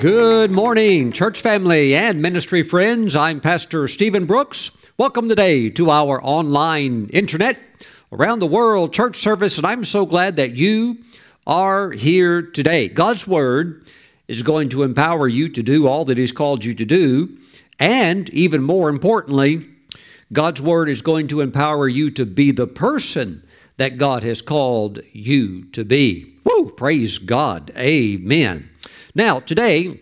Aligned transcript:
Good 0.00 0.50
morning, 0.50 1.12
church 1.12 1.42
family 1.42 1.94
and 1.94 2.22
ministry 2.22 2.62
friends. 2.62 3.14
I'm 3.14 3.38
Pastor 3.38 3.86
Stephen 3.86 4.24
Brooks. 4.24 4.70
Welcome 4.96 5.28
today 5.28 5.68
to 5.68 5.90
our 5.90 6.24
online 6.24 7.10
internet 7.12 7.60
around 8.10 8.38
the 8.38 8.46
world 8.46 8.94
church 8.94 9.16
service, 9.16 9.58
and 9.58 9.66
I'm 9.66 9.84
so 9.84 10.06
glad 10.06 10.36
that 10.36 10.56
you 10.56 10.96
are 11.46 11.90
here 11.90 12.40
today. 12.40 12.88
God's 12.88 13.28
Word 13.28 13.86
is 14.26 14.42
going 14.42 14.70
to 14.70 14.84
empower 14.84 15.28
you 15.28 15.50
to 15.50 15.62
do 15.62 15.86
all 15.86 16.06
that 16.06 16.16
He's 16.16 16.32
called 16.32 16.64
you 16.64 16.72
to 16.72 16.84
do, 16.86 17.36
and 17.78 18.30
even 18.30 18.62
more 18.62 18.88
importantly, 18.88 19.68
God's 20.32 20.62
Word 20.62 20.88
is 20.88 21.02
going 21.02 21.28
to 21.28 21.42
empower 21.42 21.86
you 21.86 22.10
to 22.12 22.24
be 22.24 22.52
the 22.52 22.66
person 22.66 23.42
that 23.76 23.98
God 23.98 24.22
has 24.22 24.40
called 24.40 25.00
you 25.12 25.64
to 25.72 25.84
be. 25.84 26.36
Woo! 26.44 26.70
Praise 26.70 27.18
God. 27.18 27.70
Amen. 27.76 28.70
Now, 29.14 29.40
today, 29.40 30.00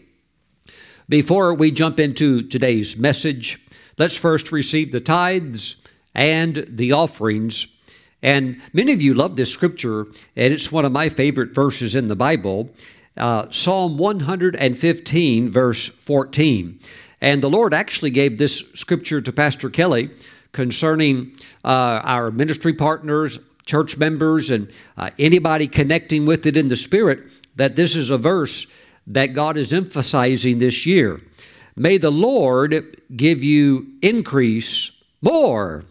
before 1.09 1.55
we 1.55 1.71
jump 1.71 1.99
into 1.99 2.43
today's 2.43 2.99
message, 2.99 3.59
let's 3.97 4.19
first 4.19 4.53
receive 4.53 4.93
the 4.93 5.01
tithes 5.01 5.83
and 6.15 6.67
the 6.69 6.93
offerings. 6.93 7.69
And 8.23 8.61
many 8.75 8.93
of 8.93 9.01
you 9.01 9.15
love 9.15 9.37
this 9.37 9.51
scripture, 9.51 10.09
and 10.37 10.53
it's 10.53 10.71
one 10.71 10.85
of 10.85 10.93
my 10.93 11.09
favorite 11.09 11.55
verses 11.55 11.95
in 11.95 12.09
the 12.09 12.17
Bible 12.17 12.71
uh, 13.17 13.51
Psalm 13.51 13.97
115, 13.97 15.51
verse 15.51 15.89
14. 15.89 16.79
And 17.21 17.43
the 17.43 17.51
Lord 17.51 17.75
actually 17.75 18.11
gave 18.11 18.37
this 18.37 18.59
scripture 18.75 19.21
to 19.23 19.33
Pastor 19.33 19.71
Kelly 19.71 20.11
concerning 20.53 21.33
uh, 21.65 22.01
our 22.05 22.31
ministry 22.31 22.75
partners, 22.75 23.41
church 23.65 23.97
members, 23.97 24.51
and 24.51 24.71
uh, 24.97 25.11
anybody 25.19 25.67
connecting 25.67 26.27
with 26.27 26.47
it 26.47 26.57
in 26.57 26.69
the 26.69 26.77
Spirit, 26.77 27.21
that 27.57 27.75
this 27.75 27.97
is 27.97 28.11
a 28.11 28.19
verse 28.19 28.67
that 29.09 29.35
God 29.35 29.57
is 29.57 29.73
emphasizing 29.73 30.59
this 30.59 30.87
year. 30.87 31.21
May 31.77 31.99
the 31.99 32.11
Lord 32.11 33.01
give 33.17 33.43
you 33.43 33.87
increase 34.03 34.93
more 35.23 35.85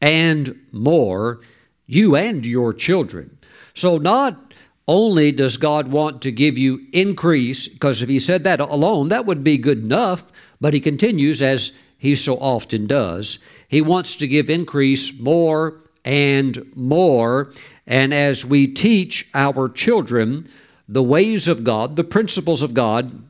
and 0.00 0.58
more, 0.72 1.40
you 1.86 2.16
and 2.16 2.44
your 2.44 2.72
children. 2.72 3.38
So, 3.74 3.98
not 3.98 4.54
only 4.88 5.32
does 5.32 5.56
God 5.56 5.88
want 5.88 6.22
to 6.22 6.32
give 6.32 6.56
you 6.56 6.86
increase, 6.92 7.68
because 7.68 8.02
if 8.02 8.08
He 8.08 8.18
said 8.18 8.44
that 8.44 8.60
alone, 8.60 9.08
that 9.08 9.26
would 9.26 9.44
be 9.44 9.58
good 9.58 9.78
enough, 9.78 10.24
but 10.60 10.74
He 10.74 10.80
continues, 10.80 11.42
as 11.42 11.72
He 11.98 12.14
so 12.14 12.36
often 12.36 12.86
does. 12.86 13.38
He 13.68 13.80
wants 13.80 14.16
to 14.16 14.28
give 14.28 14.48
increase 14.48 15.18
more 15.18 15.80
and 16.04 16.64
more. 16.74 17.52
And 17.86 18.14
as 18.14 18.46
we 18.46 18.66
teach 18.66 19.28
our 19.34 19.68
children, 19.68 20.46
the 20.88 21.02
ways 21.02 21.48
of 21.48 21.64
God, 21.64 21.96
the 21.96 22.04
principles 22.04 22.62
of 22.62 22.74
God, 22.74 23.22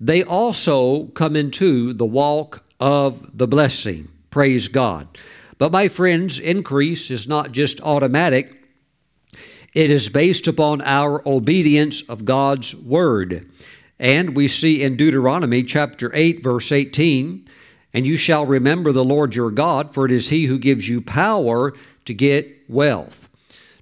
they 0.00 0.22
also 0.22 1.06
come 1.06 1.36
into 1.36 1.92
the 1.92 2.06
walk 2.06 2.64
of 2.78 3.36
the 3.36 3.46
blessing. 3.46 4.08
Praise 4.30 4.68
God. 4.68 5.08
But 5.58 5.72
my 5.72 5.88
friends, 5.88 6.38
increase 6.38 7.10
is 7.10 7.28
not 7.28 7.52
just 7.52 7.82
automatic. 7.82 8.56
It 9.74 9.90
is 9.90 10.08
based 10.08 10.48
upon 10.48 10.80
our 10.82 11.26
obedience 11.28 12.02
of 12.08 12.24
God's 12.24 12.74
word. 12.74 13.50
And 13.98 14.34
we 14.34 14.48
see 14.48 14.82
in 14.82 14.96
Deuteronomy 14.96 15.62
chapter 15.62 16.10
8 16.14 16.42
verse 16.42 16.72
18, 16.72 17.46
and 17.92 18.06
you 18.06 18.16
shall 18.16 18.46
remember 18.46 18.92
the 18.92 19.04
Lord 19.04 19.34
your 19.34 19.50
God, 19.50 19.92
for 19.92 20.06
it 20.06 20.12
is 20.12 20.30
he 20.30 20.46
who 20.46 20.58
gives 20.58 20.88
you 20.88 21.02
power 21.02 21.74
to 22.06 22.14
get 22.14 22.48
wealth. 22.68 23.28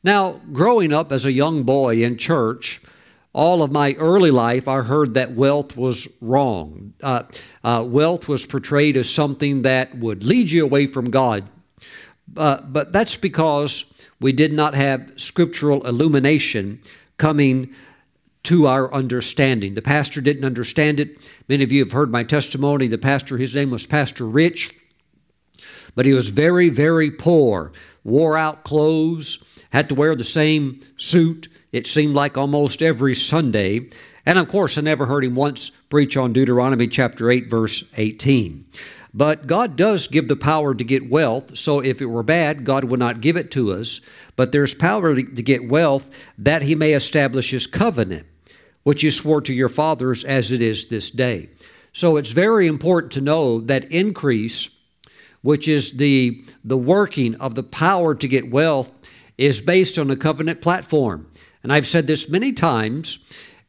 Now, 0.03 0.41
growing 0.53 0.93
up 0.93 1.13
as 1.13 1.25
a 1.25 1.33
young 1.33 1.63
boy 1.63 2.03
in 2.03 2.17
church, 2.17 2.81
all 3.33 3.63
of 3.63 3.71
my 3.71 3.93
early 3.95 4.31
life, 4.31 4.67
I 4.69 4.83
heard 4.83 5.15
that 5.15 5.33
wealth 5.33 5.77
was 5.77 6.09
wrong. 6.21 6.95
Uh, 7.03 7.25
uh, 7.63 7.85
wealth 7.87 8.27
was 8.29 8.47
portrayed 8.47 8.97
as 8.97 9.09
something 9.09 9.63
that 9.63 9.97
would 9.99 10.25
lead 10.25 10.51
you 10.51 10.65
away 10.65 10.87
from 10.87 11.11
God. 11.11 11.49
Uh, 12.37 12.61
but 12.63 12.93
that's 12.93 13.17
because 13.17 13.93
we 14.21 14.33
did 14.33 14.53
not 14.53 14.75
have 14.75 15.13
scriptural 15.17 15.87
illumination 15.87 16.81
coming 17.17 17.75
to 18.45 18.67
our 18.67 18.93
understanding. 18.95 19.75
The 19.75 19.83
pastor 19.83 20.21
didn't 20.21 20.45
understand 20.45 21.01
it. 21.01 21.19
Many 21.49 21.65
of 21.65 21.73
you 21.73 21.85
have 21.85 21.93
heard 21.93 22.11
my 22.11 22.25
testimony. 22.25 22.87
The 22.87 22.99
pastor, 22.99 23.37
his 23.37 23.55
name 23.55 23.71
was 23.71 23.87
Pastor 23.87 24.27
Rich, 24.27 24.75
but 25.95 26.07
he 26.07 26.13
was 26.13 26.29
very, 26.29 26.69
very 26.69 27.11
poor, 27.11 27.73
wore 28.05 28.39
out 28.39 28.65
clothes, 28.65 29.43
had 29.71 29.89
to 29.91 29.95
wear 29.95 30.15
the 30.15 30.25
same 30.25 30.81
suit 30.97 31.49
it 31.73 31.87
seemed 31.87 32.15
like 32.15 32.37
almost 32.37 32.83
every 32.83 33.15
Sunday. 33.15 33.89
And 34.25 34.39
of 34.39 34.49
course, 34.49 34.79
I 34.79 34.83
never 34.83 35.07
heard 35.07 35.25
him 35.25 35.35
once 35.35 35.71
preach 35.71 36.17
on 36.17 36.33
Deuteronomy 36.33 36.87
chapter 36.87 37.31
8, 37.31 37.49
verse 37.49 37.85
18. 37.97 38.67
But 39.15 39.47
God 39.47 39.77
does 39.77 40.07
give 40.07 40.29
the 40.29 40.37
power 40.37 40.75
to 40.75 40.85
get 40.85 41.11
wealth, 41.11 41.57
so 41.57 41.81
if 41.81 42.03
it 42.03 42.07
were 42.07 42.23
bad, 42.23 42.65
God 42.65 42.85
would 42.85 43.01
not 43.01 43.21
give 43.21 43.37
it 43.37 43.51
to 43.53 43.73
us. 43.73 44.01
But 44.37 44.53
there's 44.53 44.75
power 44.75 45.15
to 45.15 45.23
get 45.23 45.69
wealth 45.69 46.09
that 46.37 46.63
He 46.63 46.75
may 46.75 46.93
establish 46.93 47.51
His 47.51 47.67
covenant, 47.67 48.27
which 48.83 49.03
He 49.03 49.11
swore 49.11 49.41
to 49.43 49.55
your 49.55 49.71
fathers 49.71 50.25
as 50.25 50.53
it 50.53 50.61
is 50.61 50.87
this 50.87 51.11
day. 51.11 51.49
So 51.93 52.17
it's 52.17 52.33
very 52.33 52.67
important 52.67 53.13
to 53.15 53.21
know 53.21 53.61
that 53.63 53.91
increase, 53.91 54.69
which 55.43 55.69
is 55.69 55.93
the, 55.93 56.45
the 56.63 56.77
working 56.77 57.35
of 57.37 57.55
the 57.55 57.63
power 57.63 58.15
to 58.15 58.29
get 58.29 58.51
wealth, 58.51 58.93
is 59.39 59.61
based 59.61 59.99
on 59.99 60.11
a 60.11 60.17
covenant 60.17 60.61
platform. 60.61 61.31
And 61.63 61.73
I've 61.73 61.87
said 61.87 62.07
this 62.07 62.29
many 62.29 62.53
times, 62.53 63.19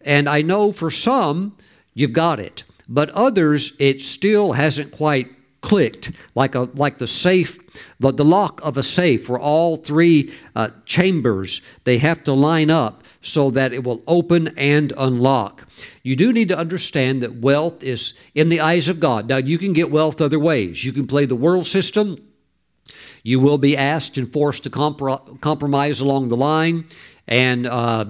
and 0.02 0.30
I 0.30 0.42
know 0.42 0.72
for 0.72 0.90
some 0.92 1.58
you've 1.94 2.14
got 2.14 2.40
it, 2.40 2.64
but 2.88 3.10
others 3.12 3.74
it 3.80 4.02
still 4.02 4.54
hasn't 4.54 4.92
quite 4.92 5.30
clicked 5.62 6.12
like 6.36 6.56
a 6.56 6.62
like 6.74 7.00
the 7.00 7.08
safe 7.08 7.60
the, 8.00 8.12
the 8.12 8.24
lock 8.24 8.62
of 8.64 8.78
a 8.78 8.84
safe 8.84 9.28
where 9.28 9.40
all 9.40 9.76
three 9.76 10.34
uh, 10.56 10.70
chambers 10.86 11.62
they 11.84 11.98
have 11.98 12.24
to 12.24 12.34
line 12.34 12.72
up 12.72 13.04
so 13.22 13.52
that 13.52 13.74
it 13.74 13.84
will 13.84 14.02
open 14.08 14.48
and 14.58 14.94
unlock. 14.98 15.68
You 16.04 16.16
do 16.16 16.32
need 16.32 16.48
to 16.48 16.58
understand 16.58 17.22
that 17.22 17.36
wealth 17.36 17.84
is 17.84 18.14
in 18.34 18.48
the 18.50 18.62
eyes 18.62 18.88
of 18.88 19.00
god. 19.00 19.28
Now 19.28 19.38
you 19.38 19.58
can 19.58 19.74
get 19.74 19.92
wealth 19.92 20.22
other 20.22 20.40
ways. 20.40 20.86
You 20.86 20.94
can 20.94 21.08
play 21.08 21.26
the 21.26 21.36
world 21.36 21.66
system. 21.66 22.26
You 23.22 23.42
will 23.42 23.58
be 23.58 23.76
asked 23.76 24.18
and 24.18 24.32
forced 24.32 24.64
to 24.64 24.70
compro- 24.70 25.42
compromise 25.42 26.00
along 26.00 26.30
the 26.30 26.38
line 26.38 26.86
and 27.30 27.68
uh, 27.68 28.06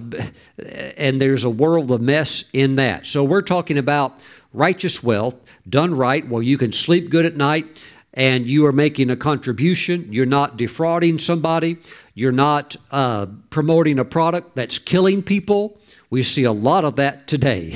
and 0.97 1.21
there's 1.21 1.43
a 1.43 1.49
world 1.49 1.91
of 1.91 2.01
mess 2.01 2.45
in 2.53 2.77
that. 2.77 3.05
So 3.05 3.23
we're 3.23 3.41
talking 3.41 3.77
about 3.77 4.19
righteous 4.53 5.03
wealth 5.03 5.35
done 5.67 5.93
right, 5.93 6.27
where 6.27 6.41
you 6.41 6.57
can 6.57 6.71
sleep 6.71 7.09
good 7.09 7.25
at 7.25 7.35
night 7.35 7.83
and 8.13 8.47
you 8.47 8.65
are 8.65 8.71
making 8.71 9.09
a 9.11 9.15
contribution. 9.15 10.11
You're 10.11 10.25
not 10.25 10.57
defrauding 10.57 11.19
somebody. 11.19 11.77
You're 12.15 12.31
not 12.31 12.75
uh, 12.91 13.27
promoting 13.49 13.99
a 13.99 14.05
product 14.05 14.55
that's 14.55 14.79
killing 14.79 15.21
people. 15.21 15.79
We 16.09 16.23
see 16.23 16.43
a 16.43 16.51
lot 16.51 16.85
of 16.85 16.95
that 16.95 17.27
today. 17.27 17.75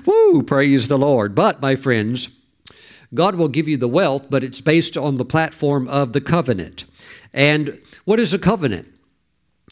Woo, 0.06 0.42
praise 0.44 0.88
the 0.88 0.96
Lord. 0.96 1.34
But, 1.34 1.60
my 1.60 1.76
friends, 1.76 2.30
God 3.12 3.34
will 3.34 3.48
give 3.48 3.68
you 3.68 3.76
the 3.76 3.88
wealth, 3.88 4.30
but 4.30 4.42
it's 4.42 4.62
based 4.62 4.96
on 4.96 5.18
the 5.18 5.26
platform 5.26 5.86
of 5.88 6.14
the 6.14 6.20
covenant. 6.22 6.86
And 7.34 7.80
what 8.06 8.18
is 8.18 8.32
a 8.32 8.38
covenant? 8.38 8.88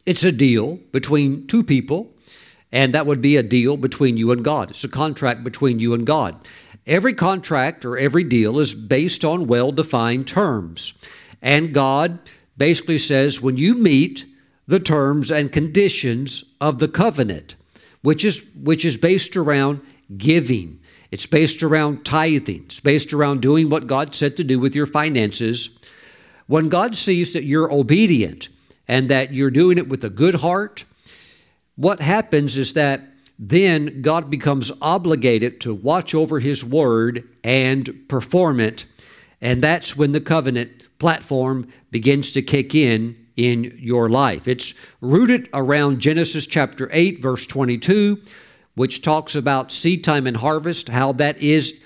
It's 0.07 0.23
a 0.23 0.33
deal 0.33 0.77
between 0.93 1.49
two 1.49 1.65
people, 1.65 2.15
and 2.71 2.95
that 2.95 3.07
would 3.07 3.21
be 3.21 3.37
a 3.37 3.43
deal 3.43 3.77
between 3.77 4.17
you 4.17 4.31
and 4.31 4.45
God. 4.45 4.71
It's 4.71 4.85
a 4.85 4.89
contract 4.89 5.43
between 5.43 5.81
you 5.81 5.95
and 5.95 6.07
God. 6.07 6.37
Every 6.87 7.13
contract 7.13 7.85
or 7.85 7.99
every 7.99 8.23
deal 8.23 8.61
is 8.61 8.75
based 8.75 9.25
on 9.25 9.49
well 9.49 9.73
defined 9.73 10.29
terms. 10.29 10.95
And 11.43 11.75
God 11.75 12.21
basically 12.57 12.99
says 12.99 13.43
when 13.43 13.57
you 13.57 13.75
meet 13.75 14.25
the 14.69 14.81
terms 14.81 15.33
and 15.33 15.51
conditions 15.51 16.55
of 16.61 16.79
the 16.79 16.89
covenant, 16.89 17.57
which 18.03 18.25
is, 18.25 18.45
which 18.55 18.85
is 18.85 18.97
based 18.97 19.37
around 19.37 19.81
giving, 20.17 20.79
it's 21.11 21.27
based 21.27 21.63
around 21.65 22.05
tithing, 22.05 22.65
it's 22.67 22.81
based 22.81 23.13
around 23.13 23.43
doing 23.43 23.69
what 23.69 23.89
God 23.89 24.15
said 24.15 24.37
to 24.37 24.45
do 24.45 24.61
with 24.61 24.77
your 24.77 24.87
finances. 24.87 25.79
When 26.47 26.69
God 26.69 26.95
sees 26.95 27.33
that 27.33 27.45
you're 27.45 27.73
obedient, 27.73 28.49
and 28.89 29.09
that 29.09 29.33
you're 29.33 29.51
doing 29.51 29.79
it 29.79 29.89
with 29.89 30.05
a 30.05 30.11
good 30.11 30.37
heart, 30.37 30.85
what 31.77 32.01
happens 32.01 32.57
is 32.57 32.73
that 32.75 33.03
then 33.39 34.01
God 34.01 34.31
becomes 34.31 34.73
obligated 34.81 35.61
to 35.63 35.75
watch 35.75 36.15
over 36.15 36.41
His 36.41 36.65
word 36.65 37.29
and 37.45 38.09
perform 38.09 38.61
it. 38.61 38.87
And 39.41 39.63
that's 39.63 39.97
when 39.97 40.13
the 40.13 40.21
covenant 40.21 40.99
platform 40.99 41.69
begins 41.91 42.33
to 42.33 42.43
kick 42.43 42.75
in 42.75 43.17
in 43.37 43.77
your 43.79 44.09
life. 44.09 44.49
It's 44.49 44.75
rooted 45.03 45.49
around 45.53 46.01
Genesis 46.01 46.47
chapter 46.47 46.89
8, 46.91 47.21
verse 47.21 47.47
22, 47.47 48.23
which 48.75 49.03
talks 49.03 49.35
about 49.35 49.71
seed 49.71 50.03
time 50.03 50.27
and 50.27 50.39
harvest, 50.39 50.89
how 50.89 51.13
that 51.13 51.37
is 51.39 51.83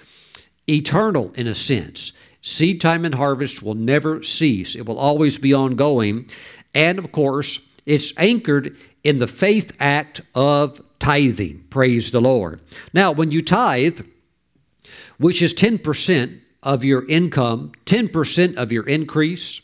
eternal 0.68 1.32
in 1.34 1.48
a 1.48 1.54
sense. 1.54 2.12
Seed 2.42 2.80
time 2.80 3.04
and 3.04 3.16
harvest 3.16 3.62
will 3.62 3.74
never 3.74 4.22
cease, 4.22 4.76
it 4.76 4.86
will 4.86 4.98
always 4.98 5.38
be 5.38 5.52
ongoing. 5.52 6.30
And 6.74 6.98
of 6.98 7.12
course, 7.12 7.60
it's 7.86 8.12
anchored 8.16 8.76
in 9.02 9.18
the 9.18 9.26
faith 9.26 9.76
act 9.80 10.20
of 10.34 10.80
tithing. 10.98 11.64
Praise 11.70 12.10
the 12.10 12.20
Lord. 12.20 12.60
Now, 12.92 13.10
when 13.10 13.30
you 13.30 13.42
tithe, 13.42 14.02
which 15.18 15.42
is 15.42 15.54
10% 15.54 16.40
of 16.62 16.84
your 16.84 17.08
income, 17.08 17.72
10% 17.86 18.56
of 18.56 18.70
your 18.70 18.86
increase, 18.86 19.62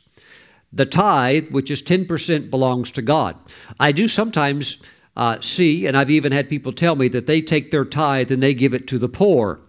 the 0.72 0.86
tithe, 0.86 1.50
which 1.50 1.70
is 1.70 1.82
10%, 1.82 2.50
belongs 2.50 2.90
to 2.92 3.02
God. 3.02 3.36
I 3.78 3.92
do 3.92 4.08
sometimes 4.08 4.82
uh, 5.16 5.40
see, 5.40 5.86
and 5.86 5.96
I've 5.96 6.10
even 6.10 6.32
had 6.32 6.48
people 6.48 6.72
tell 6.72 6.96
me 6.96 7.08
that 7.08 7.26
they 7.26 7.40
take 7.40 7.70
their 7.70 7.84
tithe 7.84 8.30
and 8.30 8.42
they 8.42 8.54
give 8.54 8.74
it 8.74 8.86
to 8.88 8.98
the 8.98 9.08
poor. 9.08 9.60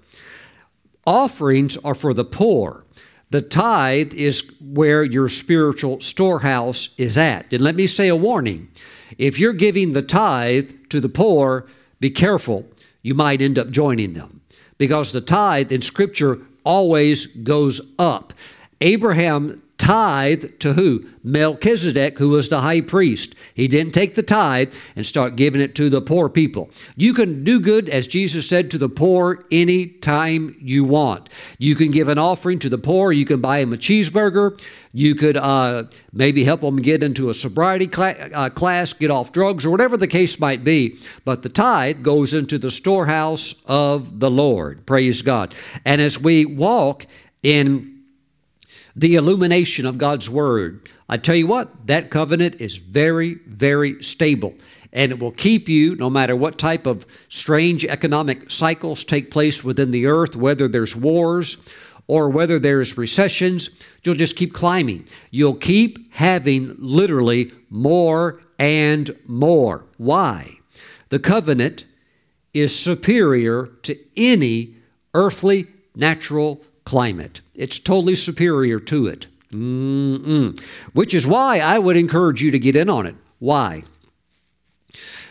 Offerings 1.05 1.77
are 1.77 1.95
for 1.95 2.13
the 2.13 2.25
poor. 2.25 2.83
The 3.29 3.41
tithe 3.41 4.13
is 4.13 4.49
where 4.61 5.03
your 5.03 5.27
spiritual 5.27 5.99
storehouse 5.99 6.89
is 6.97 7.17
at. 7.17 7.51
And 7.51 7.61
let 7.61 7.75
me 7.75 7.87
say 7.87 8.07
a 8.07 8.15
warning 8.15 8.69
if 9.17 9.39
you're 9.39 9.53
giving 9.53 9.93
the 9.93 10.01
tithe 10.01 10.71
to 10.89 10.99
the 10.99 11.09
poor, 11.09 11.65
be 11.99 12.09
careful. 12.09 12.65
You 13.01 13.15
might 13.15 13.41
end 13.41 13.57
up 13.57 13.69
joining 13.69 14.13
them 14.13 14.41
because 14.77 15.11
the 15.11 15.21
tithe 15.21 15.71
in 15.71 15.81
Scripture 15.81 16.39
always 16.63 17.27
goes 17.27 17.81
up. 17.97 18.33
Abraham 18.81 19.61
tithe 19.77 20.59
to 20.59 20.73
who? 20.73 21.05
Melchizedek, 21.23 22.17
who 22.17 22.29
was 22.29 22.49
the 22.49 22.61
high 22.61 22.81
priest. 22.81 23.35
He 23.53 23.67
didn't 23.67 23.93
take 23.93 24.15
the 24.15 24.23
tithe 24.23 24.73
and 24.95 25.05
start 25.05 25.35
giving 25.35 25.61
it 25.61 25.75
to 25.75 25.89
the 25.89 26.01
poor 26.01 26.29
people. 26.29 26.69
You 26.95 27.13
can 27.13 27.43
do 27.43 27.59
good, 27.59 27.89
as 27.89 28.07
Jesus 28.07 28.47
said, 28.47 28.71
to 28.71 28.77
the 28.77 28.89
poor 28.89 29.45
any 29.51 29.87
time 29.87 30.55
you 30.61 30.83
want. 30.83 31.29
You 31.57 31.75
can 31.75 31.91
give 31.91 32.07
an 32.07 32.17
offering 32.17 32.59
to 32.59 32.69
the 32.69 32.77
poor. 32.77 33.11
You 33.11 33.25
can 33.25 33.41
buy 33.41 33.59
them 33.59 33.73
a 33.73 33.77
cheeseburger. 33.77 34.59
You 34.93 35.15
could 35.15 35.37
uh, 35.37 35.83
maybe 36.11 36.43
help 36.43 36.61
them 36.61 36.77
get 36.77 37.03
into 37.03 37.29
a 37.29 37.33
sobriety 37.33 37.89
cl- 37.93 38.15
uh, 38.33 38.49
class, 38.49 38.93
get 38.93 39.11
off 39.11 39.31
drugs, 39.31 39.65
or 39.65 39.69
whatever 39.69 39.97
the 39.97 40.07
case 40.07 40.39
might 40.39 40.63
be. 40.63 40.97
But 41.25 41.43
the 41.43 41.49
tithe 41.49 42.03
goes 42.03 42.33
into 42.33 42.57
the 42.57 42.71
storehouse 42.71 43.53
of 43.65 44.19
the 44.19 44.31
Lord. 44.31 44.85
Praise 44.85 45.21
God. 45.21 45.53
And 45.85 46.01
as 46.01 46.19
we 46.19 46.45
walk 46.45 47.05
in 47.43 47.96
the 48.97 49.15
illumination 49.15 49.85
of 49.85 49.99
God's 49.99 50.27
Word. 50.27 50.89
I 51.07 51.17
tell 51.17 51.35
you 51.35 51.45
what, 51.45 51.85
that 51.85 52.09
covenant 52.09 52.55
is 52.59 52.77
very, 52.77 53.35
very 53.45 54.01
stable. 54.01 54.55
And 54.91 55.11
it 55.11 55.19
will 55.19 55.31
keep 55.31 55.69
you, 55.69 55.95
no 55.95 56.09
matter 56.09 56.35
what 56.35 56.57
type 56.57 56.87
of 56.87 57.05
strange 57.29 57.85
economic 57.85 58.49
cycles 58.49 59.03
take 59.03 59.29
place 59.29 59.63
within 59.63 59.91
the 59.91 60.07
earth, 60.07 60.35
whether 60.35 60.67
there's 60.67 60.95
wars 60.95 61.57
or 62.07 62.29
whether 62.29 62.57
there's 62.57 62.97
recessions, 62.97 63.69
you'll 64.03 64.15
just 64.15 64.35
keep 64.35 64.53
climbing. 64.53 65.05
You'll 65.29 65.55
keep 65.55 66.11
having 66.13 66.75
literally 66.79 67.51
more 67.69 68.41
and 68.57 69.15
more. 69.27 69.85
Why? 69.97 70.57
The 71.09 71.19
covenant 71.19 71.85
is 72.53 72.77
superior 72.77 73.67
to 73.83 73.95
any 74.15 74.75
earthly 75.13 75.67
natural 75.95 76.63
climate. 76.85 77.41
It's 77.57 77.79
totally 77.79 78.15
superior 78.15 78.79
to 78.79 79.07
it. 79.07 79.27
Mm-mm. 79.51 80.61
Which 80.93 81.13
is 81.13 81.25
why 81.25 81.59
I 81.59 81.79
would 81.79 81.97
encourage 81.97 82.41
you 82.41 82.51
to 82.51 82.59
get 82.59 82.75
in 82.75 82.89
on 82.89 83.05
it. 83.05 83.15
Why? 83.39 83.83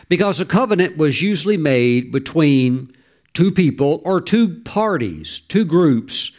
Because 0.09 0.39
a 0.39 0.45
covenant 0.45 0.97
was 0.97 1.21
usually 1.21 1.57
made 1.57 2.11
between 2.11 2.95
two 3.33 3.51
people 3.51 4.01
or 4.03 4.21
two 4.21 4.59
parties, 4.61 5.41
two 5.41 5.65
groups, 5.65 6.31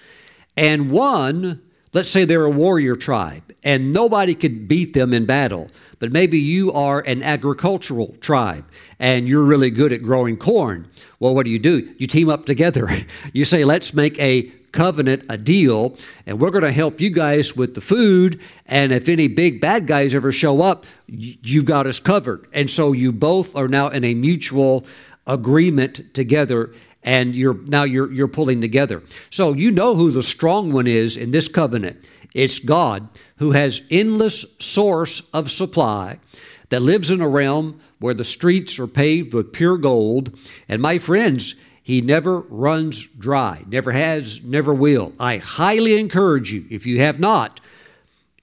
and 0.56 0.90
one, 0.90 1.61
let's 1.93 2.08
say 2.08 2.25
they're 2.25 2.44
a 2.44 2.50
warrior 2.50 2.96
tribe, 2.96 3.55
and 3.62 3.93
nobody 3.93 4.35
could 4.35 4.69
beat 4.69 4.94
them 4.94 5.14
in 5.14 5.25
battle. 5.25 5.69
But 6.00 6.12
maybe 6.12 6.38
you 6.38 6.73
are 6.73 7.00
an 7.00 7.23
agricultural 7.23 8.17
tribe 8.20 8.64
and 8.99 9.29
you're 9.29 9.43
really 9.43 9.70
good 9.70 9.93
at 9.93 10.02
growing 10.02 10.37
corn. 10.37 10.88
Well, 11.19 11.35
what 11.35 11.44
do 11.44 11.50
you 11.50 11.58
do? 11.58 11.93
You 11.99 12.06
team 12.06 12.29
up 12.29 12.46
together. 12.46 12.88
You 13.32 13.44
say, 13.44 13.64
let's 13.64 13.94
make 13.94 14.19
a 14.19 14.50
covenant 14.78 15.25
a 15.28 15.36
deal, 15.36 15.96
and 16.25 16.38
we're 16.40 16.52
going 16.52 16.62
to 16.62 16.70
help 16.70 17.00
you 17.00 17.10
guys 17.10 17.56
with 17.56 17.75
the 17.75 17.80
food. 17.80 18.40
And 18.64 18.92
if 18.92 19.08
any 19.08 19.26
big 19.26 19.60
bad 19.60 19.88
guys 19.88 20.14
ever 20.14 20.30
show 20.30 20.62
up, 20.62 20.86
you've 21.08 21.64
got 21.64 21.88
us 21.88 21.98
covered. 21.98 22.46
And 22.52 22.70
so 22.70 22.92
you 22.92 23.10
both 23.10 23.56
are 23.56 23.66
now 23.66 23.88
in 23.88 24.04
a 24.04 24.14
mutual 24.14 24.86
agreement 25.26 26.14
together 26.14 26.72
and 27.02 27.34
you're 27.34 27.54
now 27.66 27.82
you're 27.82 28.12
you're 28.12 28.28
pulling 28.28 28.60
together. 28.60 29.02
So 29.30 29.52
you 29.52 29.72
know 29.72 29.96
who 29.96 30.12
the 30.12 30.22
strong 30.22 30.72
one 30.72 30.86
is 30.86 31.16
in 31.16 31.32
this 31.32 31.48
covenant. 31.48 32.08
It's 32.32 32.60
God 32.60 33.08
who 33.38 33.52
has 33.52 33.82
endless 33.90 34.44
source 34.60 35.22
of 35.32 35.50
supply 35.50 36.20
that 36.69 36.82
lives 36.82 37.10
in 37.10 37.20
a 37.20 37.28
realm 37.28 37.80
where 37.98 38.14
the 38.14 38.25
streets 38.25 38.78
are 38.78 38.86
paved 38.86 39.34
with 39.34 39.52
pure 39.52 39.76
gold. 39.76 40.38
And 40.69 40.80
my 40.80 40.98
friends, 40.98 41.56
he 41.88 42.02
never 42.02 42.40
runs 42.40 43.06
dry, 43.19 43.64
never 43.67 43.93
has, 43.93 44.44
never 44.44 44.75
will. 44.75 45.14
I 45.19 45.38
highly 45.38 45.99
encourage 45.99 46.52
you, 46.52 46.67
if 46.69 46.85
you 46.85 47.00
have 47.00 47.19
not, 47.19 47.61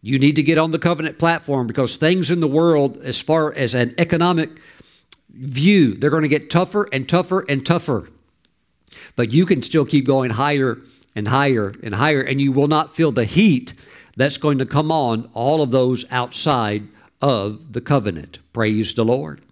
you 0.01 0.17
need 0.17 0.35
to 0.37 0.41
get 0.41 0.57
on 0.57 0.71
the 0.71 0.79
covenant 0.79 1.19
platform 1.19 1.67
because 1.67 1.95
things 1.95 2.31
in 2.31 2.39
the 2.39 2.47
world, 2.47 2.97
as 3.03 3.21
far 3.21 3.53
as 3.53 3.75
an 3.75 3.93
economic 3.99 4.49
view, 5.29 5.93
they're 5.93 6.09
going 6.09 6.23
to 6.23 6.27
get 6.27 6.49
tougher 6.49 6.89
and 6.91 7.07
tougher 7.07 7.45
and 7.47 7.63
tougher. 7.63 8.09
But 9.15 9.31
you 9.31 9.45
can 9.45 9.61
still 9.61 9.85
keep 9.85 10.07
going 10.07 10.31
higher 10.31 10.79
and 11.15 11.27
higher 11.27 11.71
and 11.83 11.93
higher, 11.93 12.21
and 12.21 12.41
you 12.41 12.51
will 12.51 12.67
not 12.67 12.95
feel 12.95 13.11
the 13.11 13.25
heat 13.25 13.75
that's 14.17 14.37
going 14.37 14.57
to 14.57 14.65
come 14.65 14.91
on 14.91 15.29
all 15.35 15.61
of 15.61 15.69
those 15.69 16.03
outside 16.09 16.87
of 17.21 17.73
the 17.73 17.81
covenant. 17.81 18.39
Praise 18.53 18.95
the 18.95 19.05
Lord. 19.05 19.44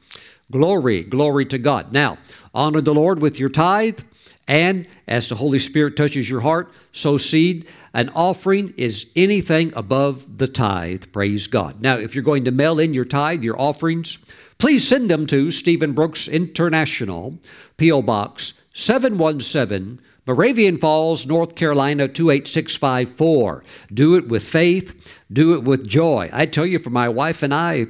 Glory, 0.52 1.02
glory 1.02 1.46
to 1.48 1.58
God. 1.58 1.92
Now, 1.92 2.18
honor 2.54 2.82
the 2.82 2.94
Lord 2.94 3.22
with 3.22 3.40
your 3.40 3.50
tithe, 3.50 4.02
and 4.48 4.88
as 5.08 5.30
the 5.30 5.36
Holy 5.36 5.60
Spirit 5.60 5.96
touches 5.96 6.30
your 6.30 6.42
heart, 6.42 6.72
sow 6.92 7.18
seed. 7.18 7.68
An 7.94 8.10
offering 8.10 8.74
is 8.76 9.10
anything 9.16 9.72
above 9.76 10.38
the 10.38 10.48
tithe. 10.48 11.06
Praise 11.12 11.48
God. 11.48 11.82
Now, 11.82 11.96
if 11.96 12.14
you're 12.14 12.24
going 12.24 12.44
to 12.46 12.52
mail 12.52 12.80
in 12.80 12.94
your 12.94 13.06
tithe, 13.06 13.44
your 13.44 13.60
offerings, 13.60 14.18
please 14.58 14.88
send 14.88 15.10
them 15.10 15.28
to 15.28 15.50
Stephen 15.50 15.94
Brooks 15.94 16.28
International, 16.28 17.40
P.O. 17.78 18.02
Box 18.02 18.54
717, 18.74 20.00
Moravian 20.26 20.78
Falls, 20.78 21.26
North 21.26 21.56
Carolina 21.56 22.08
28654. 22.08 23.64
Do 23.94 24.16
it 24.16 24.28
with 24.28 24.44
faith, 24.44 25.20
do 25.32 25.54
it 25.54 25.64
with 25.64 25.88
joy. 25.88 26.30
I 26.34 26.46
tell 26.48 26.66
you, 26.66 26.80
for 26.80 26.90
my 26.90 27.08
wife 27.08 27.44
and 27.44 27.54
I, 27.54 27.88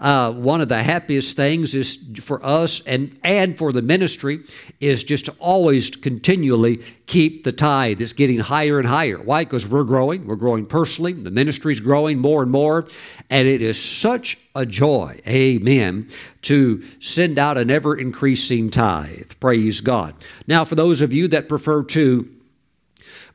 uh, 0.00 0.32
one 0.32 0.62
of 0.62 0.68
the 0.70 0.82
happiest 0.82 1.36
things 1.36 1.74
is 1.74 1.98
for 2.22 2.44
us 2.44 2.80
and, 2.86 3.18
and 3.22 3.58
for 3.58 3.70
the 3.70 3.82
ministry 3.82 4.40
is 4.80 5.04
just 5.04 5.26
to 5.26 5.34
always 5.38 5.90
continually 5.90 6.82
keep 7.04 7.44
the 7.44 7.52
tithe. 7.52 8.00
It's 8.00 8.14
getting 8.14 8.38
higher 8.38 8.78
and 8.78 8.88
higher. 8.88 9.18
Why? 9.18 9.44
Because 9.44 9.68
we're 9.68 9.84
growing. 9.84 10.26
We're 10.26 10.36
growing 10.36 10.64
personally. 10.64 11.12
The 11.12 11.30
ministry's 11.30 11.80
growing 11.80 12.18
more 12.18 12.42
and 12.42 12.50
more. 12.50 12.86
And 13.28 13.46
it 13.46 13.60
is 13.60 13.80
such 13.80 14.38
a 14.54 14.64
joy, 14.64 15.20
amen, 15.28 16.08
to 16.42 16.82
send 16.98 17.38
out 17.38 17.58
an 17.58 17.70
ever 17.70 17.94
increasing 17.94 18.70
tithe. 18.70 19.32
Praise 19.38 19.82
God. 19.82 20.14
Now, 20.46 20.64
for 20.64 20.76
those 20.76 21.02
of 21.02 21.12
you 21.12 21.28
that 21.28 21.48
prefer 21.48 21.84
to 21.84 22.28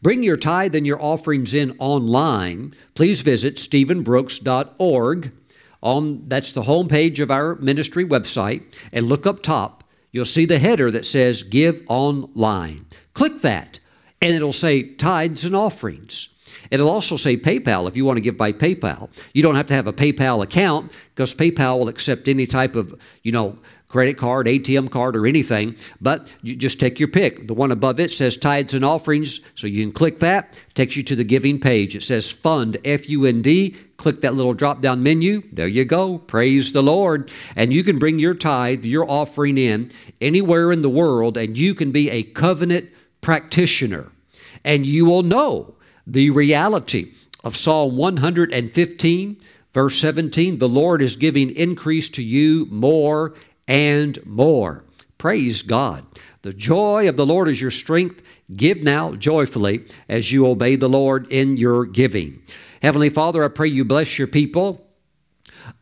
Bring 0.02 0.22
your 0.22 0.38
tithe 0.38 0.76
and 0.76 0.86
your 0.86 1.02
offerings 1.02 1.56
in 1.56 1.76
online. 1.80 2.76
Please 2.94 3.22
visit 3.22 3.56
stephenbrooks.org 3.56 5.32
on 5.86 6.24
that's 6.28 6.52
the 6.52 6.64
home 6.64 6.88
page 6.88 7.20
of 7.20 7.30
our 7.32 7.56
ministry 7.56 8.04
website 8.04 8.64
and 8.92 9.06
look 9.08 9.26
up 9.26 9.42
top 9.42 9.84
you'll 10.12 10.26
see 10.26 10.46
the 10.46 10.60
header 10.60 10.90
that 10.90 11.06
says 11.06 11.44
give 11.44 11.84
online. 11.90 12.86
Click 13.14 13.42
that 13.42 13.80
and 14.22 14.34
it'll 14.34 14.54
say 14.54 14.82
tithes 14.82 15.44
and 15.44 15.54
offerings. 15.54 16.30
It'll 16.72 16.90
also 16.90 17.18
say 17.18 17.36
paypal 17.36 17.88
if 17.88 17.98
you 17.98 18.06
want 18.06 18.16
to 18.16 18.22
give 18.22 18.38
by 18.38 18.54
paypal. 18.54 19.10
You 19.34 19.44
don't 19.44 19.56
have 19.56 19.68
to 19.68 19.74
have 19.74 19.88
a 19.88 19.94
paypal 19.94 20.42
account 20.42 20.94
because 21.14 21.36
paypal 21.36 21.78
will 21.78 21.90
accept 21.90 22.30
any 22.30 22.46
type 22.46 22.78
of 22.78 23.00
you 23.24 23.34
know 23.34 23.60
credit 23.88 24.18
card, 24.18 24.48
ATM 24.48 24.90
card, 24.90 25.16
or 25.16 25.26
anything, 25.26 25.76
but 26.02 26.34
you 26.42 26.56
just 26.56 26.80
take 26.80 27.00
your 27.00 27.08
pick. 27.08 27.48
The 27.48 27.54
one 27.54 27.72
above 27.72 28.00
it 28.00 28.12
says 28.12 28.38
tithes 28.38 28.74
and 28.74 28.84
offerings, 28.84 29.42
so 29.56 29.68
you 29.68 29.84
can 29.84 29.92
click 29.92 30.20
that. 30.20 30.62
takes 30.74 30.96
you 30.96 31.04
to 31.04 31.16
the 31.16 31.24
giving 31.24 31.60
page. 31.60 31.96
It 31.96 32.04
says 32.04 32.32
fund, 32.32 32.78
F 32.84 33.08
U 33.10 33.26
N 33.26 33.42
D. 33.42 33.76
Click 33.98 34.22
that 34.22 34.36
little 34.36 34.54
drop 34.54 34.82
down 34.82 35.04
menu. 35.04 35.42
There 35.54 35.68
you 35.68 35.86
go. 35.86 36.18
Praise 36.18 36.74
the 36.74 36.84
Lord. 36.84 37.32
And 37.56 37.72
you 37.72 37.84
can 37.84 37.98
bring 37.98 38.20
your 38.20 38.34
tithe, 38.34 38.84
your 38.84 39.10
offering 39.10 39.58
in 39.58 39.92
anywhere 40.20 40.72
in 40.72 40.82
the 40.82 40.90
world, 40.90 41.38
and 41.38 41.58
you 41.58 41.74
can 41.74 41.92
be 41.92 42.10
a 42.10 42.24
covenant 42.24 42.90
practitioner. 43.22 44.12
And 44.64 44.86
you 44.86 45.06
will 45.06 45.24
know 45.24 45.76
the 46.06 46.30
reality 46.32 47.14
of 47.44 47.56
Psalm 47.56 47.96
115, 47.96 49.38
verse 49.74 49.98
17 50.00 50.58
the 50.58 50.68
Lord 50.68 51.02
is 51.02 51.16
giving 51.16 51.56
increase 51.56 52.10
to 52.10 52.24
you 52.24 52.68
more 52.70 53.34
and 53.68 54.24
more. 54.26 54.84
Praise 55.18 55.62
God. 55.62 56.06
The 56.42 56.54
joy 56.54 57.10
of 57.10 57.18
the 57.18 57.26
Lord 57.26 57.48
is 57.48 57.60
your 57.60 57.72
strength. 57.72 58.22
Give 58.56 58.84
now 58.84 59.14
joyfully 59.16 59.86
as 60.08 60.32
you 60.32 60.46
obey 60.46 60.76
the 60.76 60.90
Lord 60.90 61.32
in 61.32 61.58
your 61.58 61.86
giving. 61.86 62.42
Heavenly 62.82 63.10
Father, 63.10 63.44
I 63.44 63.48
pray 63.48 63.68
you 63.68 63.84
bless 63.84 64.20
your 64.20 64.28
people. 64.28 64.86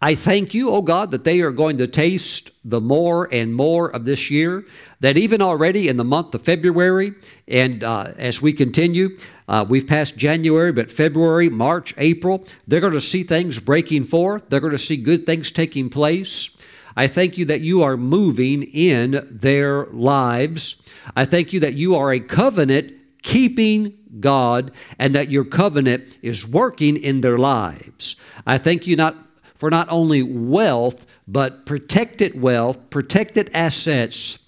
I 0.02 0.16
thank 0.16 0.54
you, 0.54 0.70
oh 0.70 0.82
God, 0.82 1.12
that 1.12 1.26
they 1.26 1.42
are 1.42 1.52
going 1.52 1.78
to 1.78 1.88
taste 1.88 2.52
the 2.64 2.80
more 2.80 3.28
and 3.34 3.54
more 3.54 3.94
of 3.94 4.06
this 4.06 4.32
year. 4.32 4.66
That 5.02 5.18
even 5.18 5.42
already 5.42 5.90
in 5.90 5.98
the 5.98 6.06
month 6.06 6.34
of 6.34 6.44
February, 6.44 7.14
and 7.48 7.84
uh, 7.84 8.14
as 8.18 8.42
we 8.42 8.54
continue, 8.54 9.18
uh, 9.48 9.66
we've 9.68 9.88
passed 9.88 10.16
January, 10.16 10.72
but 10.72 10.90
February, 10.90 11.50
March, 11.50 11.94
April, 11.98 12.46
they're 12.68 12.80
going 12.80 12.94
to 12.94 13.02
see 13.02 13.24
things 13.24 13.60
breaking 13.60 14.06
forth. 14.06 14.48
They're 14.48 14.62
going 14.62 14.72
to 14.72 14.78
see 14.78 14.98
good 14.98 15.26
things 15.26 15.52
taking 15.52 15.90
place. 15.90 16.56
I 16.96 17.08
thank 17.08 17.38
you 17.38 17.46
that 17.46 17.62
you 17.62 17.82
are 17.84 17.98
moving 17.98 18.64
in 18.64 19.28
their 19.30 19.86
lives. 19.88 20.82
I 21.16 21.26
thank 21.26 21.54
you 21.54 21.60
that 21.62 21.74
you 21.74 21.96
are 21.96 22.12
a 22.12 22.20
covenant 22.20 22.94
keeping 23.24 23.98
God 24.20 24.72
and 25.00 25.16
that 25.16 25.30
your 25.30 25.46
covenant 25.46 26.18
is 26.22 26.48
working 26.48 26.98
in 26.98 27.22
their 27.22 27.38
lives. 27.38 28.16
I 28.46 28.58
thank 28.58 28.86
you 28.86 28.96
not 28.96 29.16
for 29.56 29.70
not 29.70 29.88
only 29.90 30.22
wealth, 30.22 31.06
but 31.28 31.66
protected 31.66 32.40
wealth, 32.40 32.90
protected 32.90 33.50
assets, 33.54 34.40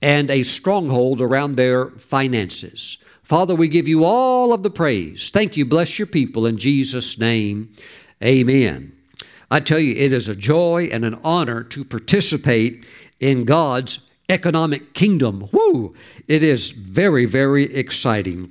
and 0.00 0.30
a 0.30 0.42
stronghold 0.42 1.20
around 1.20 1.56
their 1.56 1.90
finances. 1.90 2.98
Father, 3.22 3.56
we 3.56 3.66
give 3.66 3.88
you 3.88 4.04
all 4.04 4.52
of 4.52 4.62
the 4.62 4.70
praise. 4.70 5.30
Thank 5.30 5.56
you. 5.56 5.64
Bless 5.64 5.98
your 5.98 6.06
people 6.06 6.46
in 6.46 6.58
Jesus' 6.58 7.18
name. 7.18 7.74
Amen. 8.22 8.95
I 9.50 9.60
tell 9.60 9.78
you, 9.78 9.94
it 9.94 10.12
is 10.12 10.28
a 10.28 10.34
joy 10.34 10.88
and 10.92 11.04
an 11.04 11.18
honor 11.22 11.62
to 11.64 11.84
participate 11.84 12.84
in 13.20 13.44
God's 13.44 14.10
economic 14.28 14.92
kingdom. 14.92 15.48
Woo! 15.52 15.94
It 16.26 16.42
is 16.42 16.72
very, 16.72 17.26
very 17.26 17.72
exciting. 17.74 18.50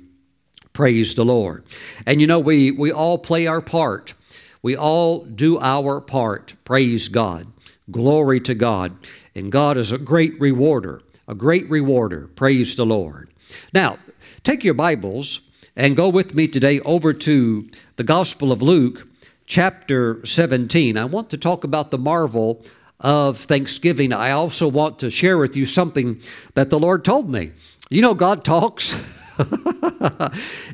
Praise 0.72 1.14
the 1.14 1.24
Lord. 1.24 1.64
And 2.06 2.20
you 2.20 2.26
know, 2.26 2.38
we, 2.38 2.70
we 2.70 2.92
all 2.92 3.18
play 3.18 3.46
our 3.46 3.60
part. 3.60 4.14
We 4.62 4.76
all 4.76 5.24
do 5.24 5.58
our 5.58 6.00
part. 6.00 6.54
Praise 6.64 7.08
God. 7.08 7.46
Glory 7.90 8.40
to 8.40 8.54
God. 8.54 8.96
And 9.34 9.52
God 9.52 9.76
is 9.76 9.92
a 9.92 9.98
great 9.98 10.38
rewarder, 10.40 11.02
a 11.28 11.34
great 11.34 11.68
rewarder. 11.70 12.28
Praise 12.28 12.74
the 12.74 12.86
Lord. 12.86 13.30
Now, 13.72 13.98
take 14.42 14.64
your 14.64 14.74
Bibles 14.74 15.40
and 15.76 15.94
go 15.94 16.08
with 16.08 16.34
me 16.34 16.48
today 16.48 16.80
over 16.80 17.12
to 17.12 17.68
the 17.96 18.04
Gospel 18.04 18.50
of 18.50 18.62
Luke, 18.62 19.06
chapter 19.46 20.24
17. 20.24 20.98
I 20.98 21.04
want 21.04 21.30
to 21.30 21.36
talk 21.36 21.64
about 21.64 21.90
the 21.90 21.98
marvel 21.98 22.64
of 23.00 23.38
Thanksgiving. 23.38 24.12
I 24.12 24.32
also 24.32 24.68
want 24.68 24.98
to 25.00 25.10
share 25.10 25.38
with 25.38 25.56
you 25.56 25.64
something 25.64 26.20
that 26.54 26.70
the 26.70 26.78
Lord 26.78 27.04
told 27.04 27.30
me. 27.30 27.52
You 27.88 28.02
know, 28.02 28.14
God 28.14 28.44
talks. 28.44 28.98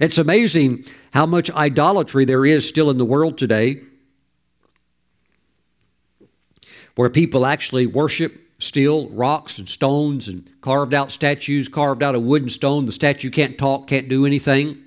it's 0.00 0.18
amazing 0.18 0.84
how 1.12 1.26
much 1.26 1.50
idolatry 1.50 2.24
there 2.24 2.46
is 2.46 2.66
still 2.66 2.90
in 2.90 2.96
the 2.96 3.04
world 3.04 3.36
today, 3.36 3.82
where 6.94 7.10
people 7.10 7.44
actually 7.44 7.86
worship 7.86 8.38
still 8.62 9.08
rocks, 9.08 9.58
and 9.58 9.68
stones, 9.68 10.28
and 10.28 10.48
carved 10.60 10.94
out 10.94 11.10
statues, 11.10 11.68
carved 11.68 12.00
out 12.00 12.14
of 12.14 12.22
wood 12.22 12.42
and 12.42 12.52
stone. 12.52 12.86
The 12.86 12.92
statue 12.92 13.28
can't 13.28 13.58
talk, 13.58 13.88
can't 13.88 14.08
do 14.08 14.24
anything, 14.24 14.80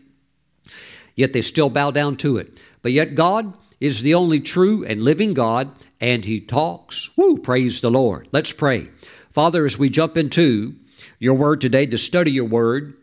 yet 1.15 1.33
they 1.33 1.41
still 1.41 1.69
bow 1.69 1.91
down 1.91 2.15
to 2.17 2.37
it. 2.37 2.57
But 2.81 2.93
yet, 2.93 3.15
God 3.15 3.53
is 3.79 4.01
the 4.01 4.13
only 4.13 4.39
true 4.39 4.83
and 4.85 5.03
living 5.03 5.33
God, 5.33 5.69
and 5.99 6.25
He 6.25 6.39
talks. 6.39 7.09
Woo, 7.17 7.37
praise 7.37 7.81
the 7.81 7.91
Lord. 7.91 8.27
Let's 8.31 8.51
pray. 8.51 8.89
Father, 9.31 9.65
as 9.65 9.77
we 9.77 9.89
jump 9.89 10.17
into 10.17 10.75
your 11.19 11.33
word 11.33 11.61
today 11.61 11.85
to 11.87 11.97
study 11.97 12.31
your 12.31 12.45
word, 12.45 12.95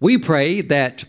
we 0.00 0.18
pray 0.18 0.60
that 0.62 1.04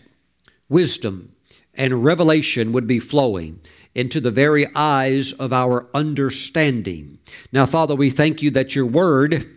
wisdom 0.68 1.32
and 1.74 2.04
revelation 2.04 2.72
would 2.72 2.86
be 2.86 2.98
flowing 2.98 3.60
into 3.94 4.20
the 4.20 4.30
very 4.30 4.66
eyes 4.74 5.32
of 5.32 5.52
our 5.52 5.88
understanding. 5.94 7.18
Now, 7.52 7.66
Father, 7.66 7.94
we 7.94 8.10
thank 8.10 8.42
you 8.42 8.50
that 8.52 8.74
your 8.74 8.86
word 8.86 9.56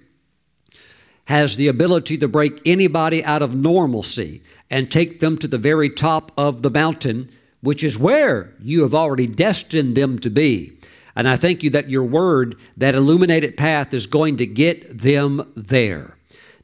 has 1.25 1.55
the 1.55 1.67
ability 1.67 2.17
to 2.17 2.27
break 2.27 2.59
anybody 2.65 3.23
out 3.23 3.41
of 3.41 3.55
normalcy 3.55 4.41
and 4.69 4.91
take 4.91 5.19
them 5.19 5.37
to 5.37 5.47
the 5.47 5.57
very 5.57 5.89
top 5.89 6.31
of 6.37 6.61
the 6.61 6.69
mountain, 6.69 7.29
which 7.61 7.83
is 7.83 7.97
where 7.97 8.53
you 8.59 8.81
have 8.81 8.93
already 8.93 9.27
destined 9.27 9.95
them 9.95 10.19
to 10.19 10.29
be. 10.29 10.77
And 11.15 11.27
I 11.27 11.35
thank 11.35 11.63
you 11.63 11.69
that 11.71 11.89
your 11.89 12.03
word, 12.03 12.55
that 12.77 12.95
illuminated 12.95 13.57
path, 13.57 13.93
is 13.93 14.07
going 14.07 14.37
to 14.37 14.45
get 14.45 14.99
them 14.99 15.51
there. 15.55 16.17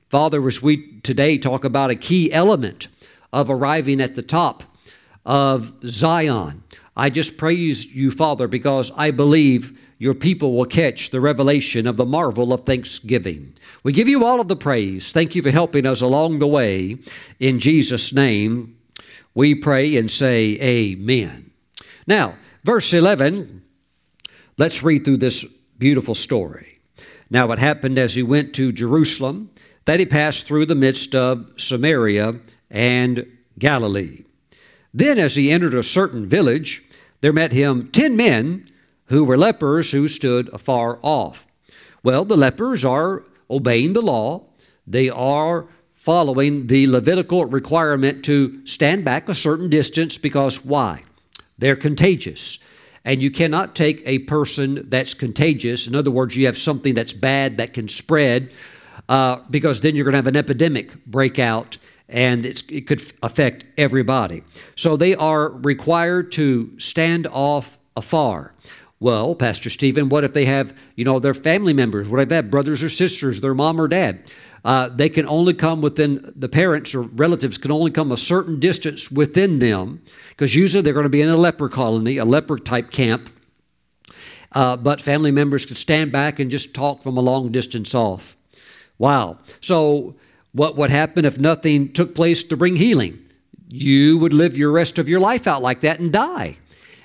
Father, 0.10 0.46
as 0.48 0.62
we 0.62 1.00
today 1.02 1.38
talk 1.38 1.64
about 1.64 1.90
a 1.90 1.96
key 1.96 2.32
element 2.32 2.88
of 3.34 3.50
arriving 3.50 4.00
at 4.00 4.16
the 4.16 4.22
top 4.22 4.64
of 5.26 5.74
Zion, 5.86 6.64
I 6.96 7.10
just 7.10 7.38
praise 7.38 7.86
you, 7.86 8.10
Father, 8.10 8.48
because 8.48 8.92
I 8.96 9.12
believe 9.12 9.78
your 10.00 10.14
people 10.14 10.54
will 10.54 10.66
catch 10.66 11.10
the 11.10 11.20
revelation 11.20 11.88
of 11.88 11.98
the 11.98 12.06
marvel 12.06 12.54
of 12.54 12.66
thanksgiving. 12.66 13.54
We 13.84 13.92
give 13.92 14.08
you 14.08 14.24
all 14.24 14.40
of 14.40 14.48
the 14.48 14.56
praise. 14.56 15.12
Thank 15.12 15.36
you 15.36 15.42
for 15.42 15.52
helping 15.52 15.86
us 15.86 16.02
along 16.02 16.40
the 16.40 16.48
way. 16.48 16.98
In 17.40 17.60
Jesus' 17.60 18.14
name, 18.14 18.77
we 19.38 19.54
pray 19.54 19.96
and 19.98 20.10
say, 20.10 20.58
Amen. 20.60 21.52
Now, 22.08 22.38
verse 22.64 22.92
11, 22.92 23.62
let's 24.58 24.82
read 24.82 25.06
through 25.06 25.18
this 25.18 25.44
beautiful 25.78 26.16
story. 26.16 26.80
Now, 27.30 27.52
it 27.52 27.60
happened 27.60 28.00
as 28.00 28.16
he 28.16 28.24
went 28.24 28.56
to 28.56 28.72
Jerusalem 28.72 29.52
that 29.86 30.00
he 30.00 30.08
passed 30.08 30.48
through 30.48 30.66
the 30.66 30.74
midst 30.74 31.14
of 31.14 31.52
Samaria 31.56 32.40
and 32.72 33.28
Galilee. 33.60 34.24
Then, 34.92 35.20
as 35.20 35.36
he 35.36 35.52
entered 35.52 35.76
a 35.76 35.84
certain 35.84 36.26
village, 36.26 36.84
there 37.22 37.32
met 37.32 37.52
him 37.52 37.90
ten 37.92 38.18
men 38.18 38.68
who 39.06 39.24
were 39.24 39.38
lepers 39.38 39.92
who 39.92 40.08
stood 40.08 40.52
afar 40.52 40.98
off. 41.04 41.46
Well, 42.02 42.26
the 42.26 42.38
lepers 42.38 42.84
are 42.84 43.24
obeying 43.52 43.94
the 43.94 44.02
law, 44.02 44.48
they 44.88 45.12
are 45.12 45.68
following 46.08 46.68
the 46.68 46.88
Levitical 46.88 47.44
requirement 47.44 48.24
to 48.24 48.66
stand 48.66 49.04
back 49.04 49.28
a 49.28 49.34
certain 49.34 49.70
distance 49.70 50.18
because 50.18 50.64
why? 50.64 51.04
They're 51.58 51.76
contagious. 51.76 52.60
And 53.04 53.22
you 53.22 53.30
cannot 53.30 53.76
take 53.76 54.04
a 54.06 54.20
person 54.20 54.86
that's 54.88 55.14
contagious, 55.14 55.86
in 55.86 55.96
other 55.96 56.10
words, 56.10 56.38
you 56.38 56.46
have 56.46 56.58
something 56.58 56.94
that's 56.94 57.12
bad 57.12 57.58
that 57.58 57.74
can 57.74 57.90
spread 57.90 58.54
uh, 59.10 59.42
because 59.50 59.82
then 59.82 59.98
you're 59.98 60.06
going 60.06 60.14
to 60.14 60.20
have 60.20 60.28
an 60.28 60.38
epidemic 60.38 61.06
break 61.06 61.40
out 61.40 61.76
and 62.08 62.46
it 62.46 62.88
could 62.88 63.02
affect 63.22 63.66
everybody. 63.78 64.44
So 64.78 64.96
they 64.96 65.14
are 65.14 65.50
required 65.50 66.32
to 66.34 66.72
stand 66.80 67.28
off 67.28 67.78
afar. 67.98 68.54
Well, 69.02 69.36
Pastor 69.36 69.70
Stephen, 69.70 70.08
what 70.08 70.24
if 70.24 70.32
they 70.32 70.46
have, 70.46 70.74
you 70.96 71.04
know, 71.04 71.20
their 71.20 71.34
family 71.34 71.74
members? 71.74 72.08
What 72.08 72.22
if 72.22 72.30
they 72.30 72.38
have 72.38 72.50
brothers 72.50 72.82
or 72.82 72.88
sisters, 72.88 73.42
their 73.42 73.54
mom 73.54 73.80
or 73.80 73.90
dad? 73.90 74.32
Uh, 74.68 74.90
they 74.90 75.08
can 75.08 75.26
only 75.30 75.54
come 75.54 75.82
within, 75.82 76.34
the 76.36 76.50
parents 76.50 76.94
or 76.94 77.04
relatives 77.04 77.58
can 77.58 77.72
only 77.72 77.90
come 77.90 78.12
a 78.12 78.18
certain 78.18 78.60
distance 78.60 79.10
within 79.10 79.60
them, 79.60 80.02
because 80.32 80.56
usually 80.56 80.82
they're 80.82 80.92
going 80.92 81.04
to 81.06 81.10
be 81.10 81.22
in 81.22 81.30
a 81.30 81.38
leper 81.38 81.70
colony, 81.70 82.18
a 82.18 82.26
leper 82.26 82.60
type 82.60 82.92
camp. 82.92 83.30
Uh, 84.52 84.76
but 84.76 85.00
family 85.00 85.32
members 85.32 85.66
could 85.66 85.78
stand 85.78 86.12
back 86.12 86.38
and 86.38 86.52
just 86.52 86.74
talk 86.74 87.02
from 87.02 87.16
a 87.16 87.22
long 87.22 87.50
distance 87.50 87.96
off. 87.96 88.36
Wow. 88.98 89.38
So, 89.62 90.18
what 90.52 90.76
would 90.76 90.90
happen 90.90 91.24
if 91.24 91.40
nothing 91.40 91.94
took 91.94 92.14
place 92.14 92.44
to 92.44 92.58
bring 92.58 92.76
healing? 92.76 93.20
You 93.70 94.18
would 94.18 94.34
live 94.34 94.58
your 94.58 94.72
rest 94.72 95.00
of 95.00 95.08
your 95.08 95.22
life 95.22 95.48
out 95.48 95.62
like 95.62 95.80
that 95.80 96.02
and 96.02 96.12
die. 96.12 96.58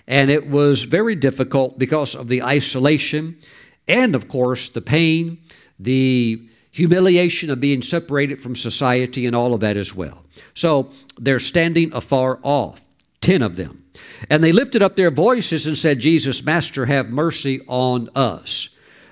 And 0.09 0.33
it 0.33 0.51
was 0.51 0.83
very 0.83 1.15
difficult 1.15 1.79
because 1.79 2.17
of 2.17 2.27
the 2.27 2.43
isolation 2.43 3.39
and, 3.87 4.17
of 4.17 4.27
course, 4.27 4.69
the 4.69 4.81
pain, 4.81 5.39
the 5.79 6.49
humiliation 6.73 7.51
of 7.51 7.61
being 7.61 7.83
separated 7.83 8.41
from 8.41 8.57
society, 8.57 9.27
and 9.27 9.37
all 9.37 9.55
of 9.55 9.61
that 9.61 9.77
as 9.77 9.95
well. 9.95 10.25
So 10.55 10.91
they're 11.19 11.39
standing 11.39 11.93
afar 11.93 12.41
off, 12.43 12.81
10 13.21 13.43
of 13.43 13.57
them. 13.57 13.85
And 14.29 14.43
they 14.43 14.53
lifted 14.53 14.83
up 14.83 14.97
their 14.97 15.11
voices 15.11 15.67
and 15.67 15.77
said, 15.77 16.01
Jesus, 16.01 16.45
Master, 16.45 16.87
have 16.87 17.11
mercy 17.11 17.61
on 17.69 18.09
us. 18.15 18.71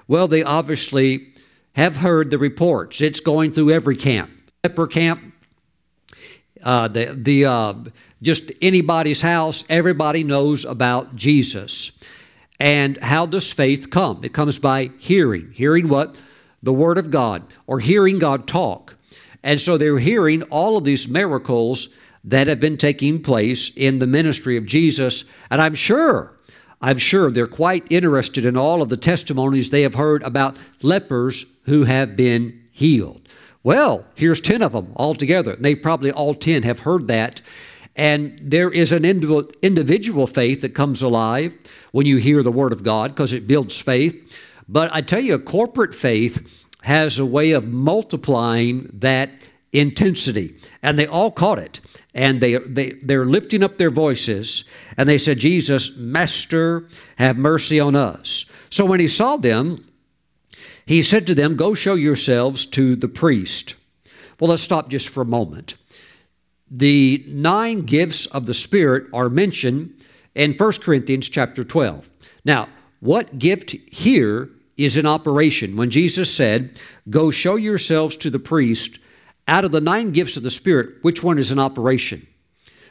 Well, 0.08 0.26
they 0.26 0.42
obviously 0.42 1.34
have 1.76 1.96
heard 1.96 2.30
the 2.30 2.38
reports. 2.38 3.00
It's 3.00 3.20
going 3.20 3.52
through 3.52 3.70
every 3.70 3.96
camp. 3.96 4.30
Leper 4.64 4.86
camp, 4.86 5.34
uh, 6.62 6.88
the, 6.88 7.14
the, 7.16 7.44
uh, 7.44 7.74
just 8.22 8.52
anybody's 8.60 9.22
house, 9.22 9.64
everybody 9.68 10.24
knows 10.24 10.64
about 10.64 11.14
Jesus. 11.14 11.92
And 12.58 12.98
how 12.98 13.26
does 13.26 13.52
faith 13.52 13.90
come? 13.90 14.22
It 14.22 14.32
comes 14.32 14.58
by 14.58 14.90
hearing. 14.98 15.52
Hearing 15.52 15.88
what? 15.88 16.18
The 16.62 16.72
Word 16.72 16.98
of 16.98 17.10
God, 17.10 17.42
or 17.66 17.80
hearing 17.80 18.18
God 18.18 18.46
talk. 18.46 18.96
And 19.42 19.60
so 19.60 19.78
they're 19.78 19.98
hearing 19.98 20.42
all 20.44 20.76
of 20.76 20.84
these 20.84 21.08
miracles 21.08 21.88
that 22.24 22.46
have 22.46 22.60
been 22.60 22.76
taking 22.76 23.22
place 23.22 23.70
in 23.74 23.98
the 23.98 24.06
ministry 24.06 24.56
of 24.56 24.66
Jesus. 24.66 25.24
And 25.50 25.62
I'm 25.62 25.74
sure 25.74 26.36
I'm 26.82 26.98
sure 26.98 27.30
they're 27.30 27.46
quite 27.46 27.86
interested 27.90 28.46
in 28.46 28.56
all 28.56 28.80
of 28.80 28.88
the 28.88 28.96
testimonies 28.96 29.68
they 29.68 29.82
have 29.82 29.94
heard 29.94 30.22
about 30.22 30.56
lepers 30.80 31.44
who 31.64 31.84
have 31.84 32.16
been 32.16 32.58
healed. 32.72 33.28
Well, 33.62 34.06
here's 34.14 34.40
10 34.40 34.62
of 34.62 34.72
them 34.72 34.92
all 34.96 35.14
together. 35.14 35.56
They 35.56 35.74
probably 35.74 36.10
all 36.10 36.34
10 36.34 36.62
have 36.62 36.80
heard 36.80 37.06
that. 37.08 37.42
And 37.96 38.40
there 38.42 38.70
is 38.70 38.92
an 38.92 39.04
individual 39.04 40.26
faith 40.26 40.62
that 40.62 40.70
comes 40.70 41.02
alive 41.02 41.58
when 41.92 42.06
you 42.06 42.16
hear 42.16 42.42
the 42.42 42.52
Word 42.52 42.72
of 42.72 42.82
God 42.82 43.10
because 43.10 43.34
it 43.34 43.46
builds 43.46 43.78
faith. 43.78 44.34
But 44.70 44.94
I 44.94 45.00
tell 45.00 45.20
you, 45.20 45.36
corporate 45.40 45.96
faith 45.96 46.64
has 46.82 47.18
a 47.18 47.26
way 47.26 47.50
of 47.50 47.66
multiplying 47.66 48.88
that 48.94 49.30
intensity. 49.72 50.56
And 50.80 50.96
they 50.96 51.08
all 51.08 51.32
caught 51.32 51.58
it. 51.58 51.80
And 52.14 52.40
they, 52.40 52.56
they, 52.56 52.92
they're 52.92 53.26
lifting 53.26 53.64
up 53.64 53.78
their 53.78 53.90
voices. 53.90 54.62
And 54.96 55.08
they 55.08 55.18
said, 55.18 55.38
Jesus, 55.38 55.96
Master, 55.96 56.88
have 57.16 57.36
mercy 57.36 57.80
on 57.80 57.96
us. 57.96 58.46
So 58.70 58.84
when 58.84 59.00
he 59.00 59.08
saw 59.08 59.36
them, 59.36 59.88
he 60.86 61.02
said 61.02 61.26
to 61.26 61.34
them, 61.34 61.56
Go 61.56 61.74
show 61.74 61.94
yourselves 61.94 62.64
to 62.66 62.94
the 62.94 63.08
priest. 63.08 63.74
Well, 64.38 64.50
let's 64.50 64.62
stop 64.62 64.88
just 64.88 65.08
for 65.08 65.22
a 65.22 65.26
moment. 65.26 65.74
The 66.70 67.24
nine 67.26 67.82
gifts 67.82 68.26
of 68.26 68.46
the 68.46 68.54
Spirit 68.54 69.08
are 69.12 69.28
mentioned 69.28 69.94
in 70.36 70.52
1 70.52 70.72
Corinthians 70.80 71.28
chapter 71.28 71.64
12. 71.64 72.08
Now, 72.44 72.68
what 73.00 73.38
gift 73.38 73.72
here 73.90 74.48
is 74.84 74.96
in 74.96 75.06
operation? 75.06 75.76
When 75.76 75.90
Jesus 75.90 76.32
said, 76.32 76.80
Go 77.08 77.30
show 77.30 77.56
yourselves 77.56 78.16
to 78.16 78.30
the 78.30 78.38
priest, 78.38 78.98
out 79.46 79.64
of 79.64 79.72
the 79.72 79.80
nine 79.80 80.12
gifts 80.12 80.36
of 80.36 80.42
the 80.42 80.50
Spirit, 80.50 81.02
which 81.02 81.22
one 81.22 81.38
is 81.38 81.50
in 81.50 81.58
operation? 81.58 82.26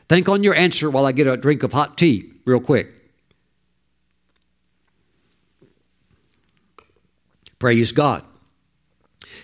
Think 0.07 0.27
on 0.27 0.43
your 0.43 0.55
answer 0.55 0.89
while 0.89 1.05
I 1.05 1.11
get 1.11 1.27
a 1.27 1.37
drink 1.37 1.63
of 1.63 1.73
hot 1.73 1.97
tea, 1.97 2.31
real 2.45 2.59
quick. 2.59 2.93
Praise 7.59 7.91
God. 7.91 8.25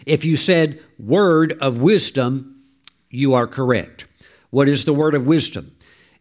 If 0.05 0.23
you 0.23 0.37
said 0.37 0.81
word 0.97 1.57
of 1.61 1.79
wisdom, 1.79 2.63
you 3.09 3.33
are 3.33 3.47
correct. 3.47 4.05
What 4.51 4.69
is 4.69 4.85
the 4.85 4.93
word 4.93 5.15
of 5.15 5.25
wisdom? 5.25 5.75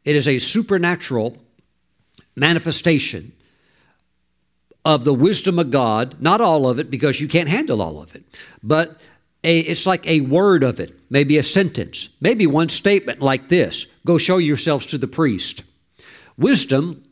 It 0.04 0.16
is 0.16 0.26
a 0.26 0.38
supernatural 0.38 1.38
manifestation 2.34 3.32
of 4.84 5.04
the 5.04 5.14
wisdom 5.14 5.58
of 5.58 5.70
God, 5.70 6.20
not 6.20 6.40
all 6.40 6.68
of 6.68 6.78
it 6.78 6.90
because 6.90 7.20
you 7.20 7.28
can't 7.28 7.48
handle 7.48 7.80
all 7.80 8.00
of 8.00 8.14
it, 8.14 8.24
but 8.62 9.00
a, 9.42 9.60
it's 9.60 9.86
like 9.86 10.06
a 10.06 10.20
word 10.20 10.62
of 10.62 10.80
it, 10.80 10.98
maybe 11.10 11.38
a 11.38 11.42
sentence, 11.42 12.08
maybe 12.20 12.46
one 12.46 12.68
statement 12.68 13.20
like 13.20 13.48
this 13.48 13.86
Go 14.06 14.18
show 14.18 14.38
yourselves 14.38 14.86
to 14.86 14.98
the 14.98 15.08
priest. 15.08 15.62
Wisdom 16.36 17.04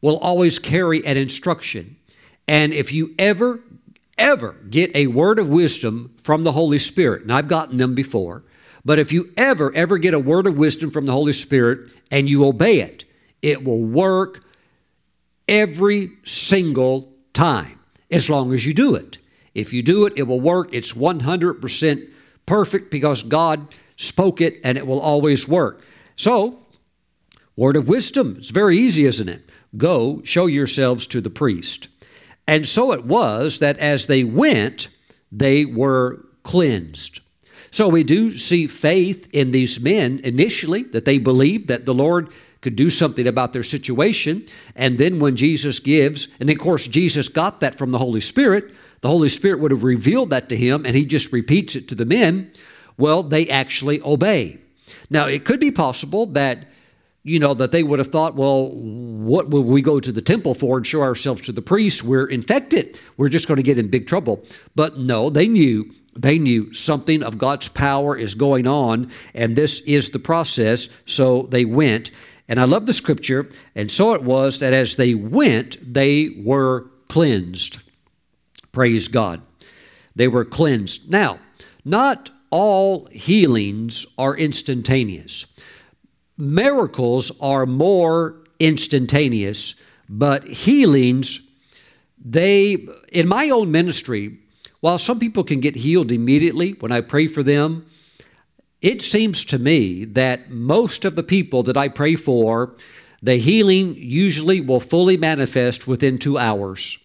will 0.00 0.18
always 0.18 0.58
carry 0.58 1.04
an 1.06 1.16
instruction. 1.16 1.96
And 2.46 2.72
if 2.72 2.92
you 2.92 3.14
ever, 3.18 3.60
ever 4.18 4.52
get 4.68 4.94
a 4.94 5.08
word 5.08 5.38
of 5.38 5.48
wisdom 5.48 6.14
from 6.18 6.44
the 6.44 6.52
Holy 6.52 6.78
Spirit, 6.78 7.22
and 7.22 7.32
I've 7.32 7.48
gotten 7.48 7.78
them 7.78 7.94
before, 7.94 8.44
but 8.84 9.00
if 9.00 9.10
you 9.10 9.32
ever, 9.36 9.74
ever 9.74 9.98
get 9.98 10.14
a 10.14 10.18
word 10.18 10.46
of 10.46 10.56
wisdom 10.56 10.90
from 10.90 11.06
the 11.06 11.12
Holy 11.12 11.32
Spirit 11.32 11.90
and 12.10 12.30
you 12.30 12.44
obey 12.44 12.80
it, 12.80 13.04
it 13.42 13.64
will 13.64 13.82
work 13.82 14.44
every 15.48 16.12
single 16.24 17.12
time 17.36 17.78
as 18.10 18.28
long 18.28 18.52
as 18.52 18.66
you 18.66 18.74
do 18.74 18.94
it. 18.94 19.18
If 19.54 19.72
you 19.72 19.82
do 19.82 20.06
it, 20.06 20.14
it 20.16 20.24
will 20.24 20.40
work. 20.40 20.70
It's 20.72 20.92
100% 20.92 22.08
perfect 22.46 22.90
because 22.90 23.22
God 23.22 23.68
spoke 23.96 24.40
it 24.40 24.60
and 24.64 24.76
it 24.76 24.86
will 24.86 25.00
always 25.00 25.46
work. 25.46 25.82
So, 26.16 26.58
word 27.56 27.76
of 27.76 27.88
wisdom, 27.88 28.36
it's 28.38 28.50
very 28.50 28.78
easy, 28.78 29.04
isn't 29.04 29.28
it? 29.28 29.50
Go, 29.76 30.22
show 30.24 30.46
yourselves 30.46 31.06
to 31.08 31.20
the 31.20 31.30
priest. 31.30 31.88
And 32.46 32.66
so 32.66 32.92
it 32.92 33.04
was 33.04 33.58
that 33.58 33.78
as 33.78 34.06
they 34.06 34.24
went, 34.24 34.88
they 35.32 35.64
were 35.64 36.24
cleansed. 36.42 37.20
So 37.76 37.90
we 37.90 38.04
do 38.04 38.38
see 38.38 38.68
faith 38.68 39.28
in 39.34 39.50
these 39.50 39.78
men 39.78 40.20
initially, 40.24 40.84
that 40.84 41.04
they 41.04 41.18
believed 41.18 41.68
that 41.68 41.84
the 41.84 41.92
Lord 41.92 42.30
could 42.62 42.74
do 42.74 42.88
something 42.88 43.26
about 43.26 43.52
their 43.52 43.62
situation. 43.62 44.46
And 44.74 44.96
then 44.96 45.18
when 45.18 45.36
Jesus 45.36 45.78
gives, 45.78 46.28
and 46.40 46.48
of 46.48 46.56
course, 46.56 46.88
Jesus 46.88 47.28
got 47.28 47.60
that 47.60 47.74
from 47.74 47.90
the 47.90 47.98
Holy 47.98 48.22
Spirit, 48.22 48.74
the 49.02 49.08
Holy 49.08 49.28
Spirit 49.28 49.60
would 49.60 49.72
have 49.72 49.84
revealed 49.84 50.30
that 50.30 50.48
to 50.48 50.56
him, 50.56 50.86
and 50.86 50.96
he 50.96 51.04
just 51.04 51.34
repeats 51.34 51.76
it 51.76 51.86
to 51.88 51.94
the 51.94 52.06
men. 52.06 52.50
Well, 52.96 53.22
they 53.22 53.46
actually 53.50 54.00
obey. 54.00 54.56
Now, 55.10 55.26
it 55.26 55.44
could 55.44 55.60
be 55.60 55.70
possible 55.70 56.24
that 56.28 56.68
you 57.26 57.40
know, 57.40 57.54
that 57.54 57.72
they 57.72 57.82
would 57.82 57.98
have 57.98 58.08
thought, 58.08 58.36
well, 58.36 58.70
what 58.70 59.50
will 59.50 59.64
we 59.64 59.82
go 59.82 59.98
to 59.98 60.12
the 60.12 60.22
temple 60.22 60.54
for 60.54 60.76
and 60.76 60.86
show 60.86 61.02
ourselves 61.02 61.40
to 61.42 61.50
the 61.50 61.60
priests? 61.60 62.04
We're 62.04 62.28
infected. 62.28 63.00
We're 63.16 63.28
just 63.28 63.48
going 63.48 63.56
to 63.56 63.64
get 63.64 63.78
in 63.78 63.88
big 63.88 64.06
trouble. 64.06 64.44
But 64.76 64.98
no, 64.98 65.28
they 65.28 65.48
knew, 65.48 65.92
they 66.16 66.38
knew 66.38 66.72
something 66.72 67.24
of 67.24 67.36
God's 67.36 67.66
power 67.68 68.16
is 68.16 68.36
going 68.36 68.68
on, 68.68 69.10
and 69.34 69.56
this 69.56 69.80
is 69.80 70.10
the 70.10 70.20
process. 70.20 70.88
So 71.04 71.48
they 71.50 71.64
went. 71.64 72.12
And 72.48 72.60
I 72.60 72.64
love 72.64 72.86
the 72.86 72.92
scripture. 72.92 73.50
And 73.74 73.90
so 73.90 74.14
it 74.14 74.22
was 74.22 74.60
that 74.60 74.72
as 74.72 74.94
they 74.94 75.16
went, 75.16 75.78
they 75.82 76.28
were 76.44 76.86
cleansed. 77.08 77.80
Praise 78.70 79.08
God. 79.08 79.42
They 80.14 80.28
were 80.28 80.44
cleansed. 80.44 81.10
Now, 81.10 81.40
not 81.84 82.30
all 82.50 83.06
healings 83.06 84.06
are 84.16 84.36
instantaneous. 84.36 85.46
Miracles 86.38 87.32
are 87.40 87.66
more 87.66 88.36
instantaneous, 88.58 89.74
but 90.08 90.44
healings, 90.44 91.40
they, 92.22 92.86
in 93.10 93.26
my 93.26 93.50
own 93.50 93.70
ministry, 93.70 94.38
while 94.80 94.98
some 94.98 95.18
people 95.18 95.44
can 95.44 95.60
get 95.60 95.76
healed 95.76 96.12
immediately 96.12 96.72
when 96.72 96.92
I 96.92 97.00
pray 97.00 97.26
for 97.26 97.42
them, 97.42 97.86
it 98.82 99.00
seems 99.02 99.44
to 99.46 99.58
me 99.58 100.04
that 100.04 100.50
most 100.50 101.04
of 101.04 101.16
the 101.16 101.22
people 101.22 101.62
that 101.64 101.76
I 101.76 101.88
pray 101.88 102.14
for, 102.14 102.76
the 103.22 103.36
healing 103.36 103.94
usually 103.96 104.60
will 104.60 104.80
fully 104.80 105.16
manifest 105.16 105.86
within 105.86 106.18
two 106.18 106.38
hours. 106.38 106.98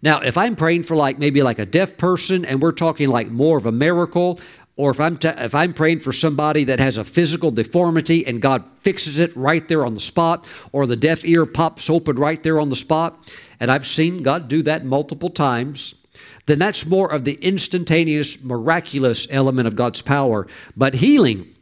Now, 0.00 0.20
if 0.20 0.36
I'm 0.36 0.56
praying 0.56 0.84
for 0.84 0.96
like 0.96 1.18
maybe 1.18 1.42
like 1.42 1.58
a 1.58 1.66
deaf 1.66 1.96
person 1.96 2.44
and 2.44 2.60
we're 2.60 2.72
talking 2.72 3.08
like 3.08 3.28
more 3.28 3.58
of 3.58 3.66
a 3.66 3.72
miracle, 3.72 4.40
or 4.76 4.90
if 4.90 5.00
I'm, 5.00 5.16
t- 5.16 5.28
if 5.28 5.54
I'm 5.54 5.74
praying 5.74 6.00
for 6.00 6.12
somebody 6.12 6.64
that 6.64 6.80
has 6.80 6.96
a 6.96 7.04
physical 7.04 7.50
deformity 7.50 8.26
and 8.26 8.40
God 8.40 8.64
fixes 8.80 9.18
it 9.18 9.36
right 9.36 9.66
there 9.68 9.84
on 9.84 9.94
the 9.94 10.00
spot, 10.00 10.48
or 10.72 10.86
the 10.86 10.96
deaf 10.96 11.24
ear 11.24 11.46
pops 11.46 11.90
open 11.90 12.16
right 12.16 12.42
there 12.42 12.58
on 12.58 12.68
the 12.68 12.76
spot, 12.76 13.32
and 13.60 13.70
I've 13.70 13.86
seen 13.86 14.22
God 14.22 14.48
do 14.48 14.62
that 14.62 14.84
multiple 14.84 15.30
times, 15.30 15.94
then 16.46 16.58
that's 16.58 16.86
more 16.86 17.12
of 17.12 17.24
the 17.24 17.34
instantaneous, 17.34 18.42
miraculous 18.42 19.26
element 19.30 19.68
of 19.68 19.76
God's 19.76 20.02
power. 20.02 20.46
But 20.76 20.94
healing, 20.94 21.54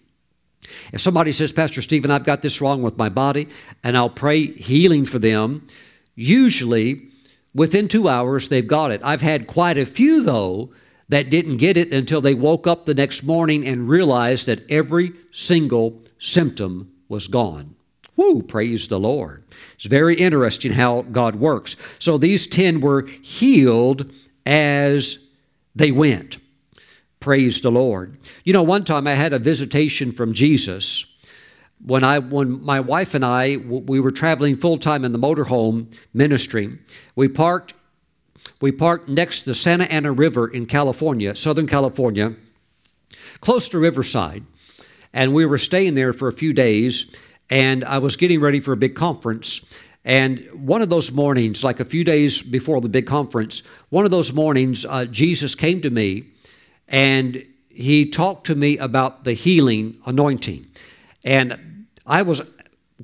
if 0.92 1.00
somebody 1.00 1.32
says, 1.32 1.52
Pastor 1.52 1.82
Stephen, 1.82 2.10
I've 2.10 2.24
got 2.24 2.42
this 2.42 2.60
wrong 2.60 2.82
with 2.82 2.96
my 2.96 3.08
body, 3.08 3.48
and 3.82 3.96
I'll 3.96 4.08
pray 4.08 4.46
healing 4.46 5.04
for 5.04 5.18
them, 5.18 5.66
usually 6.14 7.10
Within 7.54 7.88
two 7.88 8.08
hours, 8.08 8.48
they've 8.48 8.66
got 8.66 8.92
it. 8.92 9.00
I've 9.02 9.22
had 9.22 9.46
quite 9.46 9.76
a 9.76 9.86
few, 9.86 10.22
though, 10.22 10.70
that 11.10 11.30
didn't 11.30 11.58
get 11.58 11.76
it 11.76 11.92
until 11.92 12.20
they 12.20 12.34
woke 12.34 12.66
up 12.66 12.86
the 12.86 12.94
next 12.94 13.24
morning 13.24 13.66
and 13.66 13.88
realized 13.88 14.46
that 14.46 14.68
every 14.70 15.12
single 15.32 16.02
symptom 16.18 16.92
was 17.08 17.28
gone. 17.28 17.74
Whoo, 18.16 18.42
praise 18.42 18.88
the 18.88 18.98
Lord. 18.98 19.44
It's 19.74 19.86
very 19.86 20.14
interesting 20.14 20.72
how 20.72 21.02
God 21.02 21.36
works. 21.36 21.74
So 21.98 22.16
these 22.16 22.46
10 22.46 22.80
were 22.80 23.06
healed 23.22 24.12
as 24.46 25.18
they 25.74 25.90
went. 25.90 26.38
Praise 27.18 27.60
the 27.60 27.70
Lord. 27.70 28.16
You 28.44 28.52
know, 28.52 28.62
one 28.62 28.84
time 28.84 29.06
I 29.06 29.14
had 29.14 29.32
a 29.32 29.38
visitation 29.38 30.12
from 30.12 30.32
Jesus 30.32 31.06
when 31.84 32.04
I 32.04 32.18
when 32.18 32.62
my 32.62 32.80
wife 32.80 33.14
and 33.14 33.24
I 33.24 33.56
we 33.56 34.00
were 34.00 34.10
traveling 34.10 34.56
full 34.56 34.78
time 34.78 35.04
in 35.04 35.12
the 35.12 35.18
motorhome 35.18 35.94
ministry, 36.12 36.78
we 37.16 37.28
parked 37.28 37.74
we 38.60 38.72
parked 38.72 39.08
next 39.08 39.40
to 39.40 39.46
the 39.46 39.54
Santa 39.54 39.90
Ana 39.90 40.12
River 40.12 40.46
in 40.46 40.66
California, 40.66 41.34
Southern 41.34 41.66
California, 41.66 42.34
close 43.40 43.68
to 43.70 43.78
Riverside, 43.78 44.44
and 45.12 45.32
we 45.32 45.46
were 45.46 45.58
staying 45.58 45.94
there 45.94 46.12
for 46.12 46.28
a 46.28 46.32
few 46.32 46.52
days. 46.52 47.14
And 47.48 47.84
I 47.84 47.98
was 47.98 48.16
getting 48.16 48.40
ready 48.40 48.60
for 48.60 48.72
a 48.72 48.76
big 48.76 48.94
conference. 48.94 49.60
And 50.04 50.46
one 50.52 50.82
of 50.82 50.88
those 50.88 51.10
mornings, 51.10 51.64
like 51.64 51.80
a 51.80 51.84
few 51.84 52.04
days 52.04 52.42
before 52.42 52.80
the 52.80 52.88
big 52.88 53.06
conference, 53.06 53.62
one 53.88 54.04
of 54.04 54.10
those 54.10 54.32
mornings, 54.32 54.86
uh, 54.86 55.06
Jesus 55.06 55.54
came 55.54 55.80
to 55.80 55.90
me 55.90 56.26
and 56.86 57.44
he 57.68 58.08
talked 58.08 58.46
to 58.46 58.54
me 58.54 58.78
about 58.78 59.24
the 59.24 59.32
healing 59.32 59.96
anointing. 60.06 60.66
And 61.24 61.86
I 62.06 62.22
was 62.22 62.42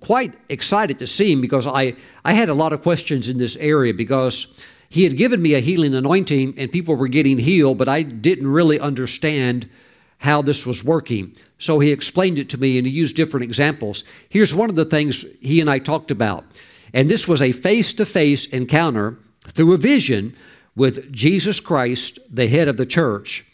quite 0.00 0.34
excited 0.48 0.98
to 1.00 1.06
see 1.06 1.32
him 1.32 1.40
because 1.40 1.66
I, 1.66 1.94
I 2.24 2.34
had 2.34 2.48
a 2.48 2.54
lot 2.54 2.72
of 2.72 2.82
questions 2.82 3.28
in 3.28 3.38
this 3.38 3.56
area 3.56 3.92
because 3.92 4.54
he 4.88 5.04
had 5.04 5.16
given 5.16 5.42
me 5.42 5.54
a 5.54 5.60
healing 5.60 5.94
anointing 5.94 6.54
and 6.56 6.70
people 6.70 6.94
were 6.94 7.08
getting 7.08 7.38
healed, 7.38 7.78
but 7.78 7.88
I 7.88 8.02
didn't 8.02 8.46
really 8.46 8.78
understand 8.78 9.68
how 10.18 10.42
this 10.42 10.64
was 10.64 10.84
working. 10.84 11.34
So 11.58 11.78
he 11.80 11.90
explained 11.90 12.38
it 12.38 12.48
to 12.50 12.58
me 12.58 12.78
and 12.78 12.86
he 12.86 12.92
used 12.92 13.16
different 13.16 13.44
examples. 13.44 14.04
Here's 14.28 14.54
one 14.54 14.70
of 14.70 14.76
the 14.76 14.84
things 14.84 15.24
he 15.40 15.60
and 15.60 15.68
I 15.68 15.78
talked 15.78 16.10
about. 16.10 16.44
And 16.94 17.10
this 17.10 17.28
was 17.28 17.42
a 17.42 17.52
face 17.52 17.92
to 17.94 18.06
face 18.06 18.46
encounter 18.46 19.18
through 19.48 19.74
a 19.74 19.78
vision 19.78 20.34
with 20.74 21.12
Jesus 21.12 21.60
Christ, 21.60 22.18
the 22.30 22.48
head 22.48 22.68
of 22.68 22.76
the 22.76 22.86
church. 22.86 23.44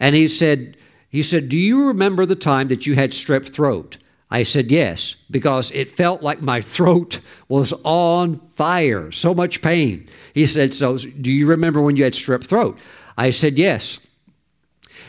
And 0.00 0.14
he 0.14 0.28
said, 0.28 0.76
he 1.08 1.22
said, 1.22 1.48
Do 1.48 1.56
you 1.56 1.86
remember 1.86 2.26
the 2.26 2.36
time 2.36 2.68
that 2.68 2.86
you 2.86 2.94
had 2.94 3.10
strep 3.10 3.52
throat? 3.52 3.98
I 4.30 4.42
said 4.42 4.70
yes, 4.70 5.14
because 5.30 5.70
it 5.70 5.96
felt 5.96 6.22
like 6.22 6.42
my 6.42 6.60
throat 6.60 7.20
was 7.48 7.72
on 7.84 8.38
fire, 8.54 9.10
so 9.10 9.34
much 9.34 9.62
pain. 9.62 10.06
He 10.34 10.44
said, 10.44 10.74
So, 10.74 10.96
do 10.98 11.32
you 11.32 11.46
remember 11.46 11.80
when 11.80 11.96
you 11.96 12.04
had 12.04 12.12
strep 12.12 12.44
throat? 12.44 12.78
I 13.16 13.30
said, 13.30 13.56
Yes. 13.56 14.00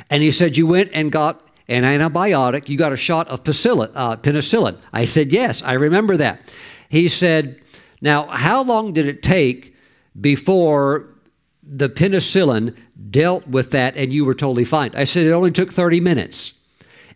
And 0.09 0.23
he 0.23 0.31
said, 0.31 0.57
You 0.57 0.67
went 0.67 0.91
and 0.93 1.11
got 1.11 1.45
an 1.67 1.83
antibiotic, 1.83 2.69
you 2.69 2.77
got 2.77 2.93
a 2.93 2.97
shot 2.97 3.27
of 3.27 3.43
penicillin. 3.43 4.75
Uh. 4.75 4.81
I 4.93 5.05
said, 5.05 5.31
Yes, 5.31 5.61
I 5.63 5.73
remember 5.73 6.15
that. 6.17 6.41
He 6.87 7.09
said, 7.09 7.61
Now, 8.01 8.27
how 8.27 8.63
long 8.63 8.93
did 8.93 9.05
it 9.05 9.21
take 9.21 9.75
before 10.19 11.13
the 11.61 11.89
penicillin 11.89 12.75
dealt 13.11 13.45
with 13.47 13.71
that 13.71 13.97
and 13.97 14.13
you 14.13 14.23
were 14.23 14.33
totally 14.33 14.65
fine? 14.65 14.91
I 14.95 15.03
said, 15.03 15.25
It 15.25 15.31
only 15.31 15.51
took 15.51 15.73
30 15.73 15.99
minutes. 15.99 16.53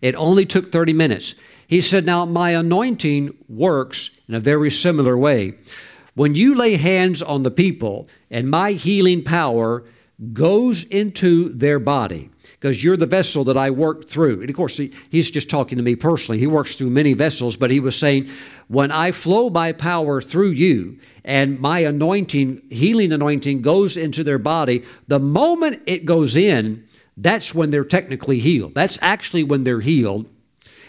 It 0.02 0.16
only 0.16 0.46
took 0.46 0.70
30 0.70 0.92
minutes. 0.92 1.36
He 1.73 1.81
said, 1.81 2.05
Now 2.05 2.23
my 2.25 2.51
anointing 2.51 3.36
works 3.49 4.12
in 4.27 4.36
a 4.36 4.39
very 4.39 4.69
similar 4.69 5.17
way. 5.17 5.55
When 6.13 6.36
you 6.36 6.53
lay 6.53 6.77
hands 6.77 7.23
on 7.23 7.41
the 7.41 7.49
people 7.49 8.07
and 8.29 8.47
my 8.47 8.73
healing 8.73 9.23
power 9.23 9.83
goes 10.33 10.83
into 10.83 11.49
their 11.49 11.79
body, 11.79 12.29
because 12.51 12.83
you're 12.83 12.95
the 12.95 13.07
vessel 13.07 13.43
that 13.45 13.57
I 13.57 13.71
work 13.71 14.07
through. 14.07 14.41
And 14.41 14.51
of 14.51 14.55
course, 14.55 14.77
he, 14.77 14.93
he's 15.09 15.31
just 15.31 15.49
talking 15.49 15.79
to 15.79 15.83
me 15.83 15.95
personally. 15.95 16.38
He 16.38 16.45
works 16.45 16.75
through 16.75 16.91
many 16.91 17.13
vessels, 17.13 17.57
but 17.57 17.71
he 17.71 17.79
was 17.79 17.97
saying, 17.97 18.29
when 18.67 18.91
I 18.91 19.12
flow 19.12 19.49
my 19.49 19.71
power 19.71 20.21
through 20.21 20.51
you 20.51 20.99
and 21.25 21.59
my 21.59 21.79
anointing, 21.79 22.62
healing 22.69 23.12
anointing, 23.12 23.63
goes 23.63 23.97
into 23.97 24.23
their 24.23 24.38
body, 24.38 24.83
the 25.07 25.17
moment 25.17 25.81
it 25.88 26.05
goes 26.05 26.36
in, 26.36 26.88
that's 27.17 27.55
when 27.55 27.71
they're 27.71 27.83
technically 27.83 28.38
healed. 28.38 28.75
That's 28.75 28.99
actually 29.01 29.43
when 29.43 29.63
they're 29.63 29.81
healed. 29.81 30.29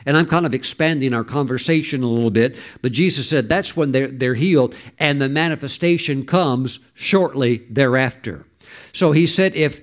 And 0.06 0.16
I'm 0.16 0.26
kind 0.26 0.44
of 0.44 0.54
expanding 0.54 1.14
our 1.14 1.24
conversation 1.24 2.02
a 2.02 2.08
little 2.08 2.30
bit, 2.30 2.58
but 2.82 2.92
Jesus 2.92 3.28
said 3.28 3.48
that's 3.48 3.76
when 3.76 3.92
they're, 3.92 4.08
they're 4.08 4.34
healed, 4.34 4.74
and 4.98 5.20
the 5.20 5.28
manifestation 5.28 6.26
comes 6.26 6.80
shortly 6.94 7.58
thereafter. 7.70 8.46
So 8.92 9.12
he 9.12 9.26
said, 9.26 9.54
if 9.56 9.80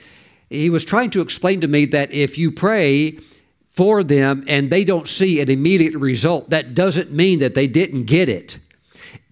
he 0.50 0.70
was 0.70 0.86
trying 0.86 1.10
to 1.12 1.22
explain 1.22 1.62
to 1.62 1.68
me 1.68 1.86
that 1.88 2.12
if 2.12 2.38
you 2.38 2.52
pray 2.52 3.18
for 3.68 4.04
them 4.04 4.44
and 4.48 4.70
they 4.70 4.84
don't 4.84 5.08
see 5.08 5.40
an 5.40 5.50
immediate 5.50 5.96
result, 5.96 6.50
that 6.50 6.76
doesn't 6.76 7.12
mean 7.12 7.40
that 7.40 7.56
they 7.56 7.68
didn't 7.68 8.04
get 8.04 8.30
it. 8.30 8.58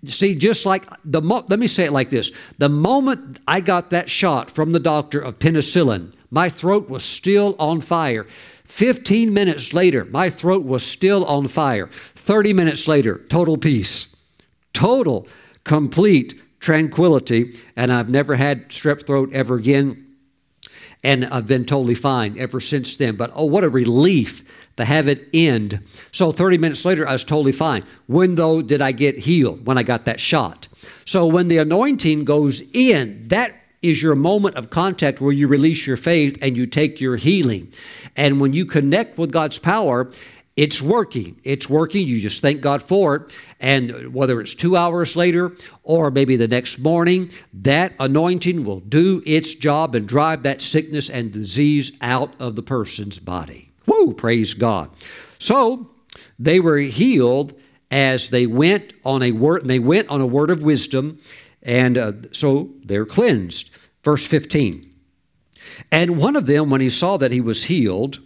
See, 0.06 0.34
just 0.34 0.65
like 0.65 0.86
the 1.04 1.21
mo- 1.21 1.45
let 1.49 1.60
me 1.60 1.67
say 1.67 1.84
it 1.86 1.91
like 1.91 2.10
this: 2.10 2.32
the 2.58 2.69
moment 2.69 3.41
I 3.45 3.60
got 3.60 3.89
that 3.89 4.10
shot 4.10 4.49
from 4.49 4.71
the 4.71 4.80
doctor 4.80 5.19
of 5.19 5.39
penicillin, 5.39 6.13
my 6.32 6.49
throat 6.49 6.89
was 6.89 7.04
still 7.04 7.56
on 7.60 7.82
fire. 7.82 8.25
15 8.69 9.34
minutes 9.34 9.73
later, 9.73 10.05
my 10.05 10.29
throat 10.29 10.63
was 10.63 10.86
still 10.86 11.25
on 11.25 11.47
fire. 11.47 11.88
30 11.88 12.53
minutes 12.53 12.88
later, 12.88 13.17
total 13.27 13.58
peace. 13.58 14.15
Total, 14.73 15.27
complete 15.63 16.39
tranquility. 16.60 17.60
And 17.75 17.91
I've 17.91 18.10
never 18.10 18.36
had 18.36 18.69
strep 18.69 19.08
throat 19.08 19.32
ever 19.34 19.55
again. 19.55 20.05
And 21.03 21.25
I've 21.25 21.47
been 21.47 21.65
totally 21.65 21.95
fine 21.95 22.38
ever 22.38 22.60
since 22.60 22.95
then. 22.95 23.15
But 23.15 23.32
oh, 23.34 23.45
what 23.45 23.63
a 23.63 23.69
relief 23.69 24.43
to 24.77 24.86
have 24.86 25.08
it 25.08 25.27
end. 25.34 25.84
So 26.12 26.32
30 26.32 26.60
minutes 26.60 26.86
later, 26.86 27.08
I 27.08 27.13
was 27.13 27.23
totally 27.23 27.51
fine. 27.51 27.84
When, 28.05 28.36
though, 28.36 28.62
did 28.62 28.82
I 28.82 28.91
get 28.91 29.17
healed? 29.17 29.65
When 29.65 29.79
I 29.79 29.84
got 29.84 30.05
that 30.05 30.19
shot. 30.19 30.67
So 31.05 31.25
when 31.25 31.47
the 31.47 31.58
anointing 31.58 32.23
goes 32.23 32.62
in, 32.71 33.27
that 33.29 33.59
is 33.82 34.04
your 34.04 34.15
moment 34.15 34.56
of 34.56 34.70
contact 34.70 35.22
where 35.22 35.32
you 35.32 35.48
release 35.48 35.88
your 35.88 35.98
faith 35.98 36.38
and 36.42 36.58
you 36.58 36.65
take 36.65 37.00
your 37.00 37.15
healing. 37.15 37.72
And 38.15 38.42
when 38.42 38.54
you 38.54 38.65
connect 38.65 39.18
with 39.18 39.32
God's 39.32 39.60
power, 39.60 40.12
it's 40.60 40.82
working. 40.82 41.39
It's 41.46 41.70
working. 41.70 42.06
You 42.06 42.20
just 42.20 42.42
thank 42.42 42.60
God 42.60 42.84
for 42.84 43.15
it. 43.15 43.38
And 43.62 44.13
whether 44.13 44.42
it's 44.42 44.54
two 44.54 44.76
hours 44.76 45.15
later 45.15 45.54
or 45.84 46.12
maybe 46.12 46.36
the 46.36 46.50
next 46.50 46.80
morning, 46.80 47.32
that 47.54 47.94
anointing 47.98 48.65
will 48.65 48.82
do 48.82 49.24
its 49.26 49.56
job 49.56 49.96
and 49.96 50.06
drive 50.06 50.44
that 50.44 50.60
sickness 50.60 51.10
and 51.10 51.32
disease 51.32 51.94
out 52.02 52.34
of 52.42 52.58
the 52.58 52.62
person's 52.62 53.20
body. 53.20 53.70
Woo! 53.86 54.13
Praise 54.13 54.54
God. 54.54 54.89
So 55.38 55.89
they 56.38 56.60
were 56.60 56.80
healed 56.80 57.54
as 57.89 58.30
they 58.30 58.46
went 58.46 58.94
on 59.06 59.24
a 59.24 59.32
word. 59.32 59.65
They 59.65 59.80
went 59.80 60.10
on 60.10 60.20
a 60.20 60.28
word 60.28 60.50
of 60.50 60.62
wisdom 60.62 61.20
and 61.63 61.98
uh, 61.98 62.13
so 62.32 62.69
they're 62.84 63.06
cleansed. 63.06 63.69
Verse 64.04 64.26
15. 64.26 64.89
And 65.91 66.17
one 66.17 66.36
of 66.36 66.45
them, 66.45 66.69
when 66.69 66.82
he 66.82 66.89
saw 66.89 67.17
that 67.17 67.32
he 67.32 67.41
was 67.41 67.65
healed, 67.65 68.19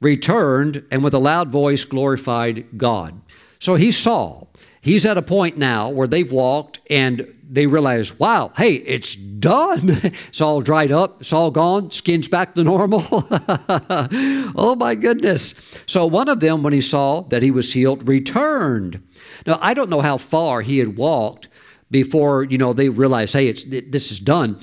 returned 0.00 0.84
and 0.90 1.02
with 1.02 1.14
a 1.14 1.18
loud 1.18 1.48
voice 1.48 1.84
glorified 1.84 2.66
God. 2.76 3.20
So 3.58 3.74
he 3.74 3.90
saw. 3.90 4.46
He's 4.80 5.06
at 5.06 5.16
a 5.16 5.22
point 5.22 5.56
now 5.56 5.88
where 5.88 6.06
they've 6.06 6.30
walked 6.30 6.80
and 6.90 7.34
they 7.48 7.66
realize, 7.66 8.18
wow, 8.18 8.52
hey, 8.56 8.74
it's 8.74 9.14
done. 9.14 9.88
it's 10.02 10.40
all 10.40 10.60
dried 10.60 10.92
up, 10.92 11.22
it's 11.22 11.32
all 11.32 11.50
gone, 11.50 11.90
skin's 11.90 12.28
back 12.28 12.54
to 12.54 12.64
normal. 12.64 13.02
oh 13.10 14.76
my 14.78 14.94
goodness. 14.94 15.54
So 15.86 16.06
one 16.06 16.28
of 16.28 16.40
them, 16.40 16.62
when 16.62 16.72
he 16.72 16.80
saw 16.80 17.22
that 17.22 17.42
he 17.42 17.50
was 17.50 17.72
healed, 17.72 18.06
returned. 18.06 19.02
Now, 19.46 19.58
I 19.62 19.72
don't 19.72 19.90
know 19.90 20.00
how 20.02 20.18
far 20.18 20.60
he 20.60 20.78
had 20.78 20.96
walked 20.96 21.48
before 21.90 22.44
you 22.44 22.58
know 22.58 22.72
they 22.72 22.88
realize, 22.88 23.32
hey, 23.32 23.48
it's 23.48 23.64
this 23.64 24.10
is 24.12 24.20
done. 24.20 24.58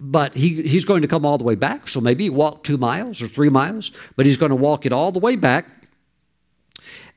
But 0.00 0.34
he, 0.34 0.62
he's 0.62 0.84
going 0.84 1.02
to 1.02 1.08
come 1.08 1.24
all 1.24 1.38
the 1.38 1.44
way 1.44 1.54
back. 1.54 1.88
So 1.88 2.00
maybe 2.00 2.24
he 2.24 2.30
walked 2.30 2.66
two 2.66 2.76
miles 2.76 3.22
or 3.22 3.28
three 3.28 3.48
miles, 3.48 3.92
but 4.16 4.26
he's 4.26 4.36
going 4.36 4.50
to 4.50 4.56
walk 4.56 4.84
it 4.84 4.92
all 4.92 5.12
the 5.12 5.20
way 5.20 5.36
back. 5.36 5.66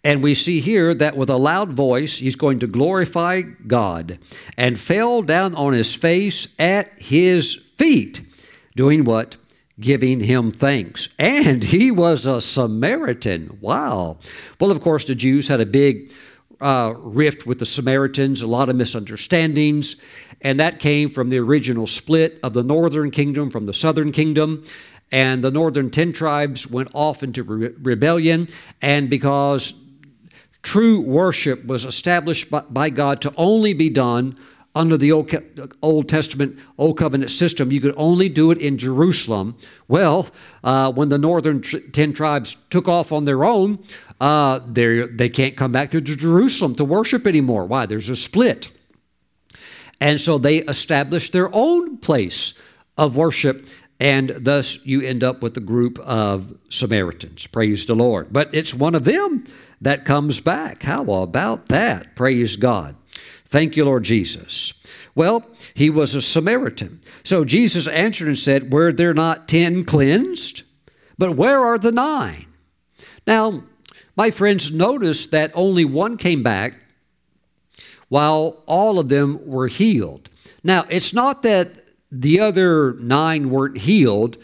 And 0.04 0.24
we 0.24 0.36
see 0.36 0.60
here 0.62 0.94
that 0.94 1.18
with 1.18 1.30
a 1.30 1.38
loud 1.38 1.74
voice, 1.74 2.20
he's 2.20 2.36
going 2.36 2.60
to 2.60 2.68
glorify 2.68 3.42
God 3.42 4.20
and 4.56 4.80
fell 4.80 5.22
down 5.22 5.56
on 5.56 5.74
his 5.74 5.94
face 5.96 6.48
at 6.60 6.92
his 7.02 7.56
feet, 7.78 8.22
doing 8.76 9.04
what? 9.04 9.36
Giving 9.80 10.22
him 10.22 10.52
thanks. 10.52 11.10
And 11.20 11.64
he 11.64 11.92
was 11.92 12.26
a 12.26 12.40
Samaritan. 12.40 13.58
Wow. 13.60 14.20
Well, 14.62 14.72
of 14.72 14.82
course, 14.82 15.04
the 15.04 15.16
Jews 15.16 15.48
had 15.50 15.60
a 15.60 15.66
big 15.66 16.14
uh, 16.62 16.94
rift 16.98 17.46
with 17.46 17.60
the 17.60 17.66
Samaritans, 17.66 18.42
a 18.42 18.48
lot 18.48 18.70
of 18.70 18.76
misunderstandings, 18.76 19.96
and 20.42 20.60
that 20.60 20.80
came 20.80 21.10
from 21.10 21.30
the 21.30 21.38
original 21.38 21.88
split 21.88 22.40
of 22.44 22.54
the 22.54 22.64
northern 22.64 23.12
kingdom 23.12 23.50
from 23.50 23.66
the 23.66 23.74
southern 23.74 24.12
kingdom. 24.12 24.64
And 25.12 25.44
the 25.44 25.52
northern 25.52 25.90
10 25.90 26.12
tribes 26.12 26.70
went 26.70 26.90
off 26.94 27.24
into 27.24 27.44
re- 27.44 27.70
rebellion, 27.82 28.50
and 28.82 29.10
because 29.10 29.74
true 30.64 31.00
worship 31.00 31.66
was 31.66 31.86
established 31.86 32.50
by, 32.50 32.60
by 32.62 32.90
God 32.90 33.22
to 33.22 33.34
only 33.38 33.74
be 33.74 33.90
done 33.90 34.38
under 34.78 34.96
the 34.96 35.12
Old, 35.12 35.34
Old 35.82 36.08
Testament, 36.08 36.58
Old 36.78 36.98
Covenant 36.98 37.32
system, 37.32 37.72
you 37.72 37.82
could 37.82 37.96
only 37.98 38.30
do 38.30 38.52
it 38.52 38.60
in 38.60 38.78
Jerusalem. 38.78 39.58
Well, 39.88 40.28
uh, 40.64 40.92
when 40.92 41.10
the 41.10 41.18
northern 41.18 41.62
tr- 41.62 41.80
10 41.80 42.14
tribes 42.14 42.56
took 42.70 42.88
off 42.88 43.12
on 43.12 43.26
their 43.26 43.44
own, 43.44 43.80
uh, 44.22 44.60
they 44.68 45.30
can't 45.30 45.58
come 45.58 45.72
back 45.72 45.90
to 45.92 46.02
Jerusalem 46.02 46.76
to 46.76 46.86
worship 46.86 47.26
anymore. 47.26 47.66
Why? 47.66 47.86
There's 47.86 48.10
a 48.10 48.16
split. 48.16 48.70
And 50.00 50.22
so 50.22 50.38
they 50.38 50.58
established 50.58 51.34
their 51.34 51.50
own 51.54 51.98
place 51.98 52.54
of 52.98 53.16
worship, 53.16 53.68
and 54.00 54.30
thus 54.38 54.86
you 54.86 55.02
end 55.02 55.24
up 55.24 55.42
with 55.42 55.58
a 55.58 55.62
group 55.62 55.98
of 56.00 56.56
Samaritans. 56.70 57.48
Praise 57.48 57.88
the 57.88 57.96
Lord. 57.96 58.28
But 58.32 58.54
it's 58.54 58.76
one 58.76 58.94
of 58.94 59.06
them 59.06 59.44
that 59.82 60.06
comes 60.06 60.40
back. 60.40 60.84
How 60.84 61.04
about 61.22 61.68
that? 61.70 62.16
Praise 62.16 62.56
God. 62.56 62.96
Thank 63.50 63.78
you, 63.78 63.86
Lord 63.86 64.04
Jesus. 64.04 64.74
Well, 65.16 65.46
he 65.74 65.90
was 65.90 66.16
a 66.16 66.22
Samaritan. 66.22 67.00
So 67.24 67.46
Jesus 67.46 67.88
answered 67.88 68.28
and 68.28 68.38
said, 68.38 68.74
Were 68.74 68.92
there 68.92 69.14
not 69.14 69.48
ten 69.48 69.86
cleansed? 69.86 70.64
But 71.18 71.36
where 71.36 71.60
are 71.60 71.78
the 71.78 71.92
nine? 71.92 72.48
Now, 73.26 73.64
my 74.16 74.32
friends, 74.32 74.72
notice 74.72 75.26
that 75.28 75.52
only 75.54 75.86
one 75.86 76.18
came 76.18 76.44
back 76.44 76.74
while 78.10 78.64
all 78.66 79.00
of 79.00 79.10
them 79.10 79.40
were 79.46 79.68
healed. 79.68 80.30
Now, 80.64 80.86
it's 80.90 81.14
not 81.14 81.44
that 81.44 81.88
the 82.12 82.40
other 82.40 82.94
nine 82.96 83.50
weren't 83.50 83.78
healed, 83.78 84.38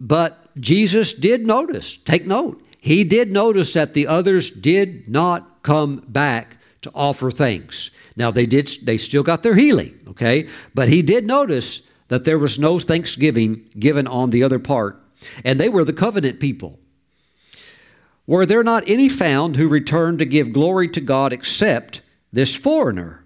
but 0.00 0.48
Jesus 0.60 1.12
did 1.12 1.46
notice, 1.46 1.96
take 1.96 2.26
note, 2.26 2.62
he 2.78 3.04
did 3.04 3.30
notice 3.30 3.72
that 3.74 3.94
the 3.94 4.06
others 4.06 4.50
did 4.50 5.08
not 5.08 5.62
come 5.62 6.04
back 6.08 6.56
to 6.82 6.90
offer 6.94 7.30
thanks. 7.30 7.90
Now 8.16 8.30
they 8.30 8.46
did 8.46 8.70
they 8.82 8.96
still 8.98 9.22
got 9.22 9.42
their 9.42 9.54
healing, 9.54 9.98
okay? 10.08 10.48
But 10.74 10.88
he 10.88 11.02
did 11.02 11.26
notice 11.26 11.82
that 12.08 12.24
there 12.24 12.38
was 12.38 12.58
no 12.58 12.78
thanksgiving 12.78 13.64
given 13.78 14.06
on 14.06 14.30
the 14.30 14.42
other 14.42 14.58
part, 14.58 15.00
and 15.44 15.60
they 15.60 15.68
were 15.68 15.84
the 15.84 15.92
covenant 15.92 16.40
people. 16.40 16.78
Were 18.26 18.46
there 18.46 18.62
not 18.62 18.88
any 18.88 19.08
found 19.08 19.56
who 19.56 19.68
returned 19.68 20.18
to 20.20 20.24
give 20.24 20.52
glory 20.52 20.88
to 20.90 21.00
God 21.00 21.32
except 21.32 22.00
this 22.32 22.54
foreigner? 22.54 23.24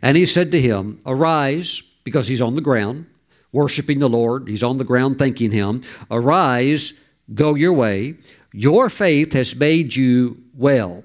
And 0.00 0.16
he 0.16 0.26
said 0.26 0.52
to 0.52 0.60
him, 0.60 1.00
Arise, 1.04 1.82
because 2.04 2.28
he's 2.28 2.42
on 2.42 2.54
the 2.54 2.60
ground, 2.60 3.06
worshiping 3.52 3.98
the 3.98 4.08
Lord. 4.08 4.48
He's 4.48 4.62
on 4.62 4.78
the 4.78 4.84
ground 4.84 5.18
thanking 5.18 5.50
him. 5.50 5.82
Arise, 6.10 6.94
go 7.34 7.54
your 7.54 7.72
way. 7.72 8.14
Your 8.52 8.90
faith 8.90 9.32
has 9.34 9.56
made 9.56 9.96
you 9.96 10.42
well. 10.54 11.04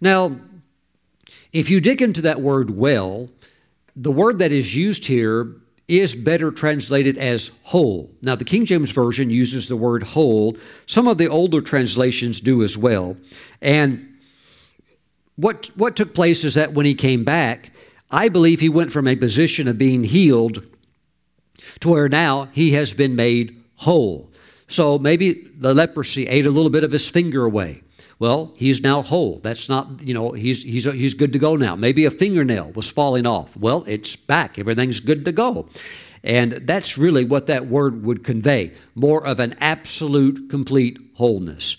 Now, 0.00 0.36
if 1.52 1.68
you 1.68 1.80
dig 1.80 2.00
into 2.00 2.22
that 2.22 2.40
word 2.40 2.70
well, 2.70 3.28
the 3.94 4.12
word 4.12 4.38
that 4.38 4.52
is 4.52 4.74
used 4.74 5.06
here 5.06 5.54
is 5.88 6.14
better 6.14 6.50
translated 6.50 7.18
as 7.18 7.50
whole. 7.64 8.10
Now, 8.22 8.34
the 8.34 8.44
King 8.44 8.64
James 8.64 8.90
Version 8.92 9.30
uses 9.30 9.68
the 9.68 9.76
word 9.76 10.02
whole. 10.02 10.56
Some 10.86 11.08
of 11.08 11.18
the 11.18 11.28
older 11.28 11.60
translations 11.60 12.40
do 12.40 12.62
as 12.62 12.78
well. 12.78 13.16
And 13.60 14.08
what, 15.36 15.70
what 15.76 15.96
took 15.96 16.14
place 16.14 16.44
is 16.44 16.54
that 16.54 16.72
when 16.72 16.86
he 16.86 16.94
came 16.94 17.24
back, 17.24 17.72
I 18.10 18.28
believe 18.28 18.60
he 18.60 18.68
went 18.68 18.92
from 18.92 19.08
a 19.08 19.16
position 19.16 19.68
of 19.68 19.76
being 19.76 20.04
healed 20.04 20.62
to 21.80 21.88
where 21.88 22.08
now 22.08 22.44
he 22.52 22.72
has 22.72 22.94
been 22.94 23.16
made 23.16 23.62
whole. 23.76 24.30
So 24.68 24.98
maybe 24.98 25.48
the 25.58 25.74
leprosy 25.74 26.26
ate 26.26 26.46
a 26.46 26.50
little 26.50 26.70
bit 26.70 26.84
of 26.84 26.92
his 26.92 27.10
finger 27.10 27.44
away. 27.44 27.82
Well, 28.22 28.54
he's 28.56 28.80
now 28.84 29.02
whole. 29.02 29.40
That's 29.42 29.68
not, 29.68 30.00
you 30.00 30.14
know, 30.14 30.30
he's, 30.30 30.62
he's, 30.62 30.84
he's 30.84 31.12
good 31.12 31.32
to 31.32 31.40
go 31.40 31.56
now. 31.56 31.74
Maybe 31.74 32.04
a 32.04 32.10
fingernail 32.12 32.70
was 32.70 32.88
falling 32.88 33.26
off. 33.26 33.56
Well, 33.56 33.82
it's 33.88 34.14
back. 34.14 34.60
Everything's 34.60 35.00
good 35.00 35.24
to 35.24 35.32
go. 35.32 35.66
And 36.22 36.52
that's 36.52 36.96
really 36.96 37.24
what 37.24 37.48
that 37.48 37.66
word 37.66 38.04
would 38.04 38.22
convey 38.22 38.74
more 38.94 39.26
of 39.26 39.40
an 39.40 39.56
absolute, 39.58 40.48
complete 40.48 41.00
wholeness. 41.14 41.76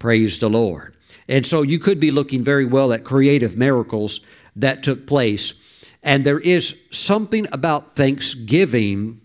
Praise 0.00 0.40
the 0.40 0.50
Lord. 0.50 0.96
And 1.28 1.46
so 1.46 1.62
you 1.62 1.78
could 1.78 2.00
be 2.00 2.10
looking 2.10 2.42
very 2.42 2.64
well 2.64 2.92
at 2.92 3.04
creative 3.04 3.56
miracles 3.56 4.18
that 4.56 4.82
took 4.82 5.06
place. 5.06 5.54
And 6.02 6.26
there 6.26 6.40
is 6.40 6.74
something 6.90 7.46
about 7.52 7.94
Thanksgiving 7.94 9.20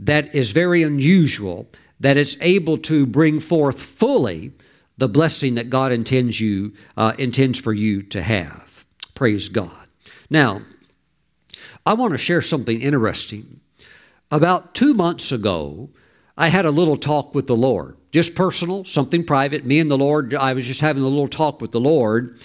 that 0.00 0.34
is 0.34 0.50
very 0.50 0.82
unusual, 0.82 1.68
that 2.00 2.16
it's 2.16 2.36
able 2.40 2.76
to 2.78 3.06
bring 3.06 3.38
forth 3.38 3.80
fully 3.80 4.50
the 5.00 5.08
blessing 5.08 5.54
that 5.54 5.70
God 5.70 5.92
intends 5.92 6.40
you 6.40 6.74
uh, 6.96 7.14
intends 7.18 7.58
for 7.58 7.72
you 7.72 8.02
to 8.02 8.22
have. 8.22 8.84
Praise 9.14 9.48
God. 9.48 9.72
Now, 10.28 10.60
I 11.86 11.94
want 11.94 12.12
to 12.12 12.18
share 12.18 12.42
something 12.42 12.80
interesting. 12.80 13.60
About 14.30 14.74
two 14.74 14.92
months 14.92 15.32
ago, 15.32 15.88
I 16.36 16.48
had 16.48 16.66
a 16.66 16.70
little 16.70 16.98
talk 16.98 17.34
with 17.34 17.46
the 17.46 17.56
Lord, 17.56 17.96
just 18.12 18.34
personal, 18.34 18.84
something 18.84 19.24
private. 19.24 19.64
Me 19.64 19.80
and 19.80 19.90
the 19.90 19.96
Lord, 19.96 20.34
I 20.34 20.52
was 20.52 20.66
just 20.66 20.82
having 20.82 21.02
a 21.02 21.08
little 21.08 21.28
talk 21.28 21.62
with 21.62 21.72
the 21.72 21.80
Lord, 21.80 22.38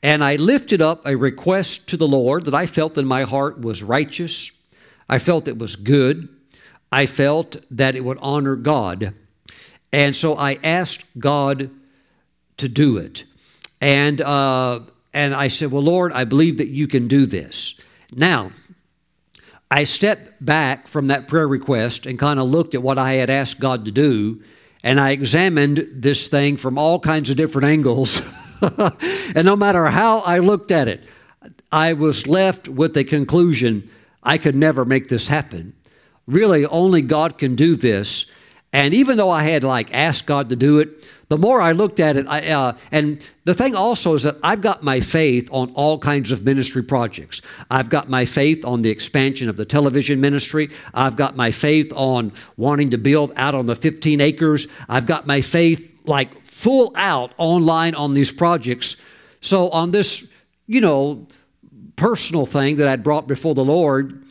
and 0.00 0.22
I 0.22 0.36
lifted 0.36 0.80
up 0.80 1.04
a 1.04 1.16
request 1.16 1.88
to 1.88 1.96
the 1.96 2.06
Lord 2.06 2.44
that 2.44 2.54
I 2.54 2.66
felt 2.66 2.96
in 2.96 3.06
my 3.06 3.24
heart 3.24 3.60
was 3.60 3.82
righteous. 3.82 4.52
I 5.08 5.18
felt 5.18 5.48
it 5.48 5.58
was 5.58 5.74
good. 5.74 6.28
I 6.92 7.06
felt 7.06 7.56
that 7.72 7.96
it 7.96 8.04
would 8.04 8.18
honor 8.20 8.54
God. 8.54 9.14
And 9.92 10.14
so 10.14 10.36
I 10.36 10.58
asked 10.62 11.04
God 11.18 11.70
to 12.58 12.68
do 12.68 12.96
it. 12.96 13.24
And, 13.80 14.20
uh, 14.20 14.80
and 15.12 15.34
I 15.34 15.48
said, 15.48 15.70
Well, 15.70 15.82
Lord, 15.82 16.12
I 16.12 16.24
believe 16.24 16.58
that 16.58 16.68
you 16.68 16.86
can 16.86 17.08
do 17.08 17.26
this. 17.26 17.80
Now, 18.12 18.52
I 19.70 19.84
stepped 19.84 20.44
back 20.44 20.88
from 20.88 21.08
that 21.08 21.28
prayer 21.28 21.46
request 21.46 22.06
and 22.06 22.18
kind 22.18 22.40
of 22.40 22.48
looked 22.48 22.74
at 22.74 22.82
what 22.82 22.98
I 22.98 23.14
had 23.14 23.28
asked 23.28 23.60
God 23.60 23.84
to 23.84 23.90
do, 23.90 24.42
and 24.82 24.98
I 24.98 25.10
examined 25.10 25.88
this 25.92 26.28
thing 26.28 26.56
from 26.56 26.78
all 26.78 26.98
kinds 26.98 27.28
of 27.28 27.36
different 27.36 27.68
angles. 27.68 28.22
and 28.62 29.44
no 29.44 29.56
matter 29.56 29.86
how 29.86 30.20
I 30.20 30.38
looked 30.38 30.70
at 30.70 30.88
it, 30.88 31.04
I 31.70 31.92
was 31.92 32.26
left 32.26 32.68
with 32.68 32.94
the 32.94 33.04
conclusion 33.04 33.90
I 34.22 34.38
could 34.38 34.56
never 34.56 34.84
make 34.84 35.08
this 35.08 35.28
happen. 35.28 35.74
Really, 36.26 36.64
only 36.66 37.02
God 37.02 37.38
can 37.38 37.54
do 37.54 37.76
this. 37.76 38.26
And 38.72 38.94
even 38.94 39.16
though 39.16 39.30
I 39.30 39.44
had 39.44 39.64
like 39.64 39.92
asked 39.94 40.26
God 40.26 40.48
to 40.50 40.56
do 40.56 40.78
it, 40.78 41.08
the 41.28 41.36
more 41.36 41.60
I 41.60 41.72
looked 41.72 42.00
at 42.00 42.16
it, 42.16 42.26
I, 42.26 42.48
uh, 42.48 42.72
and 42.90 43.22
the 43.44 43.52
thing 43.52 43.76
also 43.76 44.14
is 44.14 44.22
that 44.22 44.36
I've 44.42 44.62
got 44.62 44.82
my 44.82 45.00
faith 45.00 45.48
on 45.52 45.70
all 45.72 45.98
kinds 45.98 46.32
of 46.32 46.44
ministry 46.44 46.82
projects. 46.82 47.42
I've 47.70 47.90
got 47.90 48.08
my 48.08 48.24
faith 48.24 48.64
on 48.64 48.80
the 48.80 48.90
expansion 48.90 49.50
of 49.50 49.56
the 49.56 49.66
television 49.66 50.20
ministry. 50.20 50.70
I've 50.94 51.16
got 51.16 51.36
my 51.36 51.50
faith 51.50 51.92
on 51.94 52.32
wanting 52.56 52.90
to 52.90 52.98
build 52.98 53.32
out 53.36 53.54
on 53.54 53.66
the 53.66 53.76
15 53.76 54.22
acres. 54.22 54.68
I've 54.88 55.06
got 55.06 55.26
my 55.26 55.42
faith 55.42 55.94
like 56.06 56.46
full 56.46 56.92
out 56.96 57.32
online 57.36 57.94
on 57.94 58.14
these 58.14 58.32
projects. 58.32 58.96
So 59.42 59.68
on 59.68 59.90
this, 59.90 60.32
you 60.66 60.80
know, 60.80 61.26
personal 61.96 62.46
thing 62.46 62.76
that 62.76 62.88
I'd 62.88 63.02
brought 63.02 63.28
before 63.28 63.54
the 63.54 63.64
Lord, 63.64 64.24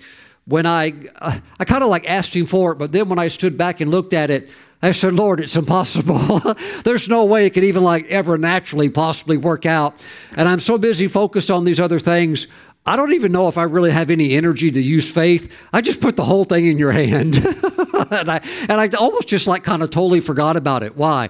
when 0.45 0.65
I, 0.65 0.93
uh, 1.19 1.39
I 1.59 1.65
kind 1.65 1.83
of 1.83 1.89
like 1.89 2.09
asked 2.09 2.35
him 2.35 2.47
for 2.47 2.71
it, 2.71 2.77
but 2.77 2.91
then 2.91 3.07
when 3.07 3.19
I 3.19 3.27
stood 3.27 3.57
back 3.57 3.81
and 3.81 3.91
looked 3.91 4.13
at 4.13 4.31
it, 4.31 4.51
I 4.81 4.91
said, 4.91 5.13
Lord, 5.13 5.39
it's 5.39 5.55
impossible. 5.55 6.39
There's 6.83 7.09
no 7.09 7.25
way 7.25 7.45
it 7.45 7.51
could 7.51 7.63
even 7.63 7.83
like 7.83 8.05
ever 8.07 8.37
naturally 8.37 8.89
possibly 8.89 9.37
work 9.37 9.65
out. 9.65 10.05
And 10.35 10.47
I'm 10.47 10.59
so 10.59 10.77
busy 10.77 11.07
focused 11.07 11.49
on 11.49 11.63
these 11.63 11.79
other 11.79 11.99
things. 11.99 12.47
I 12.85 12.95
don't 12.95 13.13
even 13.13 13.31
know 13.31 13.47
if 13.47 13.57
I 13.57 13.63
really 13.63 13.91
have 13.91 14.09
any 14.11 14.35
energy 14.35 14.71
to 14.71 14.81
use 14.81 15.11
faith. 15.11 15.53
I 15.73 15.81
just 15.81 15.99
put 15.99 16.15
the 16.15 16.23
whole 16.23 16.43
thing 16.43 16.67
in 16.67 16.77
your 16.77 16.91
hand. 17.03 17.35
and, 17.35 18.29
I, 18.29 18.41
and 18.69 18.73
I 18.79 18.87
almost 18.97 19.27
just 19.27 19.47
like 19.47 19.63
kind 19.63 19.81
of 19.81 19.89
totally 19.89 20.19
forgot 20.19 20.55
about 20.55 20.83
it. 20.83 20.95
Why? 20.95 21.29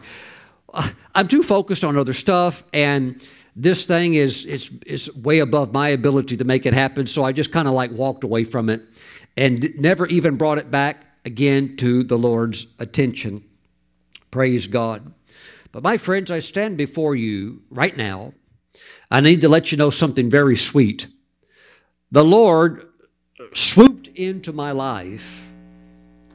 I'm 1.16 1.28
too 1.28 1.42
focused 1.42 1.84
on 1.84 1.98
other 1.98 2.14
stuff 2.14 2.64
and 2.74 3.22
this 3.56 3.88
thing 3.88 4.14
is 4.14 4.46
it's, 4.46 4.70
it's 4.86 5.14
way 5.16 5.40
above 5.40 5.74
my 5.74 5.90
ability 5.90 6.38
to 6.38 6.44
make 6.44 6.68
it 6.68 6.76
happen. 6.76 7.08
So 7.08 7.24
I 7.24 7.32
just 7.32 7.52
kind 7.52 7.68
of 7.68 7.74
like 7.74 7.92
walked 7.92 8.24
away 8.24 8.44
from 8.44 8.70
it 8.70 8.84
and 9.36 9.74
never 9.80 10.06
even 10.08 10.36
brought 10.36 10.60
it 10.60 10.70
back 10.70 11.07
again 11.28 11.76
to 11.76 12.04
the 12.04 12.18
Lord's 12.18 12.68
attention. 12.80 13.44
Praise 14.32 14.66
God. 14.66 15.13
But 15.74 15.84
my 15.84 15.98
friends, 15.98 16.32
I 16.32 16.40
stand 16.40 16.78
before 16.78 17.16
you 17.16 17.62
right 17.70 17.96
now. 17.96 18.34
I 19.12 19.20
need 19.20 19.42
to 19.42 19.50
let 19.50 19.72
you 19.72 19.78
know 19.78 19.90
something 19.90 20.30
very 20.30 20.56
sweet. 20.56 21.08
The 22.12 22.24
Lord 22.24 22.88
swooped 23.54 24.08
into 24.08 24.54
my 24.54 24.72
life 24.72 25.46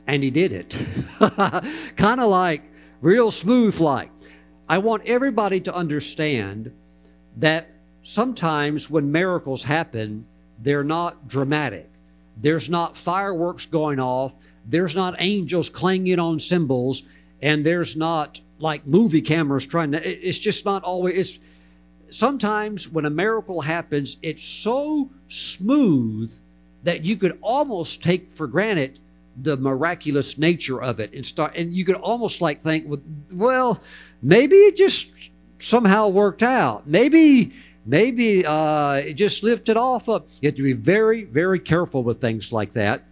and 0.07 0.23
He 0.23 0.31
did 0.31 0.53
it. 0.53 0.79
kind 1.97 2.21
of 2.21 2.29
like 2.29 2.63
real 3.01 3.31
smooth 3.31 3.81
like. 3.81 4.11
I 4.69 4.77
want 4.77 5.07
everybody 5.07 5.61
to 5.61 5.75
understand 5.75 6.71
that 7.39 7.71
sometimes 8.03 8.91
when 8.91 9.11
miracles 9.11 9.63
happen, 9.63 10.27
they're 10.59 10.85
not 10.85 11.29
dramatic. 11.29 11.89
There's 12.37 12.69
not 12.69 12.97
fireworks 12.97 13.65
going 13.67 13.99
off. 14.01 14.35
There's 14.67 14.95
not 14.95 15.17
angels 15.19 15.69
clanging 15.69 16.19
on 16.19 16.39
cymbals. 16.39 17.03
And 17.41 17.67
there's 17.67 17.97
not 17.97 18.41
like 18.59 18.87
movie 18.87 19.23
cameras 19.23 19.67
trying 19.67 19.93
to, 19.93 20.29
it's 20.29 20.39
just 20.39 20.65
not 20.65 20.85
always, 20.85 21.17
it's, 21.17 21.39
sometimes 22.11 22.89
when 22.89 23.05
a 23.05 23.11
miracle 23.11 23.61
happens, 23.61 24.19
it's 24.23 24.45
so 24.45 25.11
smooth 25.29 26.33
that 26.85 27.05
you 27.05 27.17
could 27.17 27.39
almost 27.43 28.03
take 28.03 28.33
for 28.33 28.47
granted 28.47 29.01
the 29.43 29.57
miraculous 29.57 30.37
nature 30.37 30.83
of 30.83 31.01
it 31.01 31.15
and 31.15 31.25
start 31.25 31.57
and 31.57 31.73
you 31.73 31.87
could 31.87 31.97
almost 31.97 32.43
like 32.43 32.61
think 32.61 33.01
well 33.31 33.83
maybe 34.21 34.57
it 34.57 34.77
just 34.77 35.11
somehow 35.63 36.09
worked 36.09 36.43
out. 36.43 36.87
Maybe 36.87 37.53
maybe 37.87 38.45
uh, 38.45 38.95
it 38.95 39.15
just 39.15 39.43
lifted 39.43 39.77
off 39.77 40.09
of. 40.09 40.25
You 40.41 40.49
have 40.49 40.57
to 40.57 40.63
be 40.63 40.73
very, 40.73 41.25
very 41.25 41.59
careful 41.59 42.03
with 42.03 42.21
things 42.21 42.53
like 42.53 42.73
that. 42.73 43.05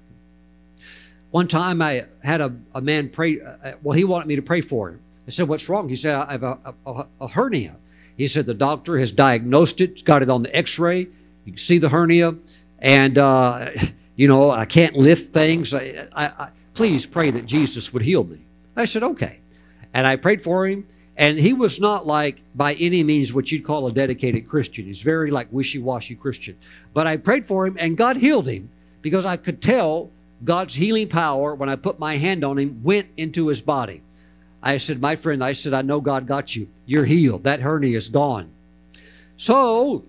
One 1.30 1.46
time 1.46 1.80
I 1.80 2.06
had 2.22 2.40
a, 2.40 2.52
a 2.74 2.80
man 2.80 3.08
pray, 3.08 3.40
uh, 3.40 3.72
well, 3.82 3.96
he 3.96 4.04
wanted 4.04 4.26
me 4.26 4.36
to 4.36 4.42
pray 4.42 4.60
for 4.60 4.88
him. 4.88 5.00
I 5.26 5.30
said, 5.30 5.48
What's 5.48 5.68
wrong? 5.68 5.88
He 5.88 5.96
said, 5.96 6.14
I 6.14 6.32
have 6.32 6.42
a, 6.42 6.58
a, 6.84 7.06
a 7.20 7.28
hernia. 7.28 7.76
He 8.16 8.26
said, 8.26 8.46
The 8.46 8.54
doctor 8.54 8.98
has 8.98 9.12
diagnosed 9.12 9.80
it, 9.80 10.04
got 10.04 10.22
it 10.22 10.30
on 10.30 10.42
the 10.42 10.54
x 10.54 10.78
ray. 10.78 11.06
You 11.44 11.52
can 11.52 11.58
see 11.58 11.78
the 11.78 11.88
hernia. 11.88 12.34
And, 12.80 13.16
uh, 13.16 13.70
you 14.16 14.26
know, 14.26 14.50
I 14.50 14.64
can't 14.64 14.96
lift 14.96 15.32
things. 15.32 15.72
I, 15.72 16.08
I, 16.12 16.26
I, 16.26 16.48
please 16.74 17.06
pray 17.06 17.30
that 17.30 17.46
Jesus 17.46 17.92
would 17.92 18.02
heal 18.02 18.24
me. 18.24 18.40
I 18.74 18.84
said, 18.84 19.02
Okay. 19.02 19.38
And 19.94 20.06
I 20.06 20.16
prayed 20.16 20.42
for 20.42 20.66
him. 20.66 20.86
And 21.16 21.38
he 21.38 21.52
was 21.52 21.78
not 21.78 22.06
like 22.06 22.40
by 22.54 22.74
any 22.74 23.04
means 23.04 23.32
what 23.34 23.52
you'd 23.52 23.64
call 23.64 23.86
a 23.86 23.92
dedicated 23.92 24.48
Christian. 24.48 24.86
He's 24.86 25.02
very 25.02 25.30
like 25.30 25.48
wishy-washy 25.50 26.14
Christian. 26.14 26.56
But 26.94 27.06
I 27.06 27.18
prayed 27.18 27.46
for 27.46 27.66
him 27.66 27.76
and 27.78 27.96
God 27.96 28.16
healed 28.16 28.48
him 28.48 28.70
because 29.02 29.26
I 29.26 29.36
could 29.36 29.60
tell 29.60 30.10
God's 30.44 30.74
healing 30.74 31.08
power 31.08 31.54
when 31.54 31.68
I 31.68 31.76
put 31.76 31.98
my 31.98 32.16
hand 32.16 32.44
on 32.44 32.58
him 32.58 32.82
went 32.82 33.08
into 33.16 33.48
his 33.48 33.60
body. 33.60 34.02
I 34.62 34.76
said, 34.76 35.00
my 35.00 35.16
friend, 35.16 35.42
I 35.42 35.52
said, 35.52 35.72
I 35.74 35.82
know 35.82 36.00
God 36.00 36.26
got 36.26 36.54
you. 36.54 36.68
You're 36.86 37.04
healed. 37.04 37.44
That 37.44 37.60
hernia 37.60 37.96
is 37.96 38.08
gone. 38.08 38.50
So 39.36 40.04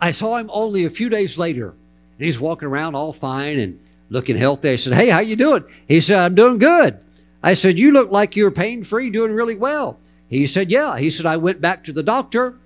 I 0.00 0.10
saw 0.10 0.38
him 0.38 0.50
only 0.52 0.84
a 0.84 0.90
few 0.90 1.08
days 1.08 1.36
later, 1.38 1.68
and 1.68 2.24
he's 2.24 2.40
walking 2.40 2.68
around 2.68 2.94
all 2.94 3.12
fine 3.12 3.58
and 3.58 3.78
looking 4.08 4.36
healthy. 4.36 4.70
I 4.70 4.76
said, 4.76 4.94
Hey, 4.94 5.08
how 5.08 5.20
you 5.20 5.36
doing? 5.36 5.64
He 5.86 6.00
said, 6.00 6.18
I'm 6.18 6.34
doing 6.34 6.58
good. 6.58 6.98
I 7.42 7.54
said, 7.54 7.78
You 7.78 7.90
look 7.92 8.10
like 8.10 8.36
you're 8.36 8.50
pain 8.50 8.84
free, 8.84 9.10
doing 9.10 9.32
really 9.32 9.54
well. 9.54 9.98
He 10.28 10.46
said, 10.46 10.70
Yeah. 10.70 10.96
He 10.98 11.10
said, 11.10 11.26
I 11.26 11.36
went 11.36 11.60
back 11.60 11.84
to 11.84 11.92
the 11.92 12.02
doctor 12.02 12.58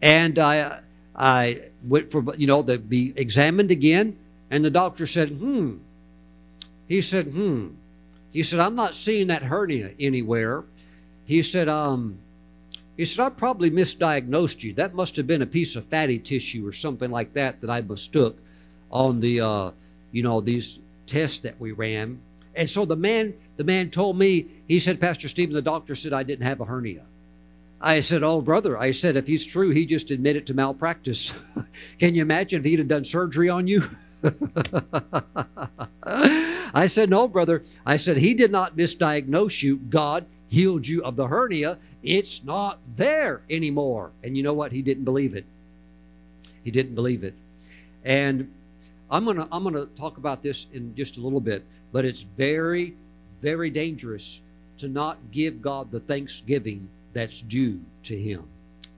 and 0.00 0.38
I, 0.38 0.80
I 1.14 1.62
went 1.84 2.10
for, 2.10 2.34
you 2.36 2.46
know, 2.46 2.62
to 2.62 2.78
be 2.78 3.12
examined 3.16 3.70
again. 3.70 4.16
And 4.50 4.64
the 4.64 4.70
doctor 4.70 5.06
said, 5.06 5.30
Hmm. 5.30 5.76
He 6.88 7.00
said, 7.00 7.26
Hmm. 7.26 7.68
He 8.32 8.42
said, 8.42 8.60
I'm 8.60 8.74
not 8.74 8.94
seeing 8.94 9.28
that 9.28 9.42
hernia 9.42 9.92
anywhere. 9.98 10.64
He 11.24 11.42
said, 11.42 11.68
Um, 11.68 12.18
He 12.96 13.04
said, 13.04 13.24
I 13.24 13.30
probably 13.30 13.70
misdiagnosed 13.70 14.62
you. 14.62 14.74
That 14.74 14.94
must 14.94 15.16
have 15.16 15.26
been 15.26 15.42
a 15.42 15.46
piece 15.46 15.76
of 15.76 15.84
fatty 15.86 16.18
tissue 16.18 16.66
or 16.66 16.72
something 16.72 17.10
like 17.10 17.32
that 17.34 17.60
that 17.60 17.70
I 17.70 17.80
mistook 17.80 18.38
on 18.90 19.20
the, 19.20 19.40
uh, 19.40 19.70
you 20.12 20.22
know, 20.22 20.40
these 20.40 20.78
tests 21.06 21.40
that 21.40 21.58
we 21.60 21.72
ran. 21.72 22.20
And 22.54 22.68
so 22.68 22.84
the 22.84 22.96
man, 22.96 23.34
the 23.56 23.64
man 23.64 23.90
told 23.90 24.18
me, 24.18 24.46
he 24.66 24.80
said, 24.80 25.00
Pastor 25.00 25.28
Stephen, 25.28 25.54
the 25.54 25.62
doctor 25.62 25.94
said 25.94 26.12
I 26.12 26.22
didn't 26.22 26.46
have 26.46 26.60
a 26.60 26.64
hernia. 26.64 27.02
I 27.80 28.00
said, 28.00 28.22
Oh, 28.22 28.40
brother, 28.40 28.76
I 28.76 28.90
said, 28.90 29.16
if 29.16 29.26
he's 29.26 29.46
true, 29.46 29.70
he 29.70 29.86
just 29.86 30.10
admitted 30.10 30.46
to 30.46 30.54
malpractice. 30.54 31.32
Can 31.98 32.14
you 32.14 32.22
imagine 32.22 32.60
if 32.60 32.64
he'd 32.64 32.80
have 32.80 32.88
done 32.88 33.04
surgery 33.04 33.48
on 33.48 33.66
you? 33.66 33.88
I 36.74 36.86
said, 36.86 37.10
No, 37.10 37.28
brother. 37.28 37.62
I 37.84 37.96
said, 37.96 38.16
He 38.16 38.34
did 38.34 38.50
not 38.50 38.76
misdiagnose 38.76 39.62
you. 39.62 39.76
God 39.76 40.26
healed 40.48 40.86
you 40.86 41.02
of 41.04 41.16
the 41.16 41.26
hernia. 41.26 41.78
It's 42.02 42.44
not 42.44 42.78
there 42.96 43.42
anymore. 43.50 44.12
And 44.22 44.36
you 44.36 44.42
know 44.42 44.54
what? 44.54 44.72
He 44.72 44.82
didn't 44.82 45.04
believe 45.04 45.34
it. 45.34 45.44
He 46.64 46.70
didn't 46.70 46.94
believe 46.94 47.24
it. 47.24 47.34
And 48.04 48.52
I'm 49.10 49.24
gonna 49.24 49.48
I'm 49.50 49.64
gonna 49.64 49.86
talk 49.86 50.18
about 50.18 50.42
this 50.42 50.66
in 50.72 50.94
just 50.94 51.18
a 51.18 51.20
little 51.20 51.40
bit, 51.40 51.64
but 51.92 52.04
it's 52.04 52.22
very, 52.22 52.94
very 53.40 53.70
dangerous 53.70 54.40
to 54.78 54.88
not 54.88 55.18
give 55.30 55.60
God 55.60 55.90
the 55.90 56.00
thanksgiving 56.00 56.88
that's 57.12 57.40
due 57.40 57.80
to 58.04 58.16
him. 58.18 58.44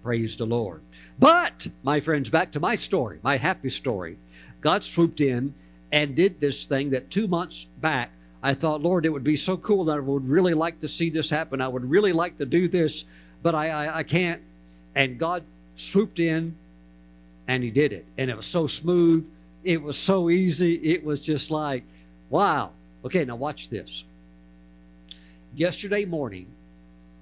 Praise 0.02 0.36
the 0.36 0.46
Lord. 0.46 0.80
But, 1.18 1.68
my 1.82 2.00
friends, 2.00 2.30
back 2.30 2.52
to 2.52 2.60
my 2.60 2.76
story, 2.76 3.18
my 3.22 3.36
happy 3.36 3.70
story. 3.70 4.16
God 4.60 4.84
swooped 4.84 5.20
in 5.20 5.54
and 5.92 6.14
did 6.14 6.40
this 6.40 6.64
thing 6.64 6.90
that 6.90 7.10
two 7.10 7.26
months 7.26 7.66
back 7.80 8.10
I 8.42 8.54
thought, 8.54 8.80
Lord, 8.80 9.04
it 9.04 9.10
would 9.10 9.24
be 9.24 9.36
so 9.36 9.56
cool 9.58 9.84
that 9.86 9.96
I 9.96 10.00
would 10.00 10.28
really 10.28 10.54
like 10.54 10.80
to 10.80 10.88
see 10.88 11.10
this 11.10 11.28
happen. 11.28 11.60
I 11.60 11.68
would 11.68 11.88
really 11.88 12.12
like 12.12 12.38
to 12.38 12.46
do 12.46 12.68
this, 12.68 13.04
but 13.42 13.54
I, 13.54 13.68
I, 13.68 13.98
I 13.98 14.02
can't. 14.02 14.40
And 14.94 15.18
God 15.18 15.42
swooped 15.76 16.18
in 16.18 16.56
and 17.48 17.62
He 17.62 17.70
did 17.70 17.92
it. 17.92 18.06
And 18.16 18.30
it 18.30 18.36
was 18.36 18.46
so 18.46 18.66
smooth. 18.66 19.28
It 19.62 19.82
was 19.82 19.98
so 19.98 20.30
easy. 20.30 20.74
It 20.76 21.04
was 21.04 21.20
just 21.20 21.50
like, 21.50 21.84
wow. 22.30 22.70
Okay, 23.04 23.24
now 23.24 23.36
watch 23.36 23.68
this. 23.68 24.04
Yesterday 25.54 26.06
morning, 26.06 26.46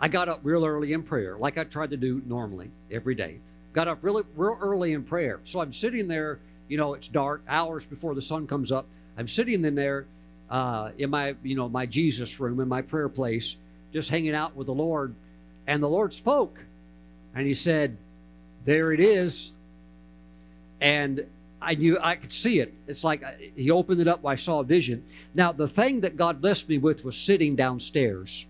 I 0.01 0.07
got 0.07 0.29
up 0.29 0.41
real 0.45 0.65
early 0.65 0.93
in 0.93 1.03
prayer, 1.03 1.37
like 1.37 1.59
I 1.59 1.65
tried 1.65 1.91
to 1.91 1.97
do 1.97 2.23
normally 2.27 2.71
every 2.93 3.17
day. 3.17 3.39
Got 3.73 3.89
up 3.89 3.99
really 4.03 4.23
real 4.37 4.57
early 4.61 4.93
in 4.93 5.03
prayer. 5.03 5.41
So 5.43 5.61
I'm 5.61 5.73
sitting 5.73 6.07
there, 6.07 6.39
you 6.69 6.77
know, 6.77 6.95
it's 6.95 7.09
dark, 7.09 7.43
hours 7.49 7.85
before 7.85 8.15
the 8.15 8.23
sun 8.23 8.47
comes 8.47 8.71
up. 8.71 8.87
I'm 9.17 9.29
sitting 9.29 9.65
in 9.65 9.75
there 9.75 10.07
uh, 10.51 10.91
in 10.99 11.11
my, 11.11 11.35
you 11.43 11.57
know, 11.57 11.69
my 11.69 11.87
Jesus 11.87 12.39
room, 12.41 12.61
in 12.61 12.69
my 12.69 12.83
prayer 12.83 13.09
place, 13.09 13.57
just 13.93 14.11
hanging 14.11 14.35
out 14.35 14.55
with 14.55 14.67
the 14.67 14.75
Lord. 14.75 15.15
And 15.67 15.83
the 15.83 15.89
Lord 15.89 16.15
spoke, 16.15 16.59
and 17.35 17.47
He 17.47 17.55
said, 17.55 17.97
"There 18.65 18.93
it 18.93 19.01
is." 19.01 19.53
And 20.81 21.27
I 21.61 21.75
knew 21.75 21.99
I 22.01 22.15
could 22.15 22.33
see 22.33 22.61
it. 22.61 22.73
It's 22.87 23.05
like 23.05 23.23
uh, 23.23 23.33
He 23.57 23.71
opened 23.71 24.01
it 24.01 24.09
up. 24.09 24.25
I 24.25 24.37
saw 24.37 24.61
a 24.61 24.65
vision. 24.65 25.05
Now, 25.35 25.53
the 25.53 25.69
thing 25.69 26.01
that 26.01 26.17
God 26.17 26.41
blessed 26.41 26.69
me 26.69 26.79
with 26.79 27.05
was 27.05 27.17
sitting 27.17 27.55
downstairs, 27.57 28.47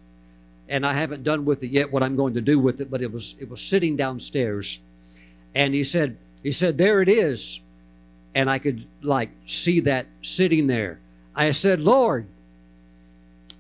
and 0.68 0.86
I 0.86 0.92
haven't 0.92 1.24
done 1.24 1.44
with 1.44 1.62
it 1.64 1.70
yet 1.70 1.90
what 1.90 2.02
I'm 2.02 2.14
going 2.14 2.34
to 2.34 2.40
do 2.40 2.58
with 2.58 2.80
it. 2.80 2.90
But 2.90 3.02
it 3.02 3.12
was 3.12 3.34
it 3.40 3.50
was 3.50 3.60
sitting 3.60 3.96
downstairs, 3.96 4.78
and 5.56 5.74
He 5.74 5.82
said, 5.82 6.16
He 6.44 6.52
said, 6.52 6.78
"There 6.78 7.02
it 7.02 7.08
is," 7.08 7.60
and 8.34 8.50
I 8.50 8.58
could 8.58 8.86
like 9.02 9.30
see 9.46 9.80
that 9.80 10.06
sitting 10.22 10.66
there 10.66 10.98
I 11.38 11.52
said, 11.52 11.78
Lord, 11.78 12.26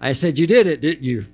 I 0.00 0.10
said, 0.10 0.36
You 0.36 0.48
did 0.48 0.66
it, 0.66 0.80
didn't 0.80 1.04
you? 1.04 1.26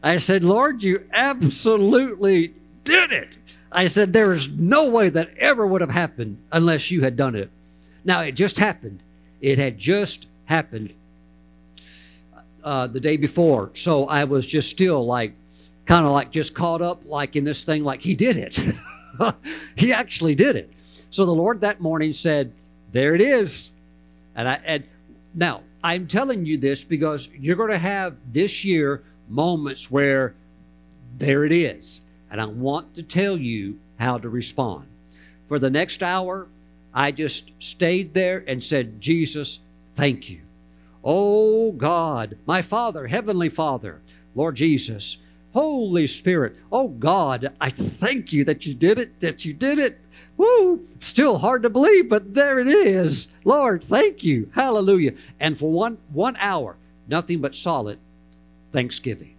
I 0.00 0.16
said, 0.18 0.44
Lord, 0.44 0.80
you 0.80 1.04
absolutely 1.12 2.54
did 2.84 3.10
it. 3.10 3.36
I 3.72 3.88
said, 3.88 4.12
There 4.12 4.30
is 4.30 4.48
no 4.48 4.88
way 4.88 5.08
that 5.10 5.36
ever 5.36 5.66
would 5.66 5.80
have 5.80 5.90
happened 5.90 6.38
unless 6.52 6.92
you 6.92 7.02
had 7.02 7.16
done 7.16 7.34
it. 7.34 7.50
Now, 8.04 8.20
it 8.20 8.32
just 8.32 8.60
happened. 8.60 9.02
It 9.40 9.58
had 9.58 9.76
just 9.76 10.28
happened 10.44 10.94
uh, 12.62 12.86
the 12.86 13.00
day 13.00 13.16
before. 13.16 13.70
So 13.74 14.06
I 14.06 14.22
was 14.22 14.46
just 14.46 14.70
still 14.70 15.04
like, 15.04 15.32
kind 15.84 16.06
of 16.06 16.12
like 16.12 16.30
just 16.30 16.54
caught 16.54 16.80
up, 16.80 17.02
like 17.04 17.34
in 17.34 17.42
this 17.42 17.64
thing, 17.64 17.82
like 17.82 18.00
he 18.00 18.14
did 18.14 18.36
it. 18.36 18.56
he 19.74 19.92
actually 19.92 20.36
did 20.36 20.54
it. 20.54 20.72
So 21.10 21.26
the 21.26 21.32
Lord 21.32 21.60
that 21.62 21.80
morning 21.80 22.12
said, 22.12 22.52
There 22.92 23.14
it 23.14 23.20
is. 23.20 23.70
And 24.34 24.48
I, 24.48 24.60
and 24.64 24.84
now, 25.34 25.62
I'm 25.82 26.06
telling 26.06 26.46
you 26.46 26.58
this 26.58 26.84
because 26.84 27.28
you're 27.38 27.56
going 27.56 27.70
to 27.70 27.78
have 27.78 28.16
this 28.32 28.64
year 28.64 29.02
moments 29.28 29.90
where 29.90 30.34
there 31.18 31.44
it 31.44 31.52
is. 31.52 32.02
And 32.30 32.40
I 32.40 32.46
want 32.46 32.94
to 32.94 33.02
tell 33.02 33.36
you 33.36 33.78
how 33.98 34.18
to 34.18 34.28
respond. 34.28 34.86
For 35.48 35.58
the 35.58 35.70
next 35.70 36.02
hour, 36.02 36.46
I 36.94 37.10
just 37.10 37.50
stayed 37.58 38.14
there 38.14 38.44
and 38.46 38.62
said, 38.62 39.00
Jesus, 39.00 39.60
thank 39.96 40.30
you. 40.30 40.40
Oh 41.04 41.72
God, 41.72 42.36
my 42.46 42.62
Father, 42.62 43.06
Heavenly 43.06 43.48
Father, 43.48 44.00
Lord 44.34 44.54
Jesus, 44.54 45.18
Holy 45.52 46.06
Spirit, 46.06 46.56
oh 46.70 46.88
God, 46.88 47.52
I 47.60 47.70
thank 47.70 48.32
you 48.32 48.44
that 48.44 48.64
you 48.64 48.74
did 48.74 48.98
it, 48.98 49.20
that 49.20 49.44
you 49.44 49.52
did 49.52 49.78
it, 49.78 49.98
Woo! 50.36 50.86
Still 51.00 51.38
hard 51.38 51.62
to 51.62 51.70
believe, 51.70 52.08
but 52.08 52.34
there 52.34 52.58
it 52.58 52.68
is. 52.68 53.28
Lord, 53.44 53.84
thank 53.84 54.24
you. 54.24 54.50
Hallelujah. 54.54 55.12
And 55.40 55.58
for 55.58 55.70
one 55.70 55.98
one 56.12 56.36
hour, 56.36 56.76
nothing 57.08 57.40
but 57.40 57.54
solid 57.54 57.98
thanksgiving. 58.72 59.34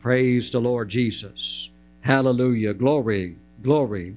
Praise 0.00 0.50
the 0.50 0.60
Lord 0.60 0.88
Jesus. 0.88 1.70
Hallelujah. 2.00 2.74
Glory, 2.74 3.36
glory. 3.62 4.16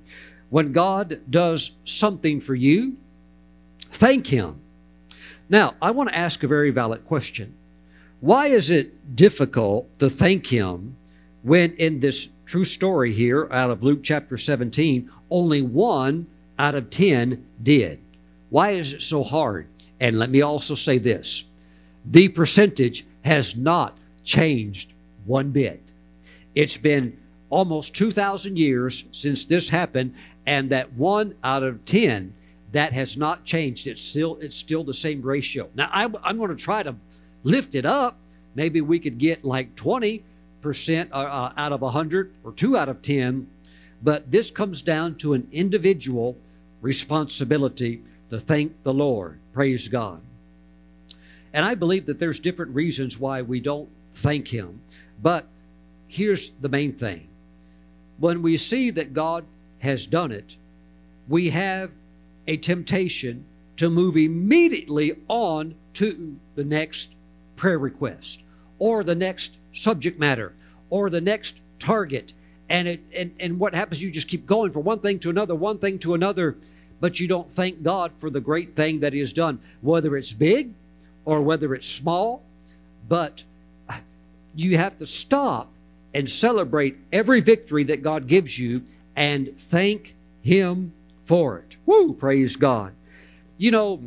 When 0.50 0.72
God 0.72 1.22
does 1.30 1.72
something 1.86 2.40
for 2.40 2.56
you, 2.56 2.98
thank 3.92 4.28
Him. 4.28 4.60
Now, 5.50 5.76
I 5.82 5.92
want 5.92 6.10
to 6.10 6.18
ask 6.18 6.44
a 6.44 6.48
very 6.48 6.72
valid 6.72 7.06
question. 7.06 7.56
Why 8.20 8.48
is 8.48 8.70
it 8.72 9.16
difficult 9.16 9.88
to 10.00 10.10
thank 10.10 10.48
Him 10.48 10.96
when 11.44 11.74
in 11.74 12.00
this 12.00 12.30
true 12.46 12.66
story 12.66 13.14
here 13.14 13.48
out 13.52 13.72
of 13.72 13.84
Luke 13.84 14.02
chapter 14.04 14.38
17, 14.38 15.10
only 15.30 15.62
one 15.62 16.28
out 16.60 16.76
of 16.76 16.90
10 16.90 17.46
did. 17.64 18.00
Why 18.50 18.72
is 18.72 18.94
it 18.94 19.02
so 19.02 19.24
hard? 19.24 19.68
And 20.00 20.20
let 20.20 20.30
me 20.30 20.42
also 20.42 20.76
say 20.76 20.98
this 20.98 21.46
the 22.06 22.28
percentage 22.30 23.06
has 23.24 23.56
not 23.56 23.98
changed 24.24 24.94
one 25.26 25.52
bit. 25.52 25.82
It's 26.54 26.78
been 26.78 27.18
almost 27.50 27.96
2,000 27.96 28.58
years 28.58 29.06
since 29.12 29.46
this 29.46 29.70
happened, 29.70 30.14
and 30.46 30.70
that 30.70 30.94
one 30.94 31.36
out 31.44 31.64
of 31.64 31.84
10 31.86 32.34
that 32.72 32.94
has 32.94 33.18
not 33.18 33.44
changed. 33.46 33.88
It's 33.88 34.02
still 34.02 34.38
it's 34.42 34.56
still 34.56 34.84
the 34.84 34.94
same 34.94 35.22
ratio. 35.22 35.70
Now 35.76 35.90
I, 35.92 36.04
I'm 36.24 36.38
going 36.38 36.50
to 36.50 36.56
try 36.56 36.84
to 36.84 36.96
lift 37.44 37.76
it 37.76 37.86
up. 37.86 38.18
Maybe 38.54 38.82
we 38.82 39.00
could 39.00 39.18
get 39.18 39.44
like 39.44 39.76
20 39.76 40.24
percent 40.66 41.12
uh, 41.14 41.18
uh, 41.18 41.54
out 41.58 41.72
of 41.72 41.82
100 41.82 42.34
or 42.44 42.52
two 42.52 42.76
out 42.76 42.90
of 42.90 43.00
10 43.04 43.48
but 44.02 44.30
this 44.32 44.52
comes 44.52 44.82
down 44.82 45.16
to 45.16 45.34
an 45.34 45.48
individual 45.52 46.38
responsibility 46.82 48.04
to 48.30 48.40
thank 48.40 48.72
the 48.84 48.94
Lord. 48.94 49.40
Praise 49.54 49.88
God. 49.88 50.22
And 51.54 51.66
I 51.66 51.74
believe 51.74 52.06
that 52.06 52.20
there's 52.20 52.40
different 52.40 52.76
reasons 52.76 53.20
why 53.20 53.42
we 53.42 53.60
don't 53.60 53.90
thank 54.16 54.48
Him. 54.48 54.82
But 55.22 55.48
here's 56.08 56.52
the 56.62 56.70
main 56.70 56.94
thing 56.94 57.28
when 58.20 58.42
we 58.42 58.58
see 58.58 58.92
that 58.92 59.14
God 59.14 59.44
has 59.80 60.06
done 60.06 60.32
it, 60.32 60.56
we 61.28 61.50
have 61.50 61.92
a 62.48 62.58
temptation 62.58 63.44
to 63.78 63.90
move 63.90 64.18
immediately 64.18 65.18
on 65.28 65.76
to 65.94 66.36
the 66.56 66.64
next 66.64 67.10
prayer 67.56 67.80
request 67.80 68.45
or 68.80 69.04
the 69.04 69.16
next 69.16 69.58
subject 69.74 70.20
matter 70.20 70.54
or 70.90 71.10
the 71.10 71.22
next 71.22 71.62
target. 71.80 72.34
And 72.70 72.88
it 72.88 73.02
and, 73.16 73.32
and 73.40 73.60
what 73.60 73.76
happens 73.76 74.02
you 74.02 74.10
just 74.10 74.28
keep 74.28 74.46
going 74.46 74.72
from 74.72 74.84
one 74.84 75.00
thing 75.00 75.20
to 75.20 75.30
another 75.30 75.54
one 75.54 75.78
thing 75.78 76.00
to 76.00 76.16
another 76.16 76.56
but 77.00 77.20
you 77.20 77.28
don't 77.28 77.52
thank 77.52 77.84
god 77.84 78.12
for 78.20 78.30
the 78.30 78.40
great 78.40 78.76
thing 78.76 79.02
that 79.02 79.14
he 79.14 79.20
has 79.20 79.34
done 79.34 79.60
whether 79.82 80.18
it's 80.18 80.34
big 80.34 80.72
or 81.26 81.42
whether 81.42 81.76
it's 81.76 81.88
small. 81.88 82.42
But 83.08 83.44
you 84.56 84.78
have 84.78 84.98
to 84.98 85.06
stop 85.06 85.70
and 86.14 86.30
celebrate 86.30 86.98
every 87.12 87.42
victory 87.42 87.84
that 87.84 88.02
god 88.02 88.28
gives 88.28 88.58
you 88.58 88.82
and 89.16 89.58
thank 89.58 90.16
him 90.42 90.92
for 91.26 91.60
it. 91.60 91.76
Woo 91.86 92.14
praise 92.14 92.56
god. 92.56 92.94
You 93.58 93.72
know 93.72 94.02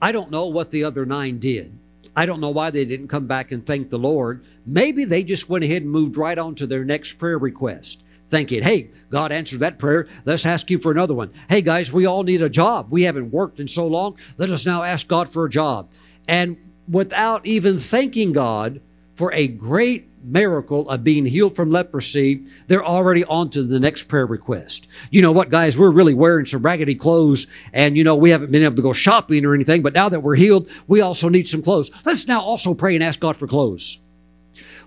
i 0.00 0.12
don't 0.12 0.30
know 0.30 0.46
what 0.46 0.70
the 0.70 0.84
other 0.84 1.06
nine 1.06 1.38
did 1.38 1.72
I 2.16 2.26
don't 2.26 2.40
know 2.40 2.50
why 2.50 2.70
they 2.70 2.84
didn't 2.84 3.08
come 3.08 3.26
back 3.26 3.52
and 3.52 3.66
thank 3.66 3.90
the 3.90 3.98
Lord. 3.98 4.44
Maybe 4.66 5.04
they 5.04 5.24
just 5.24 5.48
went 5.48 5.64
ahead 5.64 5.82
and 5.82 5.90
moved 5.90 6.16
right 6.16 6.38
on 6.38 6.54
to 6.56 6.66
their 6.66 6.84
next 6.84 7.14
prayer 7.14 7.38
request, 7.38 8.02
thinking, 8.30 8.62
hey, 8.62 8.90
God 9.10 9.32
answered 9.32 9.60
that 9.60 9.78
prayer. 9.78 10.06
Let's 10.24 10.46
ask 10.46 10.70
you 10.70 10.78
for 10.78 10.92
another 10.92 11.14
one. 11.14 11.32
Hey, 11.48 11.60
guys, 11.60 11.92
we 11.92 12.06
all 12.06 12.22
need 12.22 12.42
a 12.42 12.48
job. 12.48 12.86
We 12.90 13.02
haven't 13.02 13.32
worked 13.32 13.60
in 13.60 13.68
so 13.68 13.86
long. 13.86 14.16
Let 14.38 14.50
us 14.50 14.64
now 14.64 14.82
ask 14.82 15.08
God 15.08 15.28
for 15.28 15.44
a 15.44 15.50
job. 15.50 15.88
And 16.28 16.56
without 16.88 17.44
even 17.46 17.78
thanking 17.78 18.32
God 18.32 18.80
for 19.16 19.32
a 19.32 19.46
great 19.48 20.08
miracle 20.24 20.88
of 20.88 21.04
being 21.04 21.26
healed 21.26 21.54
from 21.54 21.70
leprosy, 21.70 22.44
they're 22.66 22.84
already 22.84 23.24
on 23.24 23.50
to 23.50 23.62
the 23.62 23.78
next 23.78 24.04
prayer 24.04 24.26
request. 24.26 24.88
You 25.10 25.22
know 25.22 25.32
what, 25.32 25.50
guys? 25.50 25.78
We're 25.78 25.90
really 25.90 26.14
wearing 26.14 26.46
some 26.46 26.62
raggedy 26.62 26.94
clothes, 26.94 27.46
and 27.72 27.96
you 27.96 28.04
know, 28.04 28.16
we 28.16 28.30
haven't 28.30 28.50
been 28.50 28.62
able 28.62 28.76
to 28.76 28.82
go 28.82 28.92
shopping 28.92 29.44
or 29.44 29.54
anything, 29.54 29.82
but 29.82 29.94
now 29.94 30.08
that 30.08 30.20
we're 30.20 30.36
healed, 30.36 30.68
we 30.86 31.00
also 31.00 31.28
need 31.28 31.48
some 31.48 31.62
clothes. 31.62 31.90
Let's 32.04 32.26
now 32.26 32.40
also 32.40 32.74
pray 32.74 32.94
and 32.94 33.04
ask 33.04 33.20
God 33.20 33.36
for 33.36 33.46
clothes. 33.46 33.98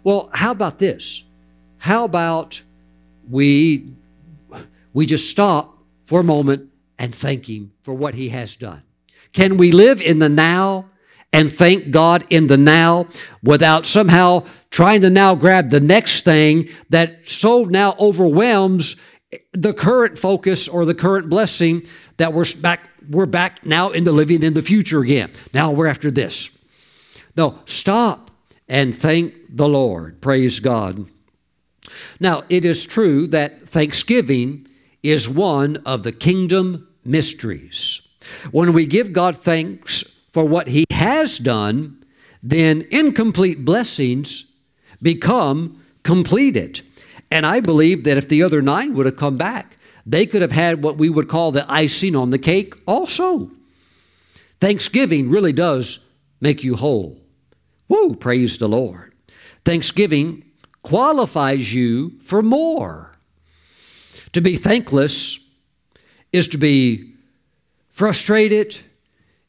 Well, 0.03 0.29
how 0.33 0.51
about 0.51 0.79
this? 0.79 1.23
How 1.77 2.05
about 2.05 2.61
we 3.29 3.91
we 4.93 5.05
just 5.05 5.29
stop 5.29 5.77
for 6.05 6.21
a 6.21 6.23
moment 6.23 6.69
and 6.97 7.13
thank 7.13 7.49
him 7.49 7.73
for 7.83 7.93
what 7.93 8.15
he 8.15 8.29
has 8.29 8.55
done? 8.55 8.83
Can 9.33 9.57
we 9.57 9.71
live 9.71 10.01
in 10.01 10.19
the 10.19 10.29
now 10.29 10.89
and 11.33 11.53
thank 11.53 11.91
God 11.91 12.25
in 12.29 12.47
the 12.47 12.57
now 12.57 13.07
without 13.43 13.85
somehow 13.85 14.45
trying 14.69 15.01
to 15.01 15.09
now 15.09 15.35
grab 15.35 15.69
the 15.69 15.79
next 15.79 16.23
thing 16.23 16.69
that 16.89 17.27
so 17.27 17.63
now 17.63 17.95
overwhelms 17.99 18.95
the 19.53 19.73
current 19.73 20.17
focus 20.17 20.67
or 20.67 20.85
the 20.85 20.95
current 20.95 21.29
blessing 21.29 21.85
that 22.17 22.33
we're 22.33 22.45
back 22.61 22.89
we're 23.09 23.25
back 23.25 23.65
now 23.65 23.89
into 23.89 24.11
living 24.11 24.43
in 24.43 24.53
the 24.53 24.61
future 24.61 25.01
again. 25.01 25.31
Now 25.53 25.71
we're 25.71 25.87
after 25.87 26.11
this. 26.11 26.49
No, 27.35 27.59
stop 27.65 28.31
and 28.67 28.97
thank 28.97 29.33
the 29.49 29.67
Lord. 29.67 30.21
Praise 30.21 30.59
God. 30.59 31.07
Now, 32.19 32.43
it 32.49 32.65
is 32.65 32.85
true 32.85 33.27
that 33.27 33.61
Thanksgiving 33.61 34.67
is 35.03 35.29
one 35.29 35.77
of 35.85 36.03
the 36.03 36.11
kingdom 36.11 36.87
mysteries. 37.05 38.01
When 38.51 38.73
we 38.73 38.85
give 38.85 39.13
God 39.13 39.37
thanks 39.37 40.03
for 40.37 40.45
what 40.45 40.67
He 40.67 40.85
has 40.91 41.39
done, 41.39 41.97
then 42.43 42.85
incomplete 42.91 43.65
blessings 43.65 44.45
become 45.01 45.83
completed. 46.03 46.81
And 47.31 47.43
I 47.43 47.59
believe 47.59 48.03
that 48.03 48.17
if 48.17 48.29
the 48.29 48.43
other 48.43 48.61
nine 48.61 48.93
would 48.93 49.07
have 49.07 49.15
come 49.15 49.35
back, 49.35 49.77
they 50.05 50.27
could 50.27 50.43
have 50.43 50.51
had 50.51 50.83
what 50.83 50.99
we 50.99 51.09
would 51.09 51.27
call 51.27 51.51
the 51.51 51.65
icing 51.67 52.15
on 52.15 52.29
the 52.29 52.37
cake 52.37 52.75
also. 52.85 53.49
Thanksgiving 54.61 55.27
really 55.27 55.53
does 55.53 56.05
make 56.39 56.63
you 56.63 56.75
whole. 56.75 57.19
Woo, 57.87 58.13
praise 58.13 58.59
the 58.59 58.69
Lord. 58.69 59.15
Thanksgiving 59.65 60.45
qualifies 60.83 61.73
you 61.73 62.19
for 62.19 62.43
more. 62.43 63.15
To 64.33 64.41
be 64.41 64.55
thankless 64.55 65.39
is 66.31 66.47
to 66.49 66.59
be 66.59 67.15
frustrated, 67.89 68.77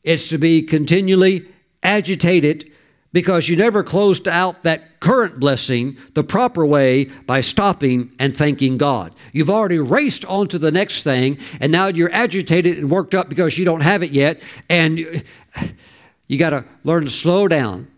it's 0.02 0.28
to 0.28 0.38
be 0.38 0.62
continually 0.62 1.46
agitated 1.82 2.70
because 3.12 3.48
you 3.48 3.56
never 3.56 3.82
closed 3.82 4.28
out 4.28 4.62
that 4.62 5.00
current 5.00 5.40
blessing 5.40 5.96
the 6.14 6.22
proper 6.22 6.64
way 6.64 7.04
by 7.04 7.40
stopping 7.40 8.12
and 8.18 8.36
thanking 8.36 8.76
God. 8.76 9.14
You've 9.32 9.50
already 9.50 9.78
raced 9.78 10.24
on 10.26 10.48
to 10.48 10.58
the 10.58 10.70
next 10.70 11.02
thing, 11.02 11.38
and 11.60 11.72
now 11.72 11.86
you're 11.86 12.12
agitated 12.12 12.78
and 12.78 12.90
worked 12.90 13.14
up 13.14 13.28
because 13.28 13.56
you 13.56 13.64
don't 13.64 13.80
have 13.80 14.02
it 14.02 14.12
yet, 14.12 14.42
and 14.68 15.24
you 16.26 16.38
got 16.38 16.50
to 16.50 16.64
learn 16.84 17.04
to 17.04 17.10
slow 17.10 17.48
down. 17.48 17.88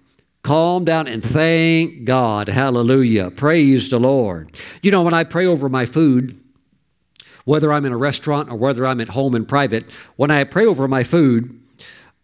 Calm 0.42 0.86
down 0.86 1.06
and 1.06 1.22
thank 1.22 2.04
God. 2.04 2.48
Hallelujah. 2.48 3.30
Praise 3.30 3.90
the 3.90 4.00
Lord. 4.00 4.56
You 4.82 4.90
know, 4.90 5.02
when 5.02 5.12
I 5.12 5.24
pray 5.24 5.44
over 5.44 5.68
my 5.68 5.84
food, 5.84 6.40
whether 7.44 7.70
I'm 7.72 7.84
in 7.84 7.92
a 7.92 7.98
restaurant 7.98 8.48
or 8.50 8.56
whether 8.56 8.86
I'm 8.86 9.02
at 9.02 9.10
home 9.10 9.34
in 9.34 9.44
private, 9.44 9.90
when 10.16 10.30
I 10.30 10.44
pray 10.44 10.64
over 10.64 10.88
my 10.88 11.04
food, 11.04 11.59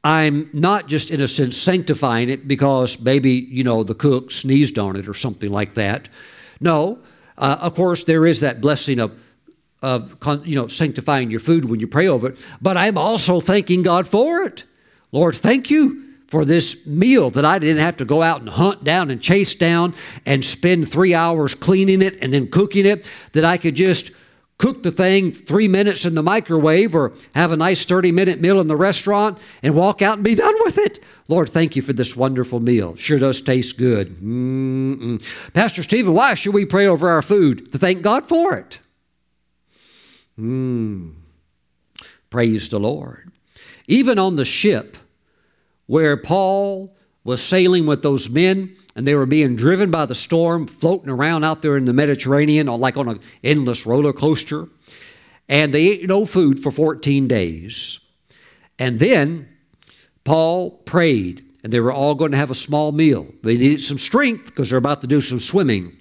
I'm 0.07 0.49
not 0.53 0.87
just 0.87 1.11
in 1.11 1.21
a 1.21 1.27
sense 1.27 1.57
sanctifying 1.57 2.29
it 2.29 2.47
because 2.47 3.01
maybe, 3.01 3.33
you 3.33 3.65
know, 3.65 3.83
the 3.83 3.93
cook 3.93 4.31
sneezed 4.31 4.79
on 4.79 4.95
it 4.95 5.09
or 5.09 5.15
something 5.15 5.51
like 5.51 5.75
that. 5.75 6.09
No, 6.61 7.01
uh, 7.37 7.57
of 7.61 7.75
course, 7.75 8.05
there 8.05 8.25
is 8.25 8.39
that 8.39 8.61
blessing 8.61 9.01
of, 9.01 9.21
of, 9.83 10.17
you 10.47 10.55
know, 10.55 10.69
sanctifying 10.69 11.29
your 11.29 11.41
food 11.41 11.65
when 11.65 11.81
you 11.81 11.89
pray 11.89 12.07
over 12.07 12.29
it, 12.29 12.47
but 12.63 12.77
I'm 12.77 12.97
also 12.97 13.41
thanking 13.41 13.83
God 13.83 14.07
for 14.07 14.43
it. 14.43 14.63
Lord, 15.11 15.35
thank 15.35 15.71
you 15.71 16.05
for 16.29 16.45
this 16.45 16.87
meal 16.87 17.31
that 17.31 17.45
I 17.45 17.59
didn't 17.59 17.83
have 17.83 17.97
to 17.97 18.05
go 18.05 18.23
out 18.23 18.39
and 18.39 18.49
hunt 18.49 18.85
down 18.85 19.11
and 19.11 19.21
chase 19.21 19.57
down 19.57 19.93
and 20.25 20.45
spend 20.45 20.89
three 20.89 21.15
hours 21.15 21.57
cleaning 21.57 22.01
it 22.01 22.17
and 22.23 22.33
then 22.33 22.47
cooking 22.47 22.87
it, 22.87 23.11
that 23.33 23.45
I 23.45 23.57
could 23.57 23.75
just 23.75 24.13
cook 24.59 24.83
the 24.83 24.91
thing 24.91 25.33
three 25.33 25.69
minutes 25.69 26.05
in 26.05 26.15
the 26.15 26.23
microwave 26.23 26.95
or 26.95 27.13
have 27.35 27.53
a 27.53 27.57
nice 27.57 27.85
30 27.85 28.13
minute 28.13 28.41
meal 28.41 28.61
in 28.61 28.67
the 28.67 28.77
restaurant 28.77 29.39
and 29.63 29.75
walk 29.75 30.03
out 30.03 30.15
and 30.15 30.25
be 30.25 30.35
done 30.35 30.55
with 30.65 30.79
it. 30.79 30.99
Lord, 31.29 31.49
thank 31.49 31.77
you 31.77 31.83
for 31.83 31.93
this 31.93 32.17
wonderful 32.17 32.61
meal. 32.61 32.97
Sure 32.97 33.19
does 33.19 33.43
taste 33.43 33.77
good. 33.77 34.17
Mm-mm. 34.17 35.23
Pastor 35.53 35.83
Stephen, 35.83 36.15
why 36.15 36.35
should 36.35 36.55
we 36.55 36.65
pray 36.65 36.87
over 36.87 37.09
our 37.11 37.23
food? 37.23 37.71
To 37.73 37.79
thank 37.79 38.03
God 38.03 38.25
for 38.25 38.55
it. 38.55 38.79
Mm. 40.39 41.15
Praise 42.31 42.69
the 42.69 42.81
Lord. 42.81 43.33
Even 43.89 44.19
on 44.19 44.37
the 44.37 44.45
ship 44.45 44.97
where 45.87 46.17
Paul 46.17 46.97
was 47.25 47.43
sailing 47.43 47.87
with 47.87 48.03
those 48.03 48.31
men, 48.31 48.77
and 48.97 49.07
they 49.07 49.15
were 49.15 49.27
being 49.27 49.57
driven 49.57 49.91
by 49.91 50.07
the 50.07 50.15
storm, 50.15 50.67
floating 50.67 51.11
around 51.11 51.45
out 51.45 51.61
there 51.61 51.77
in 51.77 51.85
the 51.85 51.93
Mediterranean, 51.93 52.67
like 52.67 52.97
on 52.97 53.09
an 53.09 53.21
endless 53.45 53.85
roller 53.85 54.15
coaster. 54.15 54.69
And 55.51 55.73
they 55.73 55.87
ate 55.89 56.09
no 56.09 56.25
food 56.25 56.59
for 56.59 56.73
14 56.73 57.29
days. 57.29 58.01
And 58.79 58.99
then 58.99 59.49
Paul 60.25 60.71
prayed, 60.71 61.45
and 61.63 61.71
they 61.73 61.79
were 61.79 61.93
all 61.93 62.15
going 62.15 62.33
to 62.33 62.39
have 62.39 62.51
a 62.51 62.55
small 62.55 62.91
meal. 62.91 63.27
They 63.43 63.59
needed 63.59 63.83
some 63.83 63.99
strength 63.99 64.47
because 64.47 64.71
they're 64.71 64.79
about 64.79 65.03
to 65.03 65.07
do 65.07 65.21
some 65.21 65.39
swimming. 65.39 65.95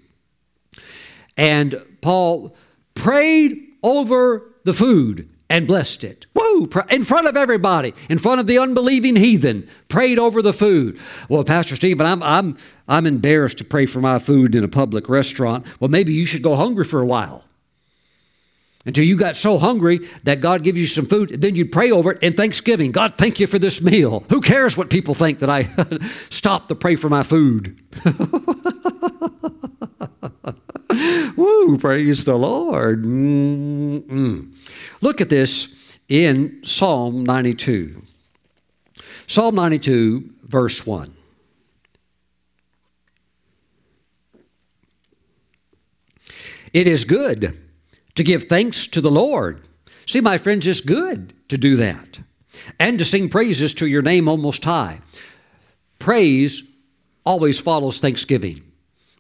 And 1.36 1.76
Paul 2.00 2.56
prayed 2.94 3.62
over 3.84 4.54
the 4.64 4.74
food 4.74 5.30
and 5.50 5.68
blessed 5.68 6.04
it. 6.04 6.26
Woo! 6.34 6.70
In 6.90 7.04
front 7.04 7.28
of 7.28 7.38
everybody, 7.38 7.94
in 8.10 8.18
front 8.18 8.40
of 8.40 8.48
the 8.48 8.58
unbelieving 8.58 9.16
heathen, 9.16 9.70
prayed 9.88 10.18
over 10.18 10.42
the 10.42 10.54
food. 10.54 11.00
Well, 11.30 11.44
Pastor 11.44 11.76
Stephen, 11.76 11.98
but 11.98 12.08
I'm, 12.08 12.24
I'm, 12.24 12.58
I'm 12.88 13.06
embarrassed 13.06 13.60
to 13.60 13.64
pray 13.64 13.86
for 13.86 14.02
my 14.02 14.20
food 14.20 14.56
in 14.56 14.64
a 14.64 14.68
public 14.68 15.08
restaurant. 15.08 15.66
Well, 15.80 15.90
maybe 15.90 16.14
you 16.14 16.26
should 16.26 16.42
go 16.42 16.56
hungry 16.56 16.86
for 16.86 17.02
a 17.02 17.06
while. 17.06 17.44
Until 18.88 19.04
you 19.04 19.18
got 19.18 19.36
so 19.36 19.58
hungry 19.58 20.00
that 20.24 20.42
God 20.42 20.64
gives 20.64 20.80
you 20.80 20.86
some 20.86 21.08
food, 21.08 21.42
then 21.42 21.56
you'd 21.56 21.72
pray 21.72 21.90
over 21.90 22.12
it 22.12 22.22
in 22.22 22.34
thanksgiving. 22.34 22.92
God, 22.92 23.16
thank 23.18 23.40
you 23.40 23.48
for 23.48 23.58
this 23.58 23.82
meal. 23.82 24.24
Who 24.30 24.42
cares 24.42 24.78
what 24.78 24.92
people 24.92 25.16
think 25.16 25.40
that 25.40 25.50
I 25.50 25.68
stopped 26.30 26.70
to 26.70 26.76
pray 26.76 26.96
for 26.96 27.10
my 27.10 27.24
food? 27.24 27.80
Woo, 31.36 31.78
praise 31.80 32.26
the 32.26 32.36
Lord. 32.36 33.04
Mm-mm. 33.04 34.52
Look 35.02 35.22
at 35.22 35.30
this 35.30 35.98
in 36.08 36.62
Psalm 36.64 37.24
92. 37.24 38.02
Psalm 39.28 39.56
92, 39.56 40.30
verse 40.44 40.86
1. 40.86 41.16
It 46.74 46.88
is 46.88 47.06
good 47.06 47.58
to 48.16 48.24
give 48.24 48.46
thanks 48.46 48.88
to 48.88 49.02
the 49.02 49.12
Lord. 49.12 49.66
See, 50.06 50.22
my 50.22 50.38
friends, 50.38 50.68
it's 50.68 50.82
good 50.82 51.34
to 51.50 51.58
do 51.58 51.76
that 51.78 52.20
and 52.80 53.00
to 53.00 53.06
sing 53.06 53.30
praises 53.30 53.74
to 53.76 53.88
your 53.88 54.02
name 54.02 54.28
O 54.28 54.38
Most 54.38 54.64
High. 54.64 55.02
Praise 56.00 56.64
always 57.26 57.60
follows 57.60 58.00
thanksgiving. 58.00 58.60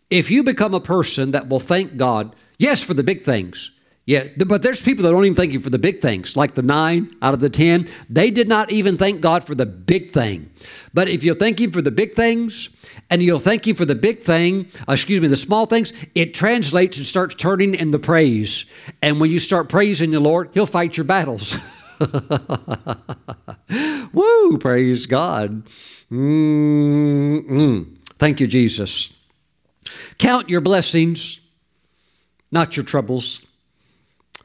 If 0.09 0.30
you 0.30 0.43
become 0.43 0.73
a 0.73 0.80
person 0.80 1.32
that 1.32 1.49
will 1.49 1.59
thank 1.59 1.97
God, 1.97 2.36
yes, 2.59 2.84
for 2.84 2.93
the 2.93 3.03
big 3.03 3.23
things, 3.23 3.71
yeah, 4.08 4.26
but 4.45 4.62
there's 4.62 4.84
people 4.84 5.03
that 5.03 5.10
don't 5.10 5.26
even 5.26 5.36
thank 5.36 5.51
you 5.51 5.60
for 5.60 5.72
the 5.72 5.80
big 5.80 5.99
things, 5.99 6.38
like 6.38 6.53
the 6.53 6.62
nine 6.62 7.16
out 7.24 7.34
of 7.34 7.39
the 7.39 7.49
ten. 7.49 7.88
They 8.08 8.30
did 8.30 8.47
not 8.47 8.72
even 8.72 8.97
thank 8.97 9.20
God 9.20 9.43
for 9.43 9.56
the 9.56 9.66
big 9.66 10.14
thing. 10.14 10.51
But 10.93 11.10
if 11.10 11.24
you 11.24 11.34
thank 11.34 11.60
Him 11.60 11.72
for 11.72 11.82
the 11.82 11.89
big 11.89 12.14
things, 12.14 12.70
and 13.10 13.24
you'll 13.24 13.39
thank 13.39 13.68
Him 13.68 13.76
for 13.76 13.86
the 13.86 13.95
big 13.95 14.22
thing, 14.22 14.68
uh, 14.88 14.93
excuse 14.93 15.22
me, 15.22 15.28
the 15.28 15.36
small 15.36 15.66
things, 15.66 15.91
it 16.14 16.36
translates 16.36 16.97
and 16.97 17.06
starts 17.06 17.34
turning 17.34 17.74
in 17.74 17.89
the 17.89 17.97
praise. 17.97 18.66
And 19.01 19.20
when 19.20 19.32
you 19.32 19.39
start 19.39 19.70
praising 19.70 20.12
the 20.12 20.20
Lord, 20.20 20.51
He'll 20.53 20.68
fight 20.68 20.97
your 20.97 21.06
battles. 21.06 21.58
Woo! 24.14 24.60
Praise 24.60 25.08
God. 25.08 25.66
Mm-mm. 26.12 27.97
Thank 28.20 28.39
you, 28.39 28.45
Jesus. 28.45 29.12
Count 30.20 30.47
your 30.47 30.62
blessings, 30.62 31.39
not 32.51 32.78
your 32.78 32.84
troubles. 32.84 33.41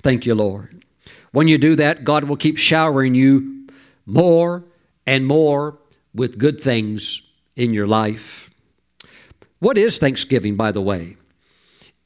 Thank 0.03 0.27
you, 0.27 0.35
Lord. 0.35 0.85
When 1.33 1.49
you 1.49 1.59
do 1.59 1.77
that, 1.77 2.05
God 2.05 2.25
will 2.25 2.37
keep 2.37 2.59
showering 2.59 3.15
you 3.15 3.67
more 4.07 4.65
and 5.07 5.27
more 5.27 5.79
with 6.15 6.39
good 6.39 6.61
things 6.61 7.23
in 7.57 7.73
your 7.73 7.87
life. 7.87 8.51
What 9.59 9.79
is 9.79 9.99
Thanksgiving, 9.99 10.57
by 10.57 10.73
the 10.73 10.81
way? 10.81 11.17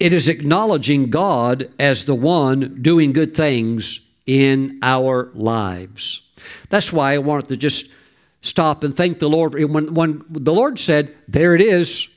It 0.00 0.12
is 0.12 0.28
acknowledging 0.28 1.10
God 1.10 1.70
as 1.78 2.04
the 2.04 2.14
one 2.14 2.82
doing 2.82 3.12
good 3.12 3.34
things 3.34 4.00
in 4.26 4.78
our 4.82 5.30
lives. 5.34 6.28
That's 6.68 6.92
why 6.92 7.14
I 7.14 7.18
wanted 7.18 7.48
to 7.48 7.56
just 7.56 7.92
stop 8.40 8.82
and 8.82 8.94
thank 8.94 9.20
the 9.20 9.28
Lord. 9.28 9.54
When, 9.54 9.94
when 9.94 10.24
the 10.28 10.52
Lord 10.52 10.78
said, 10.78 11.14
There 11.28 11.54
it 11.54 11.60
is, 11.60 12.08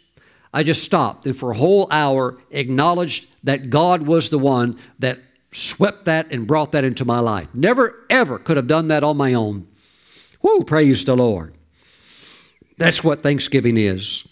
I 0.53 0.63
just 0.63 0.84
stopped 0.84 1.28
and 1.28 1.38
for 1.38 1.51
a 1.51 1.57
whole 1.57 1.88
hour 1.91 2.38
acknowledged 2.49 3.28
that 3.43 3.69
God 3.69 4.01
was 4.01 4.30
the 4.30 4.39
one 4.39 4.80
that 4.99 5.19
swept 5.52 6.06
that 6.06 6.32
and 6.32 6.48
brought 6.48 6.72
that 6.74 6.84
into 6.84 7.06
my 7.06 7.20
life. 7.20 7.48
Never, 7.54 8.06
ever 8.10 8.39
could 8.39 8.58
have 8.58 8.68
done 8.68 8.89
that 8.89 9.04
on 9.04 9.18
my 9.18 9.34
own. 9.34 9.68
Whoo, 10.41 10.64
praise 10.64 11.06
the 11.06 11.16
Lord. 11.16 11.56
That's 12.78 13.04
what 13.04 13.24
Thanksgiving 13.24 13.78
is. 13.78 14.24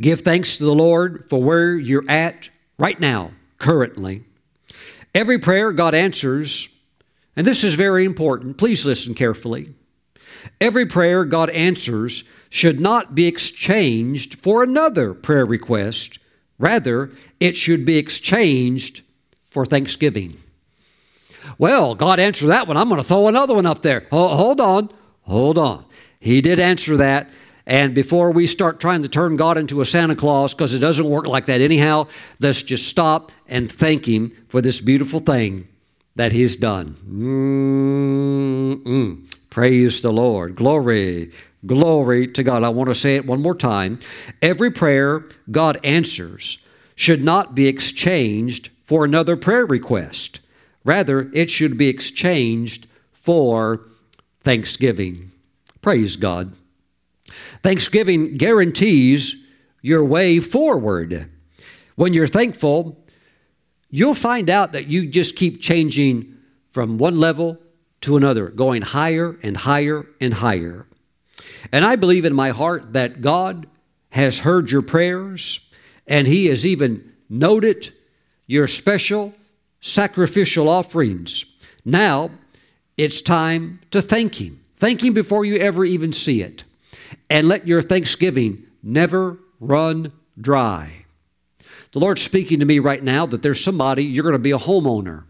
Give 0.00 0.20
thanks 0.20 0.56
to 0.56 0.64
the 0.64 0.74
Lord 0.74 1.28
for 1.28 1.42
where 1.42 1.76
you're 1.76 2.08
at 2.08 2.50
right 2.78 2.98
now, 2.98 3.32
currently. 3.58 4.24
Every 5.14 5.38
prayer 5.38 5.72
God 5.72 5.94
answers, 5.94 6.68
and 7.36 7.46
this 7.46 7.64
is 7.64 7.74
very 7.74 8.04
important, 8.04 8.58
please 8.58 8.86
listen 8.86 9.14
carefully. 9.14 9.74
Every 10.60 10.86
prayer 10.86 11.24
God 11.24 11.50
answers 11.50 12.24
should 12.50 12.80
not 12.80 13.14
be 13.14 13.26
exchanged 13.26 14.36
for 14.36 14.62
another 14.62 15.12
prayer 15.12 15.44
request. 15.44 16.18
Rather, 16.58 17.10
it 17.40 17.56
should 17.56 17.84
be 17.84 17.98
exchanged 17.98 19.02
for 19.58 19.66
thanksgiving. 19.66 20.38
Well, 21.58 21.96
God 21.96 22.20
answered 22.20 22.46
that 22.46 22.68
one. 22.68 22.76
I'm 22.76 22.88
going 22.88 23.02
to 23.02 23.08
throw 23.08 23.26
another 23.26 23.56
one 23.56 23.66
up 23.66 23.82
there. 23.82 24.06
Hold 24.12 24.60
on. 24.60 24.88
Hold 25.22 25.58
on. 25.58 25.84
He 26.20 26.40
did 26.40 26.60
answer 26.60 26.96
that. 26.98 27.30
And 27.66 27.92
before 27.92 28.30
we 28.30 28.46
start 28.46 28.78
trying 28.78 29.02
to 29.02 29.08
turn 29.08 29.34
God 29.34 29.58
into 29.58 29.80
a 29.80 29.84
Santa 29.84 30.14
Claus, 30.14 30.54
because 30.54 30.74
it 30.74 30.78
doesn't 30.78 31.10
work 31.10 31.26
like 31.26 31.46
that 31.46 31.60
anyhow, 31.60 32.06
let's 32.38 32.62
just 32.62 32.86
stop 32.86 33.32
and 33.48 33.68
thank 33.70 34.06
Him 34.06 34.30
for 34.48 34.62
this 34.62 34.80
beautiful 34.80 35.18
thing 35.18 35.66
that 36.14 36.30
He's 36.30 36.54
done. 36.54 36.94
Mm-mm. 38.84 39.24
Praise 39.50 40.02
the 40.02 40.12
Lord. 40.12 40.54
Glory. 40.54 41.32
Glory 41.66 42.28
to 42.28 42.44
God. 42.44 42.62
I 42.62 42.68
want 42.68 42.90
to 42.90 42.94
say 42.94 43.16
it 43.16 43.26
one 43.26 43.42
more 43.42 43.56
time. 43.56 43.98
Every 44.40 44.70
prayer 44.70 45.24
God 45.50 45.80
answers 45.82 46.58
should 46.94 47.24
not 47.24 47.56
be 47.56 47.66
exchanged 47.66 48.70
for 48.88 49.04
another 49.04 49.36
prayer 49.36 49.66
request. 49.66 50.40
Rather, 50.82 51.30
it 51.34 51.50
should 51.50 51.76
be 51.76 51.88
exchanged 51.88 52.86
for 53.12 53.82
thanksgiving. 54.40 55.30
Praise 55.82 56.16
God. 56.16 56.54
Thanksgiving 57.62 58.38
guarantees 58.38 59.46
your 59.82 60.02
way 60.02 60.40
forward. 60.40 61.30
When 61.96 62.14
you're 62.14 62.26
thankful, 62.26 63.04
you'll 63.90 64.14
find 64.14 64.48
out 64.48 64.72
that 64.72 64.86
you 64.86 65.06
just 65.06 65.36
keep 65.36 65.60
changing 65.60 66.38
from 66.70 66.96
one 66.96 67.18
level 67.18 67.58
to 68.00 68.16
another, 68.16 68.48
going 68.48 68.80
higher 68.80 69.38
and 69.42 69.54
higher 69.54 70.06
and 70.18 70.32
higher. 70.32 70.86
And 71.72 71.84
I 71.84 71.96
believe 71.96 72.24
in 72.24 72.32
my 72.32 72.52
heart 72.52 72.94
that 72.94 73.20
God 73.20 73.66
has 74.12 74.38
heard 74.38 74.70
your 74.70 74.80
prayers 74.80 75.60
and 76.06 76.26
He 76.26 76.46
has 76.46 76.64
even 76.64 77.12
noted 77.28 77.92
your 78.48 78.66
special 78.66 79.32
sacrificial 79.80 80.68
offerings. 80.68 81.44
Now 81.84 82.30
it's 82.96 83.22
time 83.22 83.78
to 83.92 84.02
thank 84.02 84.40
Him. 84.40 84.60
Thank 84.76 85.04
Him 85.04 85.14
before 85.14 85.44
you 85.44 85.56
ever 85.58 85.84
even 85.84 86.12
see 86.12 86.42
it. 86.42 86.64
And 87.30 87.46
let 87.46 87.68
your 87.68 87.82
thanksgiving 87.82 88.64
never 88.82 89.38
run 89.60 90.12
dry. 90.40 91.04
The 91.92 92.00
Lord's 92.00 92.22
speaking 92.22 92.60
to 92.60 92.66
me 92.66 92.80
right 92.80 93.02
now 93.02 93.26
that 93.26 93.42
there's 93.42 93.62
somebody, 93.62 94.04
you're 94.04 94.24
going 94.24 94.32
to 94.32 94.38
be 94.38 94.50
a 94.50 94.58
homeowner, 94.58 95.24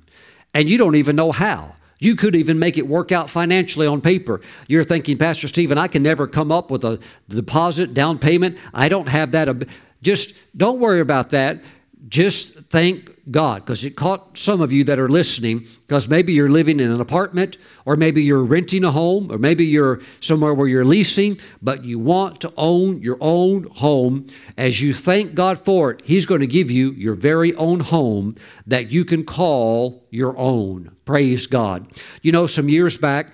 and 0.55 0.69
you 0.69 0.79
don't 0.79 0.97
even 0.97 1.15
know 1.15 1.31
how. 1.31 1.77
You 2.01 2.15
could 2.15 2.37
even 2.37 2.59
make 2.59 2.79
it 2.79 2.87
work 2.87 3.11
out 3.11 3.29
financially 3.29 3.87
on 3.87 4.01
paper. 4.01 4.41
You're 4.69 4.85
thinking, 4.85 5.19
Pastor 5.19 5.49
Stephen, 5.49 5.79
I 5.79 5.89
can 5.89 6.03
never 6.03 6.27
come 6.27 6.53
up 6.53 6.71
with 6.71 6.85
a 6.85 7.01
deposit, 7.29 7.93
down 7.93 8.19
payment. 8.19 8.59
I 8.73 8.89
don't 8.89 9.09
have 9.09 9.33
that. 9.33 9.69
Just 10.01 10.35
don't 10.57 10.79
worry 10.79 11.01
about 11.01 11.31
that. 11.31 11.63
Just 12.07 12.55
thank 12.71 13.19
God 13.31 13.65
because 13.65 13.85
it 13.85 13.97
caught 13.97 14.39
some 14.39 14.61
of 14.61 14.71
you 14.71 14.85
that 14.85 15.01
are 15.01 15.09
listening 15.09 15.67
because 15.87 16.09
maybe 16.09 16.33
you're 16.33 16.49
living 16.49 16.79
in 16.79 16.91
an 16.91 17.01
apartment 17.01 17.59
or 17.85 17.97
maybe 17.97 18.23
you're 18.23 18.45
renting 18.45 18.85
a 18.85 18.93
home 18.93 19.33
or 19.33 19.39
maybe 19.39 19.67
you're 19.67 20.01
somewhere 20.21 20.55
where 20.55 20.69
you're 20.69 20.85
leasing, 20.85 21.39
but 21.61 21.85
you 21.85 21.99
want 21.99 22.41
to 22.43 22.53
own 22.57 23.03
your 23.03 23.19
own 23.21 23.65
home. 23.65 24.27
As 24.57 24.81
you 24.81 24.95
thank 24.95 25.35
God 25.35 25.59
for 25.65 25.91
it, 25.91 26.03
He's 26.05 26.25
going 26.25 26.41
to 26.41 26.47
give 26.47 26.71
you 26.71 26.93
your 26.93 27.15
very 27.15 27.55
own 27.57 27.81
home 27.81 28.37
that 28.67 28.93
you 28.93 29.05
can 29.05 29.25
call 29.25 30.07
your 30.11 30.37
own. 30.39 30.97
Praise 31.05 31.47
God. 31.49 31.89
You 32.23 32.31
know, 32.31 32.47
some 32.47 32.69
years 32.69 32.97
back, 32.97 33.33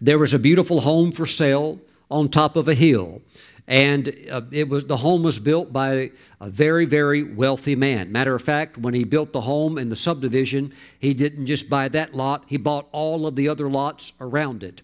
there 0.00 0.18
was 0.18 0.34
a 0.34 0.38
beautiful 0.40 0.80
home 0.80 1.12
for 1.12 1.24
sale 1.24 1.80
on 2.10 2.28
top 2.28 2.56
of 2.56 2.68
a 2.68 2.74
hill 2.74 3.22
and 3.66 4.14
uh, 4.30 4.42
it 4.50 4.68
was 4.68 4.84
the 4.84 4.96
home 4.96 5.22
was 5.22 5.38
built 5.38 5.72
by 5.72 6.10
a 6.40 6.50
very 6.50 6.84
very 6.84 7.22
wealthy 7.22 7.74
man. 7.74 8.12
Matter 8.12 8.34
of 8.34 8.42
fact 8.42 8.76
when 8.78 8.94
he 8.94 9.04
built 9.04 9.32
the 9.32 9.40
home 9.40 9.78
in 9.78 9.88
the 9.88 9.96
subdivision 9.96 10.72
he 10.98 11.14
didn't 11.14 11.46
just 11.46 11.70
buy 11.70 11.88
that 11.88 12.14
lot 12.14 12.44
he 12.46 12.56
bought 12.56 12.88
all 12.92 13.26
of 13.26 13.36
the 13.36 13.48
other 13.48 13.68
lots 13.68 14.12
around 14.20 14.62
it. 14.62 14.82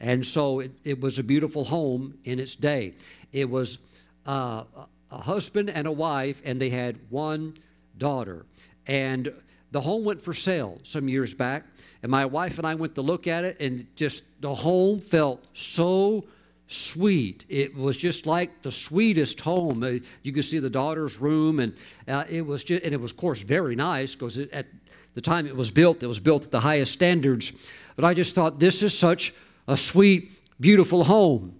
And 0.00 0.24
so 0.24 0.60
it, 0.60 0.72
it 0.82 1.00
was 1.00 1.18
a 1.18 1.22
beautiful 1.22 1.64
home 1.64 2.18
in 2.24 2.40
its 2.40 2.56
day. 2.56 2.94
It 3.32 3.48
was 3.48 3.78
uh, 4.26 4.64
a 5.10 5.18
husband 5.18 5.70
and 5.70 5.86
a 5.86 5.92
wife 5.92 6.40
and 6.44 6.60
they 6.60 6.70
had 6.70 6.98
one 7.10 7.54
daughter. 7.98 8.46
And 8.86 9.32
the 9.72 9.80
home 9.80 10.04
went 10.04 10.20
for 10.20 10.34
sale 10.34 10.78
some 10.82 11.08
years 11.08 11.34
back 11.34 11.64
and 12.02 12.10
my 12.10 12.24
wife 12.24 12.58
and 12.58 12.66
i 12.66 12.74
went 12.74 12.94
to 12.94 13.02
look 13.02 13.26
at 13.26 13.44
it 13.44 13.58
and 13.60 13.86
just 13.96 14.22
the 14.40 14.54
home 14.54 15.00
felt 15.00 15.44
so 15.54 16.24
sweet. 16.72 17.44
It 17.48 17.76
was 17.76 17.96
just 17.96 18.26
like 18.26 18.62
the 18.62 18.72
sweetest 18.72 19.40
home. 19.40 19.82
Uh, 19.82 19.98
you 20.22 20.32
could 20.32 20.44
see 20.44 20.58
the 20.58 20.70
daughter's 20.70 21.18
room, 21.18 21.60
and 21.60 21.74
uh, 22.08 22.24
it 22.28 22.42
was 22.42 22.64
just, 22.64 22.82
and 22.84 22.94
it 22.94 23.00
was, 23.00 23.10
of 23.10 23.16
course, 23.16 23.40
very 23.42 23.76
nice 23.76 24.14
because 24.14 24.38
at 24.38 24.66
the 25.14 25.20
time 25.20 25.46
it 25.46 25.56
was 25.56 25.70
built, 25.70 26.02
it 26.02 26.06
was 26.06 26.20
built 26.20 26.44
at 26.44 26.50
the 26.50 26.60
highest 26.60 26.92
standards. 26.92 27.52
But 27.96 28.04
I 28.04 28.14
just 28.14 28.34
thought 28.34 28.58
this 28.58 28.82
is 28.82 28.96
such 28.98 29.34
a 29.68 29.76
sweet, 29.76 30.32
beautiful 30.60 31.04
home. 31.04 31.58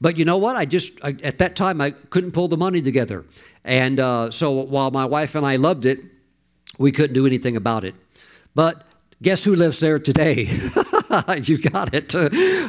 But 0.00 0.16
you 0.16 0.24
know 0.24 0.36
what? 0.36 0.56
I 0.56 0.64
just 0.64 0.92
I, 1.04 1.16
at 1.22 1.38
that 1.38 1.56
time 1.56 1.80
I 1.80 1.90
couldn't 1.90 2.32
pull 2.32 2.48
the 2.48 2.56
money 2.56 2.82
together, 2.82 3.24
and 3.64 4.00
uh, 4.00 4.30
so 4.30 4.50
while 4.50 4.90
my 4.90 5.04
wife 5.04 5.34
and 5.34 5.46
I 5.46 5.56
loved 5.56 5.86
it, 5.86 6.00
we 6.78 6.92
couldn't 6.92 7.14
do 7.14 7.26
anything 7.26 7.56
about 7.56 7.84
it. 7.84 7.94
But 8.54 8.84
guess 9.22 9.44
who 9.44 9.54
lives 9.54 9.78
there 9.80 9.98
today? 9.98 10.48
you 11.42 11.58
got 11.58 11.94
it. 11.94 12.12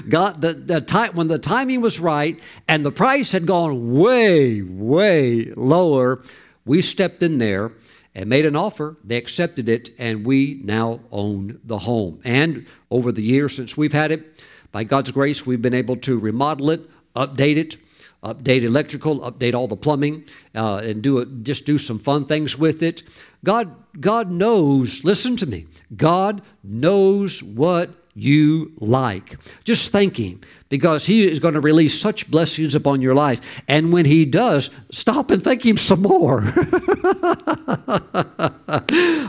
got 0.09 0.41
the, 0.41 0.53
the 0.53 0.81
time 0.81 1.11
when 1.15 1.27
the 1.27 1.39
timing 1.39 1.81
was 1.81 1.99
right 1.99 2.39
and 2.67 2.85
the 2.85 2.91
price 2.91 3.31
had 3.31 3.45
gone 3.45 3.93
way, 3.93 4.61
way 4.61 5.45
lower. 5.55 6.21
We 6.65 6.81
stepped 6.81 7.23
in 7.23 7.37
there 7.37 7.71
and 8.15 8.29
made 8.29 8.45
an 8.45 8.55
offer. 8.55 8.97
They 9.03 9.17
accepted 9.17 9.69
it, 9.69 9.91
and 9.97 10.25
we 10.25 10.59
now 10.63 10.99
own 11.11 11.59
the 11.63 11.79
home. 11.79 12.19
And 12.23 12.65
over 12.91 13.11
the 13.11 13.21
years 13.21 13.55
since 13.55 13.77
we've 13.77 13.93
had 13.93 14.11
it, 14.11 14.43
by 14.71 14.83
God's 14.83 15.11
grace, 15.11 15.45
we've 15.45 15.61
been 15.61 15.73
able 15.73 15.95
to 15.97 16.17
remodel 16.17 16.69
it, 16.69 16.89
update 17.15 17.57
it, 17.57 17.77
update 18.23 18.63
electrical, 18.63 19.19
update 19.21 19.55
all 19.55 19.67
the 19.67 19.75
plumbing, 19.75 20.25
uh, 20.53 20.77
and 20.77 21.01
do 21.01 21.19
it, 21.19 21.43
just 21.43 21.65
do 21.65 21.77
some 21.77 21.97
fun 21.97 22.25
things 22.25 22.57
with 22.57 22.83
it. 22.83 23.03
God, 23.43 23.73
God 23.99 24.29
knows. 24.29 25.03
Listen 25.03 25.37
to 25.37 25.45
me. 25.45 25.65
God 25.95 26.41
knows 26.63 27.41
what 27.41 27.89
you 28.19 28.71
like. 28.77 29.37
Just 29.63 29.91
thank 29.91 30.17
Him 30.17 30.41
because 30.69 31.05
He 31.05 31.27
is 31.27 31.39
going 31.39 31.53
to 31.53 31.59
release 31.59 31.99
such 31.99 32.29
blessings 32.29 32.75
upon 32.75 33.01
your 33.01 33.15
life. 33.15 33.39
And 33.67 33.91
when 33.93 34.05
He 34.05 34.25
does, 34.25 34.69
stop 34.91 35.31
and 35.31 35.43
thank 35.43 35.65
Him 35.65 35.77
some 35.77 36.01
more. 36.01 36.43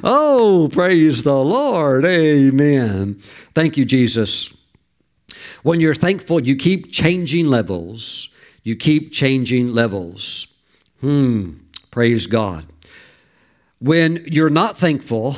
oh, 0.02 0.68
praise 0.72 1.22
the 1.22 1.38
Lord. 1.38 2.04
Amen. 2.04 3.18
Thank 3.54 3.76
you, 3.76 3.84
Jesus. 3.84 4.52
When 5.62 5.80
you're 5.80 5.94
thankful, 5.94 6.42
you 6.42 6.56
keep 6.56 6.90
changing 6.90 7.46
levels. 7.46 8.28
You 8.62 8.76
keep 8.76 9.12
changing 9.12 9.72
levels. 9.72 10.46
Hmm, 11.00 11.52
praise 11.90 12.26
God. 12.26 12.66
When 13.78 14.24
you're 14.26 14.50
not 14.50 14.76
thankful, 14.76 15.36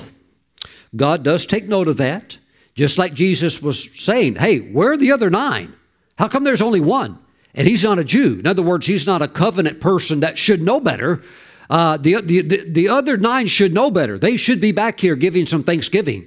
God 0.95 1.23
does 1.23 1.47
take 1.47 1.69
note 1.69 1.89
of 1.89 1.97
that. 1.99 2.39
Just 2.75 2.99
like 2.99 3.15
Jesus 3.15 3.61
was 3.61 4.01
saying, 4.01 4.37
hey, 4.37 4.59
where 4.59 4.93
are 4.93 4.97
the 4.97 5.13
other 5.13 5.31
nine? 5.31 5.75
How 6.19 6.29
come 6.29 6.45
there's 6.45 6.63
only 6.63 6.81
one? 6.81 7.19
And 7.55 7.69
he's 7.69 7.85
not 7.85 7.99
a 7.99 8.05
Jew. 8.05 8.39
In 8.39 8.47
other 8.47 8.63
words, 8.63 8.87
he's 8.87 9.07
not 9.07 9.21
a 9.21 9.29
covenant 9.29 9.81
person 9.81 10.21
that 10.21 10.39
should 10.39 10.63
know 10.63 10.81
better. 10.81 11.23
Uh, 11.69 11.97
the, 11.97 12.21
the, 12.23 12.41
the, 12.43 12.71
the 12.71 12.89
other 12.89 13.17
nine 13.17 13.47
should 13.47 13.75
know 13.75 13.91
better. 13.91 14.19
They 14.19 14.37
should 14.37 14.61
be 14.61 14.73
back 14.73 15.01
here 15.01 15.17
giving 15.17 15.47
some 15.47 15.63
thanksgiving, 15.63 16.27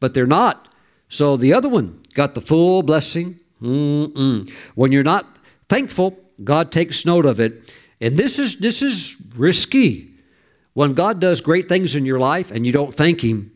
but 0.00 0.12
they're 0.12 0.26
not. 0.26 0.74
So 1.08 1.36
the 1.36 1.54
other 1.54 1.68
one 1.68 2.00
got 2.14 2.34
the 2.34 2.40
full 2.40 2.82
blessing. 2.82 3.40
Mm-mm. 3.62 4.50
When 4.74 4.92
you're 4.92 5.02
not 5.02 5.38
thankful, 5.68 6.18
God 6.44 6.70
takes 6.70 7.06
note 7.06 7.26
of 7.26 7.40
it. 7.40 7.74
And 8.00 8.18
this 8.18 8.38
is, 8.38 8.56
this 8.56 8.82
is 8.82 9.16
risky. 9.34 10.14
When 10.74 10.94
God 10.94 11.18
does 11.18 11.40
great 11.40 11.68
things 11.68 11.96
in 11.96 12.06
your 12.06 12.20
life 12.20 12.50
and 12.50 12.64
you 12.64 12.72
don't 12.72 12.94
thank 12.94 13.24
Him, 13.24 13.52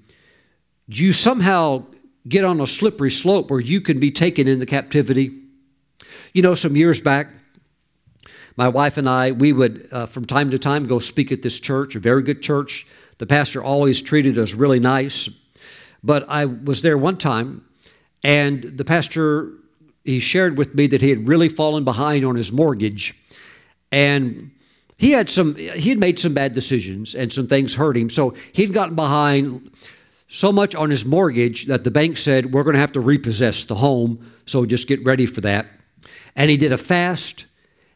you 0.88 1.12
somehow 1.12 1.84
get 2.28 2.44
on 2.44 2.60
a 2.60 2.66
slippery 2.66 3.10
slope 3.10 3.50
where 3.50 3.60
you 3.60 3.80
can 3.80 3.98
be 3.98 4.10
taken 4.10 4.48
into 4.48 4.66
captivity. 4.66 5.30
You 6.32 6.42
know, 6.42 6.54
some 6.54 6.76
years 6.76 7.00
back, 7.00 7.28
my 8.56 8.68
wife 8.68 8.96
and 8.96 9.08
I, 9.08 9.32
we 9.32 9.52
would 9.52 9.88
uh, 9.92 10.06
from 10.06 10.24
time 10.24 10.50
to 10.50 10.58
time 10.58 10.86
go 10.86 10.98
speak 10.98 11.32
at 11.32 11.42
this 11.42 11.58
church, 11.58 11.96
a 11.96 12.00
very 12.00 12.22
good 12.22 12.42
church. 12.42 12.86
The 13.18 13.26
pastor 13.26 13.62
always 13.62 14.02
treated 14.02 14.38
us 14.38 14.54
really 14.54 14.80
nice. 14.80 15.28
But 16.02 16.28
I 16.28 16.46
was 16.46 16.82
there 16.82 16.98
one 16.98 17.16
time, 17.16 17.64
and 18.24 18.62
the 18.62 18.84
pastor 18.84 19.52
he 20.04 20.18
shared 20.18 20.58
with 20.58 20.74
me 20.74 20.88
that 20.88 21.00
he 21.00 21.10
had 21.10 21.28
really 21.28 21.48
fallen 21.48 21.84
behind 21.84 22.24
on 22.24 22.34
his 22.34 22.52
mortgage, 22.52 23.14
and 23.92 24.50
he 24.98 25.12
had 25.12 25.30
some 25.30 25.54
he 25.54 25.90
had 25.90 25.98
made 25.98 26.18
some 26.18 26.34
bad 26.34 26.52
decisions 26.52 27.14
and 27.14 27.32
some 27.32 27.46
things 27.46 27.74
hurt 27.74 27.96
him. 27.96 28.10
So 28.10 28.34
he'd 28.52 28.72
gotten 28.72 28.96
behind 28.96 29.70
so 30.32 30.50
much 30.50 30.74
on 30.74 30.88
his 30.88 31.04
mortgage 31.04 31.66
that 31.66 31.84
the 31.84 31.90
bank 31.90 32.16
said 32.16 32.54
we're 32.54 32.62
going 32.62 32.72
to 32.72 32.80
have 32.80 32.92
to 32.92 33.00
repossess 33.00 33.66
the 33.66 33.74
home. 33.74 34.32
So 34.46 34.64
just 34.64 34.88
get 34.88 35.04
ready 35.04 35.26
for 35.26 35.42
that. 35.42 35.66
And 36.34 36.50
he 36.50 36.56
did 36.56 36.72
a 36.72 36.78
fast. 36.78 37.44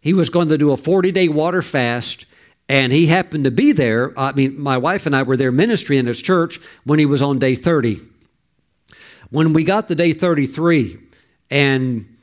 He 0.03 0.12
was 0.12 0.28
going 0.28 0.51
to 0.51 0.59
do 0.59 0.70
a 0.70 0.76
40 0.76 1.12
day 1.12 1.28
water 1.28 1.62
fast. 1.62 2.26
And 2.68 2.93
he 2.93 3.07
happened 3.07 3.45
to 3.45 3.51
be 3.51 3.72
there. 3.72 4.12
I 4.18 4.32
mean, 4.32 4.61
my 4.61 4.76
wife 4.76 5.07
and 5.07 5.16
I 5.16 5.22
were 5.22 5.39
there 5.39 5.51
ministry 5.51 5.97
in 5.97 6.07
his 6.07 6.20
church 6.20 6.61
when 6.84 6.99
he 6.99 7.07
was 7.07 7.22
on 7.22 7.39
day 7.39 7.55
30. 7.55 8.01
When 9.30 9.55
we 9.55 9.64
got 9.64 9.89
to 9.89 9.95
day 9.95 10.12
33, 10.12 10.99
and 11.51 12.18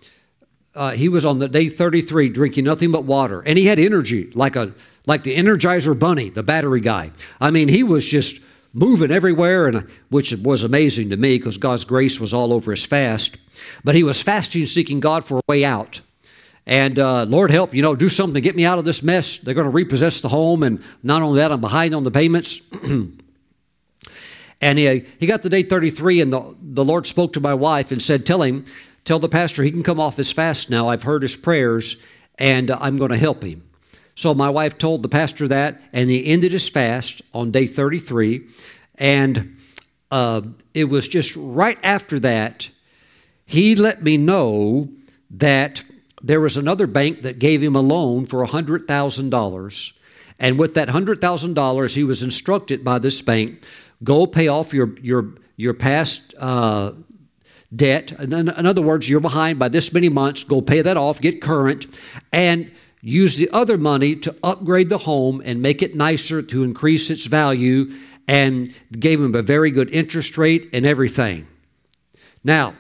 uh, 0.75 0.91
he 0.91 1.09
was 1.09 1.25
on 1.25 1.39
the 1.39 1.47
day 1.47 1.69
33 1.69 2.29
drinking 2.29 2.65
nothing 2.65 2.91
but 2.91 3.03
water, 3.03 3.41
and 3.41 3.57
he 3.57 3.65
had 3.65 3.79
energy 3.79 4.31
like 4.35 4.55
a 4.55 4.73
like 5.05 5.23
the 5.23 5.35
Energizer 5.35 5.97
Bunny, 5.97 6.29
the 6.29 6.43
battery 6.43 6.79
guy. 6.81 7.11
I 7.41 7.51
mean, 7.51 7.67
he 7.67 7.83
was 7.83 8.05
just 8.05 8.39
moving 8.73 9.11
everywhere, 9.11 9.67
and 9.67 9.87
which 10.09 10.33
was 10.33 10.63
amazing 10.63 11.11
to 11.11 11.17
me 11.17 11.37
because 11.37 11.57
God's 11.57 11.85
grace 11.85 12.19
was 12.19 12.33
all 12.33 12.51
over 12.51 12.71
his 12.71 12.85
fast. 12.85 13.37
But 13.83 13.95
he 13.95 14.03
was 14.03 14.21
fasting, 14.21 14.65
seeking 14.65 14.99
God 14.99 15.23
for 15.23 15.37
a 15.37 15.43
way 15.47 15.63
out. 15.63 16.01
And 16.65 16.97
uh, 16.97 17.23
Lord 17.25 17.51
help, 17.51 17.73
you 17.73 17.81
know, 17.81 17.95
do 17.95 18.09
something 18.09 18.35
to 18.35 18.41
get 18.41 18.55
me 18.55 18.65
out 18.65 18.79
of 18.79 18.85
this 18.85 19.03
mess. 19.03 19.37
They're 19.37 19.53
going 19.53 19.65
to 19.65 19.71
repossess 19.71 20.21
the 20.21 20.29
home, 20.29 20.63
and 20.63 20.81
not 21.03 21.21
only 21.21 21.39
that, 21.39 21.51
I'm 21.51 21.61
behind 21.61 21.93
on 21.93 22.03
the 22.03 22.11
payments. 22.11 22.61
and 24.61 24.79
he, 24.79 25.05
he 25.19 25.27
got 25.27 25.43
to 25.43 25.49
day 25.49 25.63
33, 25.63 26.21
and 26.21 26.33
the, 26.33 26.55
the 26.61 26.85
Lord 26.85 27.05
spoke 27.05 27.33
to 27.33 27.41
my 27.41 27.53
wife 27.53 27.91
and 27.91 28.01
said, 28.01 28.25
Tell 28.25 28.41
him, 28.41 28.65
tell 29.03 29.19
the 29.19 29.29
pastor 29.29 29.63
he 29.63 29.71
can 29.71 29.83
come 29.83 29.99
off 29.99 30.15
his 30.15 30.31
fast 30.31 30.69
now. 30.69 30.87
I've 30.87 31.03
heard 31.03 31.21
his 31.21 31.35
prayers, 31.35 31.97
and 32.39 32.71
uh, 32.71 32.77
I'm 32.79 32.95
going 32.95 33.11
to 33.11 33.17
help 33.17 33.43
him. 33.43 33.63
So 34.15 34.33
my 34.33 34.49
wife 34.49 34.77
told 34.77 35.01
the 35.01 35.09
pastor 35.09 35.47
that, 35.47 35.81
and 35.91 36.09
he 36.09 36.25
ended 36.25 36.51
his 36.51 36.69
fast 36.69 37.21
on 37.33 37.51
day 37.51 37.67
33. 37.67 38.47
And 38.95 39.57
uh, 40.11 40.41
it 40.73 40.85
was 40.85 41.07
just 41.07 41.35
right 41.35 41.79
after 41.81 42.19
that, 42.19 42.69
he 43.45 43.75
let 43.75 44.03
me 44.03 44.17
know 44.17 44.89
that 45.31 45.83
there 46.21 46.39
was 46.39 46.55
another 46.55 46.87
bank 46.87 47.23
that 47.23 47.39
gave 47.39 47.61
him 47.61 47.75
a 47.75 47.81
loan 47.81 48.25
for 48.25 48.45
$100,000. 48.45 49.93
And 50.39 50.59
with 50.59 50.73
that 50.75 50.87
$100,000, 50.87 51.95
he 51.95 52.03
was 52.03 52.23
instructed 52.23 52.83
by 52.83 52.99
this 52.99 53.21
bank 53.21 53.65
go 54.03 54.27
pay 54.27 54.47
off 54.47 54.73
your, 54.73 54.93
your, 55.01 55.33
your 55.55 55.73
past 55.73 56.33
uh, 56.37 56.91
debt. 57.73 58.11
In, 58.13 58.33
in 58.33 58.65
other 58.65 58.81
words, 58.81 59.09
you're 59.09 59.21
behind 59.21 59.59
by 59.59 59.69
this 59.69 59.93
many 59.93 60.09
months, 60.09 60.43
go 60.43 60.61
pay 60.61 60.81
that 60.81 60.97
off, 60.97 61.21
get 61.21 61.41
current. 61.41 61.85
And 62.31 62.71
use 63.05 63.35
the 63.35 63.49
other 63.51 63.77
money 63.77 64.15
to 64.15 64.33
upgrade 64.41 64.87
the 64.87 64.99
home 64.99 65.41
and 65.43 65.61
make 65.61 65.83
it 65.83 65.93
nicer 65.93 66.41
to 66.41 66.63
increase 66.63 67.09
its 67.09 67.25
value 67.25 67.93
and 68.29 68.73
gave 68.97 69.19
him 69.19 69.35
a 69.35 69.41
very 69.41 69.69
good 69.69 69.89
interest 69.91 70.37
rate 70.37 70.69
and 70.71 70.85
everything. 70.85 71.45
Now, 72.45 72.75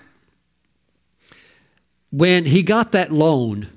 when 2.09 2.45
he 2.45 2.63
got 2.63 2.93
that 2.93 3.11
loan, 3.11 3.67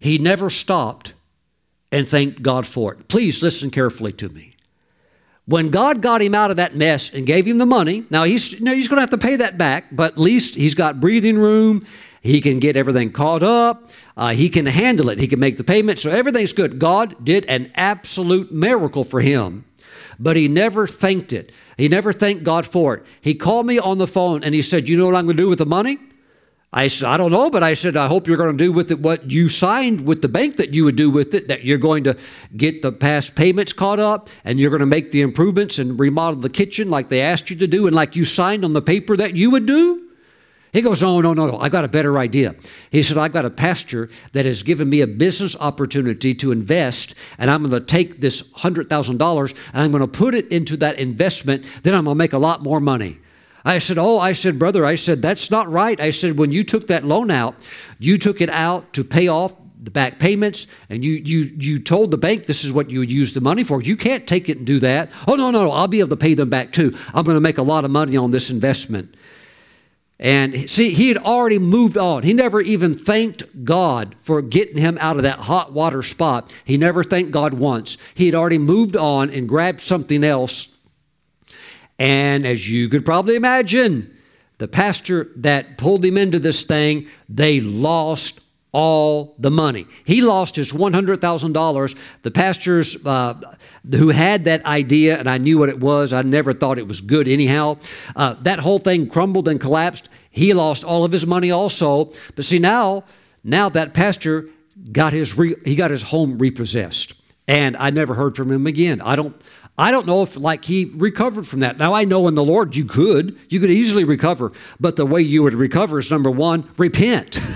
he 0.00 0.16
never 0.16 0.48
stopped 0.48 1.12
and 1.92 2.08
thanked 2.08 2.40
God 2.42 2.66
for 2.66 2.94
it. 2.94 3.08
Please 3.08 3.42
listen 3.42 3.70
carefully 3.70 4.12
to 4.14 4.30
me. 4.30 4.52
When 5.44 5.68
God 5.68 6.00
got 6.00 6.22
him 6.22 6.34
out 6.34 6.50
of 6.50 6.56
that 6.56 6.74
mess 6.74 7.12
and 7.12 7.26
gave 7.26 7.46
him 7.46 7.58
the 7.58 7.66
money, 7.66 8.06
now 8.08 8.24
he's, 8.24 8.52
you 8.52 8.60
know, 8.60 8.72
he's 8.72 8.88
going 8.88 8.96
to 8.96 9.02
have 9.02 9.10
to 9.10 9.18
pay 9.18 9.36
that 9.36 9.58
back, 9.58 9.94
but 9.94 10.12
at 10.12 10.18
least 10.18 10.54
he's 10.54 10.74
got 10.74 11.00
breathing 11.00 11.36
room. 11.36 11.86
He 12.24 12.40
can 12.40 12.58
get 12.58 12.74
everything 12.74 13.12
caught 13.12 13.42
up. 13.42 13.90
Uh, 14.16 14.30
he 14.30 14.48
can 14.48 14.64
handle 14.64 15.10
it. 15.10 15.18
He 15.18 15.26
can 15.26 15.38
make 15.38 15.58
the 15.58 15.62
payment. 15.62 15.98
So 15.98 16.10
everything's 16.10 16.54
good. 16.54 16.78
God 16.78 17.22
did 17.22 17.44
an 17.44 17.70
absolute 17.74 18.50
miracle 18.50 19.04
for 19.04 19.20
him, 19.20 19.66
but 20.18 20.34
he 20.34 20.48
never 20.48 20.86
thanked 20.86 21.34
it. 21.34 21.52
He 21.76 21.86
never 21.86 22.14
thanked 22.14 22.42
God 22.42 22.64
for 22.64 22.94
it. 22.94 23.04
He 23.20 23.34
called 23.34 23.66
me 23.66 23.78
on 23.78 23.98
the 23.98 24.06
phone 24.06 24.42
and 24.42 24.54
he 24.54 24.62
said, 24.62 24.88
You 24.88 24.96
know 24.96 25.04
what 25.04 25.16
I'm 25.16 25.26
going 25.26 25.36
to 25.36 25.42
do 25.42 25.50
with 25.50 25.58
the 25.58 25.66
money? 25.66 25.98
I 26.72 26.86
said, 26.86 27.10
I 27.10 27.18
don't 27.18 27.30
know, 27.30 27.50
but 27.50 27.62
I 27.62 27.74
said, 27.74 27.94
I 27.94 28.06
hope 28.06 28.26
you're 28.26 28.38
going 28.38 28.56
to 28.56 28.64
do 28.64 28.72
with 28.72 28.90
it 28.90 29.00
what 29.00 29.30
you 29.30 29.50
signed 29.50 30.06
with 30.06 30.22
the 30.22 30.28
bank 30.28 30.56
that 30.56 30.72
you 30.72 30.84
would 30.84 30.96
do 30.96 31.10
with 31.10 31.34
it, 31.34 31.46
that 31.48 31.62
you're 31.64 31.78
going 31.78 32.04
to 32.04 32.16
get 32.56 32.80
the 32.80 32.90
past 32.90 33.36
payments 33.36 33.74
caught 33.74 34.00
up 34.00 34.30
and 34.44 34.58
you're 34.58 34.70
going 34.70 34.80
to 34.80 34.86
make 34.86 35.10
the 35.10 35.20
improvements 35.20 35.78
and 35.78 36.00
remodel 36.00 36.40
the 36.40 36.48
kitchen 36.48 36.88
like 36.88 37.10
they 37.10 37.20
asked 37.20 37.50
you 37.50 37.56
to 37.56 37.66
do 37.66 37.86
and 37.86 37.94
like 37.94 38.16
you 38.16 38.24
signed 38.24 38.64
on 38.64 38.72
the 38.72 38.82
paper 38.82 39.14
that 39.14 39.36
you 39.36 39.50
would 39.50 39.66
do. 39.66 40.03
He 40.74 40.82
goes, 40.82 41.04
Oh, 41.04 41.20
no, 41.20 41.32
no, 41.32 41.46
no, 41.46 41.58
I 41.58 41.68
got 41.68 41.84
a 41.84 41.88
better 41.88 42.18
idea. 42.18 42.56
He 42.90 43.02
said, 43.04 43.16
I've 43.16 43.32
got 43.32 43.44
a 43.44 43.50
pastor 43.50 44.10
that 44.32 44.44
has 44.44 44.64
given 44.64 44.90
me 44.90 45.00
a 45.00 45.06
business 45.06 45.56
opportunity 45.60 46.34
to 46.34 46.50
invest, 46.50 47.14
and 47.38 47.48
I'm 47.48 47.62
going 47.62 47.70
to 47.70 47.80
take 47.80 48.20
this 48.20 48.42
$100,000 48.54 49.54
and 49.72 49.82
I'm 49.82 49.92
going 49.92 50.00
to 50.00 50.08
put 50.08 50.34
it 50.34 50.48
into 50.48 50.76
that 50.78 50.98
investment. 50.98 51.70
Then 51.84 51.94
I'm 51.94 52.04
going 52.04 52.16
to 52.16 52.18
make 52.18 52.32
a 52.32 52.38
lot 52.38 52.64
more 52.64 52.80
money. 52.80 53.20
I 53.64 53.78
said, 53.78 53.98
Oh, 53.98 54.18
I 54.18 54.32
said, 54.32 54.58
brother, 54.58 54.84
I 54.84 54.96
said, 54.96 55.22
that's 55.22 55.48
not 55.48 55.70
right. 55.70 55.98
I 56.00 56.10
said, 56.10 56.38
when 56.38 56.50
you 56.50 56.64
took 56.64 56.88
that 56.88 57.04
loan 57.04 57.30
out, 57.30 57.54
you 58.00 58.18
took 58.18 58.40
it 58.40 58.50
out 58.50 58.92
to 58.94 59.04
pay 59.04 59.28
off 59.28 59.54
the 59.80 59.92
back 59.92 60.18
payments 60.18 60.66
and 60.88 61.04
you 61.04 61.12
you 61.12 61.40
you 61.58 61.78
told 61.78 62.10
the 62.10 62.16
bank 62.16 62.46
this 62.46 62.64
is 62.64 62.72
what 62.72 62.88
you 62.88 63.00
would 63.00 63.12
use 63.12 63.34
the 63.34 63.40
money 63.40 63.62
for 63.62 63.82
you 63.82 63.98
can't 63.98 64.26
take 64.26 64.48
it 64.48 64.56
and 64.56 64.66
do 64.66 64.80
that 64.80 65.10
oh 65.28 65.34
no 65.34 65.50
no 65.50 65.64
no 65.64 65.72
i'll 65.72 65.88
be 65.88 65.98
able 66.00 66.08
to 66.08 66.16
pay 66.16 66.32
them 66.32 66.48
back 66.48 66.72
too 66.72 66.96
i'm 67.12 67.22
going 67.22 67.36
to 67.36 67.40
make 67.40 67.58
a 67.58 67.62
lot 67.62 67.84
of 67.84 67.90
money 67.90 68.16
on 68.16 68.30
this 68.30 68.48
investment 68.48 69.14
and 70.24 70.70
see, 70.70 70.94
he 70.94 71.08
had 71.08 71.18
already 71.18 71.58
moved 71.58 71.98
on. 71.98 72.22
He 72.22 72.32
never 72.32 72.62
even 72.62 72.96
thanked 72.96 73.62
God 73.62 74.16
for 74.20 74.40
getting 74.40 74.78
him 74.78 74.96
out 74.98 75.18
of 75.18 75.22
that 75.24 75.40
hot 75.40 75.74
water 75.74 76.00
spot. 76.00 76.58
He 76.64 76.78
never 76.78 77.04
thanked 77.04 77.30
God 77.30 77.52
once. 77.52 77.98
He 78.14 78.24
had 78.24 78.34
already 78.34 78.56
moved 78.56 78.96
on 78.96 79.28
and 79.28 79.46
grabbed 79.46 79.82
something 79.82 80.24
else. 80.24 80.68
And 81.98 82.46
as 82.46 82.70
you 82.70 82.88
could 82.88 83.04
probably 83.04 83.36
imagine, 83.36 84.16
the 84.56 84.66
pastor 84.66 85.28
that 85.36 85.76
pulled 85.76 86.02
him 86.02 86.16
into 86.16 86.38
this 86.38 86.64
thing, 86.64 87.06
they 87.28 87.60
lost 87.60 88.40
all 88.74 89.36
the 89.38 89.52
money. 89.52 89.86
He 90.04 90.20
lost 90.20 90.56
his 90.56 90.72
$100,000. 90.72 91.96
The 92.22 92.30
pastors 92.32 92.96
uh, 93.06 93.34
who 93.92 94.08
had 94.08 94.44
that 94.44 94.66
idea, 94.66 95.16
and 95.16 95.30
I 95.30 95.38
knew 95.38 95.58
what 95.58 95.68
it 95.68 95.78
was, 95.78 96.12
I 96.12 96.22
never 96.22 96.52
thought 96.52 96.78
it 96.78 96.88
was 96.88 97.00
good 97.00 97.28
anyhow, 97.28 97.78
uh, 98.16 98.34
that 98.42 98.58
whole 98.58 98.80
thing 98.80 99.08
crumbled 99.08 99.46
and 99.46 99.60
collapsed. 99.60 100.08
He 100.28 100.52
lost 100.52 100.82
all 100.82 101.04
of 101.04 101.12
his 101.12 101.24
money 101.24 101.52
also. 101.52 102.10
But 102.34 102.44
see, 102.44 102.58
now, 102.58 103.04
now 103.44 103.68
that 103.68 103.94
pastor 103.94 104.48
got 104.90 105.12
his, 105.12 105.38
re- 105.38 105.54
he 105.64 105.76
got 105.76 105.92
his 105.92 106.02
home 106.02 106.36
repossessed. 106.36 107.14
And 107.46 107.76
I 107.76 107.90
never 107.90 108.14
heard 108.14 108.34
from 108.34 108.50
him 108.50 108.66
again. 108.66 109.00
I 109.00 109.14
don't, 109.14 109.40
I 109.78 109.92
don't 109.92 110.06
know 110.06 110.22
if 110.22 110.36
like 110.36 110.64
he 110.64 110.86
recovered 110.96 111.46
from 111.46 111.60
that. 111.60 111.78
Now 111.78 111.94
I 111.94 112.04
know 112.04 112.26
in 112.26 112.34
the 112.34 112.44
Lord 112.44 112.74
you 112.74 112.86
could, 112.86 113.38
you 113.48 113.60
could 113.60 113.70
easily 113.70 114.02
recover, 114.02 114.50
but 114.80 114.96
the 114.96 115.06
way 115.06 115.20
you 115.20 115.44
would 115.44 115.54
recover 115.54 115.98
is 115.98 116.10
number 116.10 116.30
one, 116.30 116.68
repent. 116.76 117.38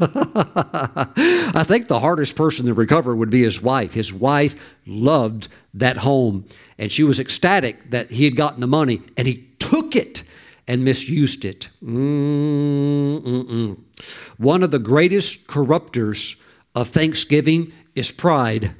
I 1.54 1.62
think 1.66 1.88
the 1.88 2.00
hardest 2.00 2.36
person 2.36 2.66
to 2.66 2.74
recover 2.74 3.14
would 3.14 3.30
be 3.30 3.42
his 3.42 3.60
wife. 3.60 3.92
His 3.92 4.12
wife 4.12 4.54
loved 4.86 5.48
that 5.74 5.98
home, 5.98 6.46
and 6.78 6.90
she 6.90 7.02
was 7.02 7.20
ecstatic 7.20 7.90
that 7.90 8.10
he 8.10 8.24
had 8.24 8.34
gotten 8.34 8.60
the 8.60 8.66
money, 8.66 9.02
and 9.16 9.28
he 9.28 9.48
took 9.58 9.94
it 9.94 10.22
and 10.66 10.84
misused 10.84 11.44
it. 11.44 11.68
Mm-mm-mm. 11.84 13.78
One 14.38 14.62
of 14.62 14.70
the 14.70 14.78
greatest 14.78 15.46
corruptors 15.46 16.40
of 16.74 16.88
thanksgiving 16.88 17.72
is 17.94 18.10
pride. 18.10 18.74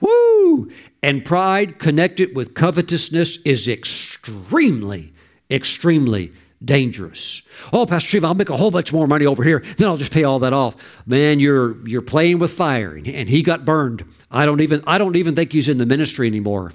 Woo! 0.00 0.70
And 1.02 1.24
pride 1.24 1.78
connected 1.78 2.34
with 2.34 2.54
covetousness 2.54 3.38
is 3.44 3.68
extremely, 3.68 5.12
extremely 5.50 6.32
dangerous. 6.64 7.42
Oh, 7.72 7.86
Pastor 7.86 8.08
Steve, 8.08 8.24
I'll 8.24 8.34
make 8.34 8.50
a 8.50 8.56
whole 8.56 8.70
bunch 8.70 8.92
more 8.92 9.06
money 9.06 9.26
over 9.26 9.42
here, 9.44 9.62
then 9.76 9.88
I'll 9.88 9.96
just 9.96 10.12
pay 10.12 10.24
all 10.24 10.38
that 10.40 10.52
off. 10.52 10.76
Man, 11.06 11.40
you're 11.40 11.86
you're 11.86 12.02
playing 12.02 12.38
with 12.38 12.52
fire, 12.52 12.94
and 12.94 13.28
he 13.28 13.42
got 13.42 13.64
burned. 13.64 14.04
I 14.30 14.46
don't 14.46 14.60
even 14.60 14.82
I 14.86 14.98
don't 14.98 15.16
even 15.16 15.34
think 15.34 15.52
he's 15.52 15.68
in 15.68 15.78
the 15.78 15.86
ministry 15.86 16.26
anymore. 16.26 16.72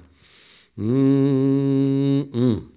Mm-mm. 0.78 2.68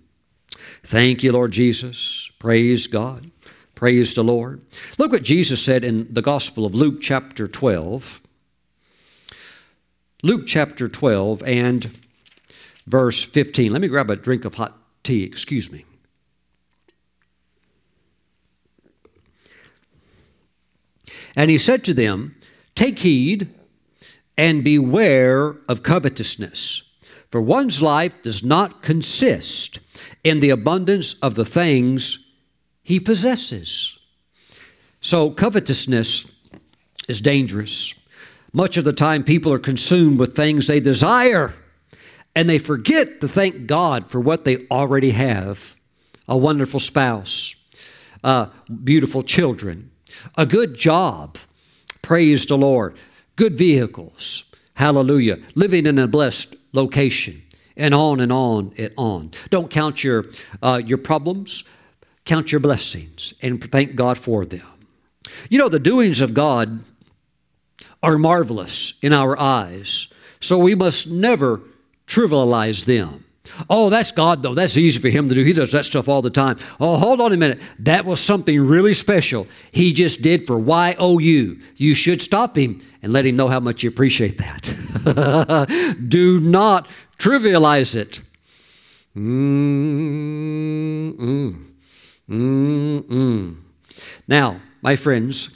Thank 0.83 1.23
you, 1.23 1.31
Lord 1.31 1.51
Jesus. 1.51 2.29
Praise 2.39 2.87
God. 2.87 3.31
Praise 3.73 4.13
the 4.13 4.23
Lord. 4.23 4.61
Look 4.97 5.11
what 5.11 5.23
Jesus 5.23 5.61
said 5.61 5.83
in 5.83 6.13
the 6.13 6.21
Gospel 6.21 6.65
of 6.65 6.73
Luke, 6.73 7.01
chapter 7.01 7.47
12. 7.47 8.21
Luke 10.23 10.43
chapter 10.47 10.87
12 10.87 11.43
and 11.43 11.97
verse 12.87 13.23
15. 13.23 13.71
Let 13.71 13.81
me 13.81 13.87
grab 13.87 14.09
a 14.09 14.15
drink 14.15 14.45
of 14.45 14.55
hot 14.55 14.77
tea, 15.03 15.23
excuse 15.23 15.71
me. 15.71 15.85
And 21.35 21.51
he 21.51 21.57
said 21.57 21.83
to 21.85 21.93
them, 21.93 22.35
Take 22.75 22.99
heed, 22.99 23.49
and 24.37 24.63
beware 24.63 25.55
of 25.69 25.83
covetousness. 25.83 26.81
For 27.29 27.41
one's 27.41 27.81
life 27.81 28.13
does 28.21 28.43
not 28.43 28.81
consist 28.81 29.79
in 30.23 30.39
the 30.39 30.49
abundance 30.49 31.13
of 31.15 31.35
the 31.35 31.45
things 31.45 32.29
he 32.83 32.99
possesses. 32.99 33.97
So, 35.01 35.31
covetousness 35.31 36.25
is 37.07 37.21
dangerous. 37.21 37.93
Much 38.53 38.77
of 38.77 38.85
the 38.85 38.93
time, 38.93 39.23
people 39.23 39.51
are 39.51 39.59
consumed 39.59 40.17
with 40.17 40.35
things 40.35 40.67
they 40.67 40.79
desire, 40.79 41.53
and 42.35 42.49
they 42.49 42.57
forget 42.57 43.21
to 43.21 43.27
thank 43.27 43.67
God 43.67 44.09
for 44.09 44.19
what 44.19 44.45
they 44.45 44.65
already 44.71 45.11
have 45.11 45.75
a 46.27 46.37
wonderful 46.37 46.79
spouse, 46.79 47.55
uh, 48.23 48.47
beautiful 48.83 49.21
children, 49.21 49.91
a 50.37 50.45
good 50.45 50.75
job, 50.75 51.37
praise 52.01 52.45
the 52.45 52.57
Lord, 52.57 52.97
good 53.35 53.57
vehicles, 53.57 54.45
hallelujah, 54.75 55.39
living 55.55 55.85
in 55.85 55.99
a 55.99 56.07
blessed 56.07 56.55
location, 56.73 57.41
and 57.77 57.93
on 57.93 58.19
and 58.19 58.31
on 58.31 58.73
and 58.77 58.93
on. 58.97 59.31
Don't 59.49 59.69
count 59.69 60.03
your, 60.03 60.25
uh, 60.61 60.81
your 60.85 60.97
problems, 60.97 61.63
count 62.23 62.51
your 62.51 62.59
blessings, 62.59 63.33
and 63.41 63.63
thank 63.71 63.95
God 63.95 64.17
for 64.17 64.45
them. 64.45 64.65
You 65.49 65.57
know, 65.57 65.69
the 65.69 65.79
doings 65.79 66.21
of 66.21 66.33
God 66.33 66.83
are 68.01 68.17
marvelous 68.17 68.93
in 69.01 69.13
our 69.13 69.37
eyes, 69.39 70.07
so 70.39 70.57
we 70.57 70.75
must 70.75 71.09
never 71.09 71.61
trivialize 72.07 72.85
them. 72.85 73.24
Oh, 73.69 73.89
that's 73.89 74.11
God, 74.11 74.43
though. 74.43 74.53
That's 74.53 74.77
easy 74.77 74.99
for 74.99 75.09
Him 75.09 75.29
to 75.29 75.35
do. 75.35 75.43
He 75.43 75.53
does 75.53 75.71
that 75.71 75.85
stuff 75.85 76.09
all 76.09 76.21
the 76.21 76.29
time. 76.29 76.57
Oh, 76.79 76.97
hold 76.97 77.21
on 77.21 77.31
a 77.33 77.37
minute. 77.37 77.61
That 77.79 78.05
was 78.05 78.19
something 78.19 78.59
really 78.59 78.93
special 78.93 79.47
He 79.71 79.93
just 79.93 80.21
did 80.21 80.45
for 80.45 80.59
YOU. 80.59 81.59
You 81.75 81.93
should 81.93 82.21
stop 82.21 82.57
Him 82.57 82.81
and 83.01 83.13
let 83.13 83.25
Him 83.25 83.35
know 83.35 83.47
how 83.47 83.59
much 83.59 83.83
you 83.83 83.89
appreciate 83.89 84.37
that. 84.37 84.75
do 86.07 86.39
not 86.39 86.87
trivialize 87.17 87.95
it. 87.95 88.21
Mm-mm. 89.15 89.55
Mm-mm. 92.29 93.57
Now, 94.27 94.61
my 94.81 94.95
friends, 94.95 95.49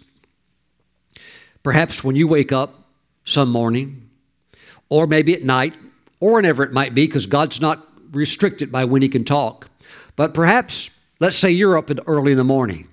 perhaps 1.64 2.04
when 2.04 2.16
you 2.16 2.28
wake 2.28 2.52
up 2.52 2.76
some 3.26 3.52
morning, 3.52 4.10
or 4.90 5.08
maybe 5.08 5.34
at 5.34 5.44
night, 5.44 5.76
or 6.20 6.34
whenever 6.34 6.64
it 6.64 6.72
might 6.74 6.94
be, 6.94 7.06
because 7.06 7.26
God's 7.26 7.62
not 7.62 7.86
restricted 8.12 8.72
by 8.72 8.86
when 8.86 9.02
He 9.02 9.10
can 9.10 9.24
talk. 9.24 9.70
But 10.16 10.34
perhaps, 10.34 10.92
let's 11.20 11.36
say 11.36 11.52
you're 11.52 11.78
up 11.78 11.90
early 12.08 12.32
in 12.32 12.38
the 12.38 12.44
morning 12.44 12.88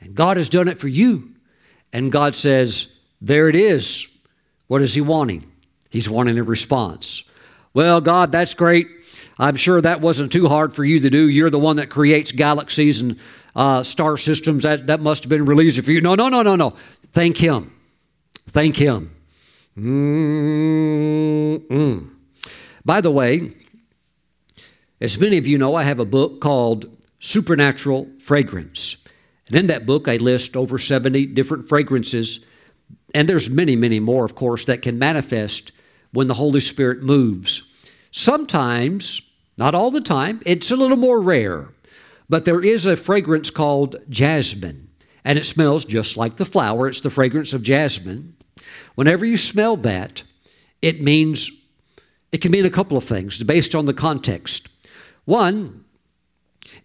and 0.00 0.14
God 0.14 0.36
has 0.36 0.48
done 0.48 0.68
it 0.68 0.78
for 0.78 0.88
you. 0.88 1.32
And 1.92 2.12
God 2.12 2.34
says, 2.34 2.86
There 3.20 3.48
it 3.48 3.56
is. 3.56 4.08
What 4.66 4.82
is 4.82 4.94
He 4.94 5.00
wanting? 5.00 5.50
He's 5.90 6.10
wanting 6.10 6.38
a 6.38 6.42
response. 6.42 7.22
Well, 7.74 8.00
God, 8.00 8.32
that's 8.32 8.54
great. 8.54 8.88
I'm 9.38 9.56
sure 9.56 9.80
that 9.80 10.00
wasn't 10.00 10.32
too 10.32 10.48
hard 10.48 10.72
for 10.74 10.84
you 10.84 10.98
to 11.00 11.10
do. 11.10 11.28
You're 11.28 11.50
the 11.50 11.58
one 11.58 11.76
that 11.76 11.90
creates 11.90 12.32
galaxies 12.32 13.02
and 13.02 13.18
uh, 13.54 13.82
star 13.82 14.16
systems. 14.16 14.62
That, 14.62 14.86
that 14.86 15.00
must 15.00 15.24
have 15.24 15.30
been 15.30 15.44
really 15.44 15.66
easy 15.66 15.82
for 15.82 15.92
you. 15.92 16.00
No, 16.00 16.14
no, 16.14 16.28
no, 16.28 16.42
no, 16.42 16.56
no. 16.56 16.74
Thank 17.12 17.36
Him. 17.36 17.72
Thank 18.48 18.76
Him. 18.76 19.14
Mm-mm. 19.76 20.16
By 22.86 23.00
the 23.00 23.10
way, 23.10 23.50
as 25.00 25.18
many 25.18 25.38
of 25.38 25.46
you 25.46 25.58
know, 25.58 25.74
I 25.74 25.82
have 25.82 25.98
a 25.98 26.04
book 26.04 26.40
called 26.40 26.86
Supernatural 27.18 28.08
Fragrance. 28.20 28.96
And 29.48 29.56
in 29.56 29.66
that 29.66 29.86
book, 29.86 30.06
I 30.06 30.18
list 30.18 30.56
over 30.56 30.78
70 30.78 31.26
different 31.26 31.68
fragrances. 31.68 32.46
And 33.12 33.28
there's 33.28 33.50
many, 33.50 33.74
many 33.74 33.98
more, 33.98 34.24
of 34.24 34.36
course, 34.36 34.64
that 34.66 34.82
can 34.82 35.00
manifest 35.00 35.72
when 36.12 36.28
the 36.28 36.34
Holy 36.34 36.60
Spirit 36.60 37.02
moves. 37.02 37.68
Sometimes, 38.12 39.20
not 39.58 39.74
all 39.74 39.90
the 39.90 40.00
time, 40.00 40.40
it's 40.46 40.70
a 40.70 40.76
little 40.76 40.96
more 40.96 41.20
rare, 41.20 41.70
but 42.28 42.44
there 42.44 42.62
is 42.62 42.86
a 42.86 42.94
fragrance 42.96 43.50
called 43.50 43.96
jasmine, 44.08 44.88
and 45.24 45.36
it 45.36 45.44
smells 45.44 45.84
just 45.84 46.16
like 46.16 46.36
the 46.36 46.44
flower. 46.44 46.86
It's 46.86 47.00
the 47.00 47.10
fragrance 47.10 47.52
of 47.52 47.64
jasmine. 47.64 48.36
Whenever 48.94 49.26
you 49.26 49.36
smell 49.36 49.76
that, 49.78 50.22
it 50.80 51.02
means 51.02 51.50
it 52.36 52.42
can 52.42 52.52
mean 52.52 52.66
a 52.66 52.70
couple 52.70 52.98
of 52.98 53.04
things 53.04 53.42
based 53.42 53.74
on 53.74 53.86
the 53.86 53.94
context. 53.94 54.68
One, 55.24 55.86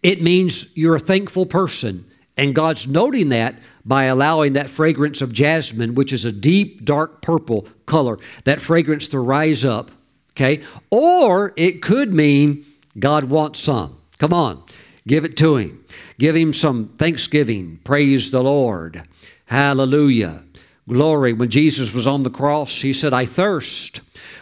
it 0.01 0.21
means 0.21 0.67
you're 0.75 0.95
a 0.95 0.99
thankful 0.99 1.45
person, 1.45 2.05
and 2.37 2.55
God's 2.55 2.87
noting 2.87 3.27
that 3.29 3.55
by 3.83 4.05
allowing 4.05 4.53
that 4.53 4.69
fragrance 4.69 5.21
of 5.21 5.33
jasmine, 5.33 5.93
which 5.93 6.13
is 6.13 6.23
a 6.23 6.31
deep, 6.31 6.85
dark 6.85 7.21
purple 7.21 7.67
color, 7.85 8.17
that 8.45 8.61
fragrance 8.61 9.09
to 9.09 9.19
rise 9.19 9.65
up. 9.65 9.91
Okay? 10.37 10.63
Or 10.89 11.51
it 11.57 11.81
could 11.81 12.13
mean 12.13 12.65
God 12.97 13.25
wants 13.25 13.59
some. 13.59 13.97
Come 14.19 14.33
on, 14.33 14.63
give 15.05 15.25
it 15.25 15.35
to 15.35 15.57
Him. 15.57 15.83
Give 16.17 16.33
Him 16.33 16.53
some 16.53 16.93
thanksgiving. 16.97 17.81
Praise 17.83 18.31
the 18.31 18.41
Lord. 18.41 19.03
Hallelujah. 19.47 20.45
Glory. 20.87 21.33
When 21.33 21.49
Jesus 21.49 21.93
was 21.93 22.07
on 22.07 22.23
the 22.23 22.29
cross, 22.29 22.79
He 22.79 22.93
said, 22.93 23.13
I 23.13 23.25
thirst. 23.25 23.99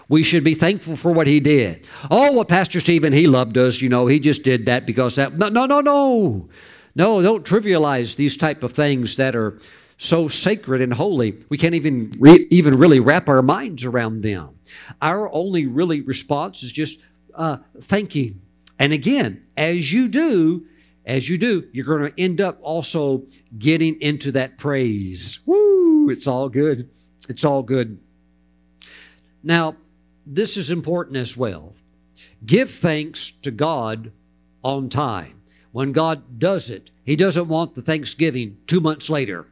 We 0.10 0.24
should 0.24 0.44
be 0.44 0.56
thankful 0.56 0.96
for 0.96 1.12
what 1.12 1.28
he 1.28 1.40
did. 1.40 1.88
Oh, 2.10 2.34
well, 2.34 2.46
Pastor 2.46 2.80
Stephen, 2.80 3.14
he 3.14 3.28
loved 3.28 3.58
us. 3.58 3.80
You 3.80 3.90
know, 3.90 4.08
he 4.08 4.20
just 4.20 4.44
did 4.44 4.66
that 4.66 4.86
because 4.88 5.16
that. 5.16 5.38
No, 5.38 5.50
no, 5.50 5.68
no, 5.68 5.82
no. 5.82 6.50
No, 6.96 7.22
don't 7.22 7.46
trivialize 7.46 8.16
these 8.16 8.36
type 8.36 8.64
of 8.64 8.74
things 8.74 9.16
that 9.18 9.36
are 9.36 9.60
so 10.00 10.28
sacred 10.28 10.82
and 10.82 10.92
holy. 10.92 11.38
We 11.50 11.58
can't 11.58 11.76
even 11.76 12.16
re- 12.20 12.48
even 12.50 12.78
really 12.78 13.00
wrap 13.00 13.30
our 13.30 13.44
minds 13.44 13.86
around 13.86 14.24
them. 14.24 14.50
Our 15.02 15.32
only 15.32 15.68
really 15.68 16.02
response 16.02 16.64
is 16.64 16.72
just 16.72 17.00
uh, 17.36 17.58
thanking. 17.82 18.42
And 18.80 18.94
again, 18.94 19.46
as 19.58 19.94
you 19.94 20.08
do, 20.08 20.66
as 21.06 21.30
you 21.30 21.38
do, 21.38 21.68
you're 21.72 21.86
going 21.86 22.12
to 22.12 22.22
end 22.22 22.42
up 22.42 22.58
also 22.62 23.24
getting 23.58 24.02
into 24.02 24.32
that 24.32 24.58
praise. 24.58 25.40
Woo! 25.46 26.10
It's 26.10 26.28
all 26.28 26.50
good. 26.50 26.90
It's 27.28 27.46
all 27.46 27.62
good. 27.62 28.00
Now, 29.44 29.76
this 30.26 30.58
is 30.58 30.72
important 30.72 31.18
as 31.18 31.36
well. 31.36 31.74
Give 32.46 32.70
thanks 32.70 33.32
to 33.44 33.52
God 33.52 34.12
on 34.64 34.90
time. 34.90 35.42
When 35.72 35.92
God 35.92 36.40
does 36.40 36.70
it, 36.70 36.90
He 37.06 37.16
doesn't 37.16 37.48
want 37.48 37.76
the 37.76 37.82
thanksgiving 37.82 38.58
two 38.68 38.80
months 38.80 39.10
later. 39.10 39.48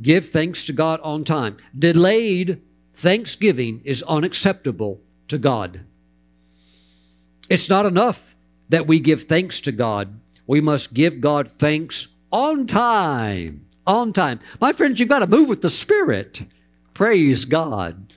Give 0.00 0.28
thanks 0.28 0.64
to 0.66 0.72
God 0.72 1.00
on 1.02 1.24
time. 1.24 1.56
Delayed 1.78 2.60
thanksgiving 2.94 3.80
is 3.84 4.02
unacceptable 4.02 5.00
to 5.28 5.38
God. 5.38 5.80
It's 7.48 7.68
not 7.68 7.86
enough 7.86 8.34
that 8.68 8.86
we 8.86 9.00
give 9.00 9.24
thanks 9.24 9.60
to 9.62 9.72
God. 9.72 10.18
We 10.46 10.60
must 10.60 10.94
give 10.94 11.20
God 11.20 11.50
thanks 11.50 12.08
on 12.32 12.66
time. 12.66 13.66
On 13.86 14.12
time. 14.12 14.40
My 14.60 14.72
friends, 14.72 14.98
you've 14.98 15.08
got 15.08 15.20
to 15.20 15.26
move 15.26 15.48
with 15.48 15.62
the 15.62 15.70
Spirit. 15.70 16.42
Praise 16.94 17.44
God. 17.44 18.12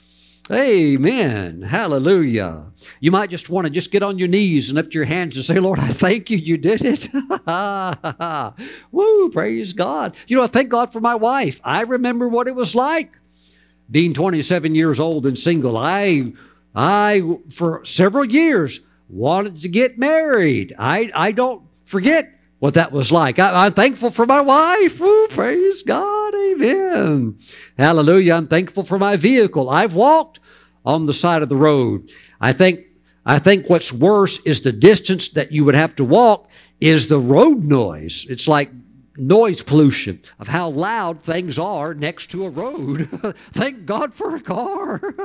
Amen. 0.52 1.64
Hallelujah. 1.64 2.66
You 3.00 3.10
might 3.10 3.32
just 3.32 3.50
want 3.50 3.66
to 3.66 3.72
just 3.72 3.92
get 3.92 4.04
on 4.04 4.20
your 4.20 4.28
knees 4.28 4.70
and 4.70 4.76
lift 4.76 4.94
your 4.94 5.06
hands 5.06 5.36
and 5.36 5.44
say, 5.44 5.60
Lord, 5.60 5.80
I 5.80 5.88
thank 5.88 6.30
you. 6.30 6.38
You 6.38 6.58
did 6.58 6.82
it. 6.84 7.10
Woo, 8.92 9.30
praise 9.32 9.74
God. 9.74 10.16
You 10.28 10.38
know, 10.38 10.44
I 10.44 10.48
thank 10.48 10.70
God 10.70 10.94
for 10.94 11.02
my 11.02 11.16
wife. 11.16 11.60
I 11.64 11.82
remember 11.82 12.28
what 12.28 12.48
it 12.48 12.54
was 12.54 12.76
like 12.76 13.12
being 13.90 14.14
27 14.14 14.76
years 14.76 15.00
old 15.00 15.26
and 15.26 15.38
single. 15.38 15.78
I, 15.78 16.34
I, 16.76 17.24
for 17.50 17.84
several 17.84 18.26
years, 18.26 18.82
wanted 19.10 19.62
to 19.62 19.68
get 19.68 19.98
married. 19.98 20.76
I, 20.78 21.12
I 21.16 21.32
don't 21.32 21.64
forget 21.86 22.32
what 22.60 22.76
that 22.76 22.92
was 22.92 23.12
like. 23.12 23.40
I, 23.40 23.66
am 23.66 23.74
thankful 23.74 24.12
for 24.12 24.28
my 24.28 24.42
wife. 24.42 25.02
Ooh, 25.02 25.28
praise 25.30 25.82
God. 25.82 26.35
Amen. 26.56 27.38
Hallelujah. 27.78 28.34
I'm 28.34 28.48
thankful 28.48 28.84
for 28.84 28.98
my 28.98 29.16
vehicle. 29.16 29.70
I've 29.70 29.94
walked 29.94 30.40
on 30.86 31.06
the 31.06 31.14
side 31.14 31.42
of 31.42 31.50
the 31.50 31.56
road. 31.56 32.12
I 32.40 32.54
think 32.54 32.86
I 33.26 33.40
think 33.40 33.70
what's 33.70 33.92
worse 33.92 34.40
is 34.46 34.62
the 34.62 34.72
distance 34.72 35.30
that 35.30 35.52
you 35.52 35.66
would 35.66 35.76
have 35.76 35.96
to 35.96 36.04
walk 36.04 36.48
is 36.80 37.08
the 37.08 37.20
road 37.20 37.64
noise. 37.64 38.26
It's 38.30 38.48
like 38.48 38.70
noise 39.18 39.62
pollution 39.64 40.22
of 40.40 40.48
how 40.48 40.70
loud 40.70 41.24
things 41.24 41.58
are 41.58 41.94
next 41.94 42.28
to 42.32 42.46
a 42.46 42.50
road. 42.50 43.10
Thank 43.54 43.86
God 43.86 44.14
for 44.14 44.36
a 44.36 44.42
car. 44.42 45.02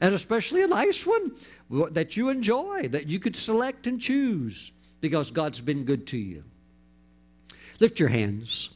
and 0.00 0.14
especially 0.14 0.62
a 0.62 0.66
nice 0.66 1.06
one 1.06 1.36
that 1.92 2.16
you 2.16 2.30
enjoy, 2.30 2.88
that 2.88 3.08
you 3.08 3.20
could 3.20 3.36
select 3.36 3.86
and 3.86 4.00
choose 4.00 4.72
because 5.00 5.30
God's 5.30 5.60
been 5.60 5.84
good 5.84 6.06
to 6.08 6.18
you. 6.18 6.42
Lift 7.78 8.00
your 8.00 8.08
hands. 8.08 8.70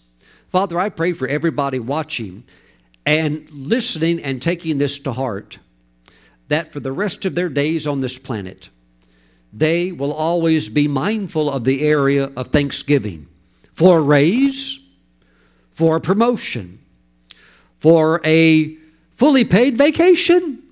Father, 0.53 0.79
I 0.79 0.91
pray 0.91 1.15
for 1.15 1.27
everybody 1.27 1.79
watching 1.79 2.45
and 3.07 3.49
listening 3.51 4.23
and 4.23 4.41
taking 4.41 4.77
this 4.77 4.99
to 5.01 5.13
heart 5.13 5.59
that 6.49 6.71
for 6.71 6.79
the 6.79 6.93
rest 6.93 7.25
of 7.25 7.35
their 7.35 7.49
days 7.49 7.87
on 7.87 8.03
this 8.03 8.19
planet, 8.19 8.69
they 9.51 9.93
will 9.93 10.13
always 10.13 10.69
be 10.69 10.87
mindful 10.87 11.51
of 11.51 11.65
the 11.65 11.81
area 11.81 12.31
of 12.37 12.49
thanksgiving 12.49 13.27
for 13.73 13.97
a 13.97 14.03
raise, 14.03 14.79
for 15.71 15.97
a 15.97 16.01
promotion, 16.01 16.79
for 17.81 18.21
a 18.23 18.77
fully 19.11 19.47
paid 19.47 19.79
vacation 19.79 20.63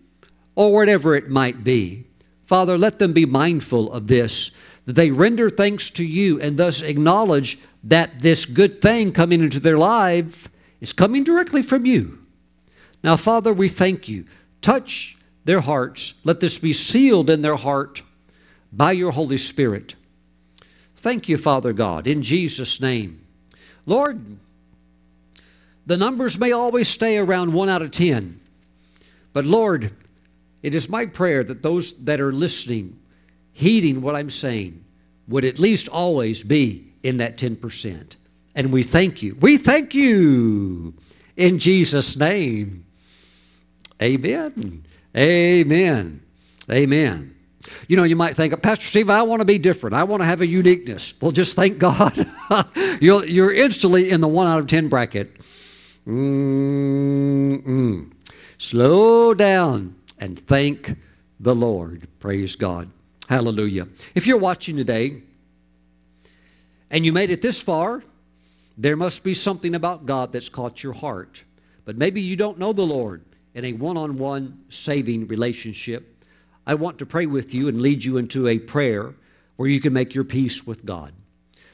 or 0.56 0.74
whatever 0.74 1.14
it 1.14 1.30
might 1.30 1.64
be. 1.64 2.04
Father, 2.44 2.76
let 2.76 2.98
them 2.98 3.14
be 3.14 3.24
mindful 3.24 3.90
of 3.92 4.08
this, 4.08 4.50
that 4.84 4.92
they 4.92 5.10
render 5.10 5.48
thanks 5.48 5.88
to 5.88 6.04
you 6.04 6.38
and 6.38 6.58
thus 6.58 6.82
acknowledge 6.82 7.58
that 7.84 8.20
this 8.20 8.46
good 8.46 8.82
thing 8.82 9.12
coming 9.12 9.40
into 9.40 9.60
their 9.60 9.78
life 9.78 10.48
is 10.80 10.92
coming 10.92 11.24
directly 11.24 11.62
from 11.62 11.86
you. 11.86 12.18
Now, 13.02 13.16
Father, 13.16 13.52
we 13.52 13.68
thank 13.68 14.08
you. 14.08 14.26
Touch 14.60 15.16
their 15.44 15.60
hearts. 15.60 16.14
Let 16.24 16.40
this 16.40 16.58
be 16.58 16.72
sealed 16.72 17.30
in 17.30 17.40
their 17.40 17.56
heart 17.56 18.02
by 18.72 18.92
your 18.92 19.12
Holy 19.12 19.38
Spirit. 19.38 19.94
Thank 20.96 21.28
you, 21.28 21.38
Father 21.38 21.72
God, 21.72 22.06
in 22.06 22.22
Jesus' 22.22 22.80
name. 22.80 23.24
Lord, 23.86 24.20
the 25.86 25.96
numbers 25.96 26.38
may 26.38 26.52
always 26.52 26.88
stay 26.88 27.16
around 27.16 27.52
one 27.54 27.70
out 27.70 27.82
of 27.82 27.90
ten, 27.90 28.40
but 29.32 29.46
Lord, 29.46 29.92
it 30.62 30.74
is 30.74 30.90
my 30.90 31.06
prayer 31.06 31.42
that 31.42 31.62
those 31.62 31.94
that 32.04 32.20
are 32.20 32.32
listening, 32.32 32.98
heeding 33.52 34.02
what 34.02 34.14
I'm 34.14 34.28
saying, 34.28 34.84
would 35.26 35.46
at 35.46 35.58
least 35.58 35.88
always 35.88 36.44
be 36.44 36.89
in 37.02 37.18
that 37.18 37.36
10%. 37.36 38.16
And 38.54 38.72
we 38.72 38.82
thank 38.82 39.22
you. 39.22 39.36
We 39.40 39.56
thank 39.56 39.94
you 39.94 40.94
in 41.36 41.58
Jesus' 41.58 42.16
name. 42.16 42.84
Amen. 44.02 44.84
Amen. 45.16 46.22
Amen. 46.70 47.34
You 47.88 47.96
know, 47.96 48.04
you 48.04 48.16
might 48.16 48.36
think, 48.36 48.60
Pastor 48.62 48.84
Steve, 48.84 49.10
I 49.10 49.22
want 49.22 49.40
to 49.40 49.44
be 49.44 49.58
different. 49.58 49.94
I 49.94 50.04
want 50.04 50.22
to 50.22 50.26
have 50.26 50.40
a 50.40 50.46
uniqueness. 50.46 51.14
Well, 51.20 51.32
just 51.32 51.56
thank 51.56 51.78
God. 51.78 52.26
you're, 53.00 53.24
you're 53.24 53.52
instantly 53.52 54.10
in 54.10 54.20
the 54.20 54.28
one 54.28 54.46
out 54.46 54.60
of 54.60 54.66
10 54.66 54.88
bracket. 54.88 55.38
Mm-mm. 56.06 58.12
Slow 58.58 59.34
down 59.34 59.96
and 60.18 60.38
thank 60.38 60.96
the 61.38 61.54
Lord. 61.54 62.08
Praise 62.18 62.56
God. 62.56 62.90
Hallelujah. 63.28 63.88
If 64.14 64.26
you're 64.26 64.38
watching 64.38 64.76
today 64.76 65.22
and 66.90 67.06
you 67.06 67.12
made 67.12 67.30
it 67.30 67.42
this 67.42 67.60
far, 67.60 68.02
there 68.76 68.96
must 68.96 69.22
be 69.22 69.34
something 69.34 69.74
about 69.74 70.06
God 70.06 70.32
that's 70.32 70.48
caught 70.48 70.82
your 70.82 70.92
heart. 70.92 71.44
But 71.84 71.96
maybe 71.96 72.20
you 72.20 72.36
don't 72.36 72.58
know 72.58 72.72
the 72.72 72.86
Lord 72.86 73.24
in 73.54 73.64
a 73.64 73.72
one 73.72 73.96
on 73.96 74.16
one 74.16 74.64
saving 74.68 75.26
relationship. 75.26 76.24
I 76.66 76.74
want 76.74 76.98
to 76.98 77.06
pray 77.06 77.26
with 77.26 77.54
you 77.54 77.68
and 77.68 77.82
lead 77.82 78.04
you 78.04 78.16
into 78.16 78.48
a 78.48 78.58
prayer 78.58 79.14
where 79.56 79.68
you 79.68 79.80
can 79.80 79.92
make 79.92 80.14
your 80.14 80.24
peace 80.24 80.66
with 80.66 80.84
God. 80.84 81.12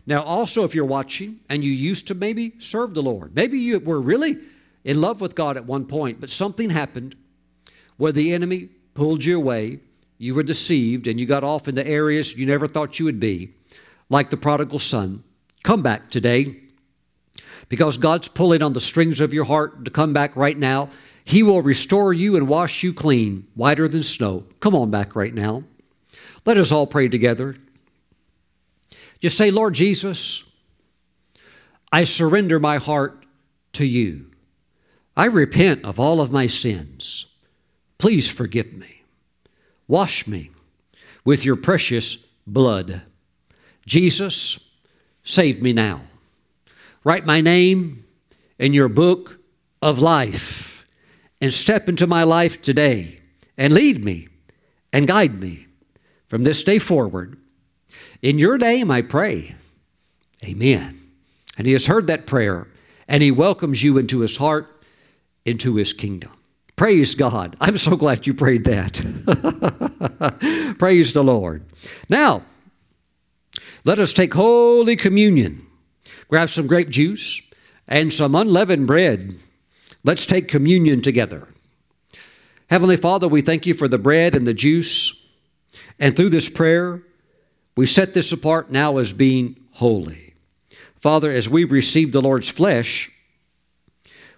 Now, 0.07 0.23
also, 0.23 0.65
if 0.65 0.75
you're 0.75 0.85
watching 0.85 1.41
and 1.49 1.65
you 1.65 1.71
used 1.71 2.07
to 2.09 2.15
maybe 2.15 2.53
serve 2.59 2.95
the 2.95 3.03
Lord, 3.03 3.35
maybe 3.35 3.59
you 3.59 3.79
were 3.81 4.01
really 4.01 4.39
in 4.85 5.01
love 5.01 5.21
with 5.21 5.35
God 5.35 5.57
at 5.57 5.65
one 5.65 5.85
point, 5.85 6.21
but 6.21 6.31
something 6.31 6.71
happened 6.71 7.17
where 7.97 8.13
the 8.13 8.33
enemy 8.33 8.69
pulled 8.95 9.25
you 9.25 9.37
away, 9.37 9.81
you 10.19 10.35
were 10.35 10.45
deceived, 10.45 11.07
and 11.07 11.19
you 11.19 11.27
got 11.27 11.45
off 11.45 11.69
into 11.69 11.87
areas 11.87 12.37
you 12.37 12.47
never 12.47 12.69
thought 12.69 12.99
you 12.99 13.05
would 13.05 13.21
be, 13.21 13.53
like 14.09 14.31
the 14.31 14.37
prodigal 14.37 14.79
son. 14.79 15.25
Come 15.63 15.83
back 15.83 16.11
today 16.11 16.57
because 17.69 17.99
God's 17.99 18.29
pulling 18.29 18.63
on 18.63 18.73
the 18.73 18.81
strings 18.81 19.21
of 19.21 19.35
your 19.35 19.45
heart 19.45 19.85
to 19.85 19.91
come 19.91 20.13
back 20.13 20.37
right 20.37 20.57
now. 20.57 20.91
He 21.25 21.43
will 21.43 21.63
restore 21.63 22.13
you 22.13 22.37
and 22.37 22.47
wash 22.47 22.83
you 22.83 22.95
clean, 22.95 23.49
whiter 23.55 23.89
than 23.89 24.05
snow. 24.05 24.45
Come 24.61 24.77
on 24.77 24.91
back 24.91 25.17
right 25.17 25.35
now. 25.35 25.65
Let 26.45 26.57
us 26.57 26.71
all 26.71 26.87
pray 26.87 27.09
together. 27.09 27.57
Just 29.21 29.37
say, 29.37 29.51
Lord 29.51 29.75
Jesus, 29.75 30.45
I 31.91 32.05
surrender 32.05 32.61
my 32.61 32.77
heart 32.77 33.25
to 33.73 33.85
you. 33.85 34.31
I 35.17 35.25
repent 35.25 35.85
of 35.85 35.99
all 35.99 36.21
of 36.21 36.31
my 36.31 36.47
sins. 36.47 37.27
Please 37.99 38.31
forgive 38.31 38.73
me. 38.73 39.03
Wash 39.89 40.27
me 40.27 40.51
with 41.25 41.45
your 41.45 41.57
precious 41.57 42.17
blood. 42.47 43.03
Jesus, 43.87 44.59
save 45.23 45.63
me 45.63 45.73
now. 45.73 46.03
Write 47.05 47.25
my 47.25 47.41
name 47.41 48.05
in 48.59 48.75
your 48.75 48.89
book 48.89 49.39
of 49.81 49.99
life 49.99 50.87
and 51.41 51.53
step 51.53 51.89
into 51.89 52.07
my 52.07 52.25
life 52.25 52.61
today 52.61 53.21
and 53.57 53.73
lead 53.73 54.05
me 54.05 54.29
and 54.93 55.07
guide 55.07 55.41
me 55.41 55.67
from 56.25 56.43
this 56.43 56.65
day 56.65 56.79
forward. 56.79 57.39
In 58.23 58.39
your 58.39 58.59
name 58.59 58.91
I 58.91 59.03
pray. 59.03 59.55
Amen. 60.45 61.01
And 61.57 61.67
he 61.67 61.73
has 61.73 61.87
heard 61.87 62.07
that 62.09 62.27
prayer 62.27 62.67
and 63.09 63.23
he 63.23 63.31
welcomes 63.31 63.83
you 63.83 63.99
into 63.99 64.21
his 64.21 64.37
heart, 64.37 64.83
into 65.45 65.77
his 65.77 65.93
kingdom. 65.93 66.33
Praise 66.75 67.15
God. 67.15 67.57
I'm 67.61 67.79
so 67.79 67.97
glad 67.97 68.27
you 68.27 68.35
prayed 68.35 68.65
that. 68.65 69.01
Praise 70.79 71.13
the 71.13 71.25
Lord. 71.25 71.65
Now, 72.11 72.43
let 73.87 74.01
us 74.01 74.13
take 74.13 74.35
Holy 74.35 74.97
Communion. 74.97 75.65
Grab 76.27 76.51
some 76.51 76.67
grape 76.67 76.91
juice 76.91 77.41
and 77.87 78.13
some 78.13 78.35
unleavened 78.35 78.89
bread. 78.89 79.39
Let's 80.03 80.27
take 80.27 80.49
communion 80.49 81.03
together. 81.03 81.47
Heavenly 82.69 82.97
Father, 82.97 83.29
we 83.29 83.43
thank 83.43 83.65
you 83.65 83.75
for 83.75 83.87
the 83.87 83.97
bread 83.97 84.35
and 84.35 84.45
the 84.45 84.55
juice. 84.55 85.25
And 86.01 86.17
through 86.17 86.31
this 86.31 86.49
prayer, 86.49 87.01
we 87.77 87.87
set 87.87 88.13
this 88.13 88.33
apart 88.33 88.73
now 88.73 88.99
as 88.99 89.13
being 89.13 89.57
holy. 89.71 90.35
Father, 90.97 91.31
as 91.31 91.49
we 91.49 91.63
receive 91.63 92.11
the 92.11 92.21
Lord's 92.21 92.51
flesh, 92.51 93.09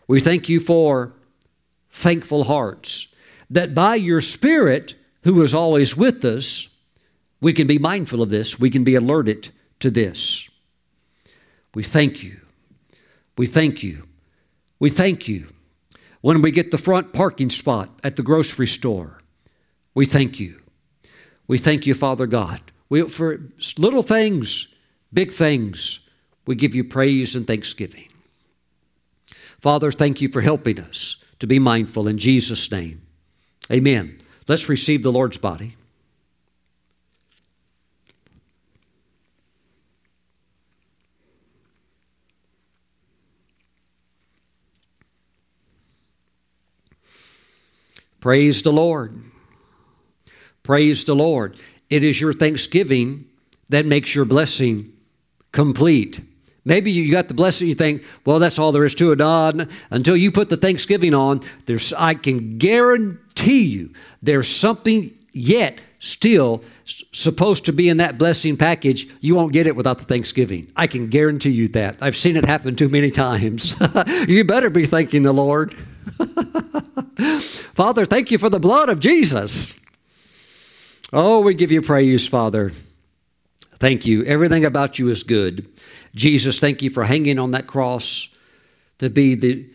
we 0.07 0.21
thank 0.21 0.51
you 0.51 0.61
for 0.61 1.15
thankful 1.89 2.45
hearts, 2.45 3.09
that 3.49 3.75
by 3.75 3.95
your 3.95 4.21
Spirit, 4.21 4.95
who 5.25 5.41
is 5.41 5.55
always 5.55 5.97
with 5.97 6.23
us, 6.23 6.69
we 7.41 7.53
can 7.53 7.67
be 7.67 7.79
mindful 7.79 8.23
of 8.23 8.29
this, 8.29 8.59
we 8.59 8.71
can 8.71 8.85
be 8.85 8.95
alerted 8.95 9.51
to 9.81 9.91
this. 9.91 10.49
We 11.75 11.85
thank 11.85 12.23
you. 12.23 12.41
We 13.37 13.47
thank 13.47 13.83
you. 13.83 14.05
We 14.81 14.91
thank 14.91 15.29
you. 15.29 15.49
When 16.21 16.43
we 16.43 16.51
get 16.51 16.71
the 16.71 16.79
front 16.79 17.13
parking 17.13 17.51
spot 17.51 17.91
at 18.03 18.17
the 18.17 18.23
grocery 18.23 18.67
store, 18.67 19.23
we 19.95 20.07
thank 20.07 20.41
you. 20.41 20.61
We 21.47 21.59
thank 21.59 21.87
you, 21.87 21.95
Father 21.95 22.27
God. 22.27 22.61
We, 22.89 23.09
for 23.09 23.41
little 23.77 24.03
things, 24.03 24.75
big 25.13 25.31
things, 25.31 26.09
we 26.47 26.55
give 26.55 26.75
you 26.75 26.85
praise 26.85 27.35
and 27.35 27.47
thanksgiving. 27.47 28.09
Father, 29.61 29.91
thank 29.91 30.21
you 30.21 30.29
for 30.29 30.41
helping 30.41 30.81
us 30.81 31.17
to 31.39 31.47
be 31.47 31.59
mindful 31.59 32.09
in 32.09 32.19
Jesus' 32.19 32.71
name. 32.71 33.03
Amen. 33.71 34.21
Let's 34.47 34.69
receive 34.69 35.03
the 35.03 35.13
Lord's 35.13 35.39
body. 35.39 35.77
Praise 48.21 48.63
the 48.63 48.73
Lord. 48.73 49.23
Praise 50.63 51.05
the 51.05 51.15
Lord. 51.15 51.57
It 51.89 52.05
is 52.05 52.21
your 52.21 52.33
thanksgiving 52.33 53.27
that 53.69 53.87
makes 53.87 54.15
your 54.15 54.25
blessing 54.25 54.93
complete. 55.53 56.21
Maybe 56.65 56.91
you 56.91 57.11
got 57.11 57.29
the 57.29 57.35
blessing, 57.35 57.69
you 57.69 57.75
think, 57.75 58.03
well, 58.27 58.39
that's 58.39 58.59
all 58.59 58.73
there 58.73 58.85
is 58.85 58.95
to 58.97 59.13
it. 59.13 59.19
No, 59.19 59.51
until 59.91 60.17
you 60.17 60.31
put 60.31 60.51
the 60.51 60.57
Thanksgiving 60.59 61.15
on, 61.15 61.41
there's, 61.65 61.95
I 61.95 62.13
can 62.13 62.59
guarantee 62.59 63.63
you 63.63 63.93
there's 64.21 64.49
something 64.49 65.11
yet 65.33 65.81
still 66.01 66.63
supposed 66.85 67.65
to 67.65 67.73
be 67.73 67.89
in 67.89 67.97
that 67.97 68.19
blessing 68.19 68.57
package. 68.57 69.09
You 69.21 69.35
won't 69.35 69.53
get 69.53 69.67
it 69.67 69.77
without 69.77 69.99
the 69.99 70.05
Thanksgiving. 70.05 70.71
I 70.77 70.87
can 70.87 71.09
guarantee 71.09 71.51
you 71.51 71.69
that. 71.69 71.97
I've 72.03 72.17
seen 72.17 72.37
it 72.37 72.45
happen 72.45 72.77
too 72.77 72.89
many 72.89 73.11
times. 73.27 73.75
you 74.29 74.45
better 74.45 74.69
be 74.69 74.85
thanking 74.85 75.23
the 75.23 75.33
Lord. 75.33 75.75
Father, 77.75 78.07
thank 78.07 78.31
you 78.31 78.39
for 78.39 78.49
the 78.49 78.61
blood 78.61 78.89
of 78.89 79.01
Jesus. 79.01 79.79
Oh, 81.13 81.41
we 81.41 81.55
give 81.55 81.73
you 81.73 81.81
praise, 81.83 82.29
Father. 82.29 82.73
Thank 83.79 84.07
you. 84.07 84.25
Everything 84.25 84.65
about 84.65 84.99
you 84.99 85.09
is 85.09 85.23
good. 85.23 85.69
Jesus, 86.15 86.59
thank 86.59 86.83
you 86.83 86.91
for 86.91 87.05
hanging 87.05 87.39
on 87.39 87.53
that 87.53 87.67
cross 87.67 88.29
to 88.99 89.09
be 89.09 89.35
the, 89.35 89.69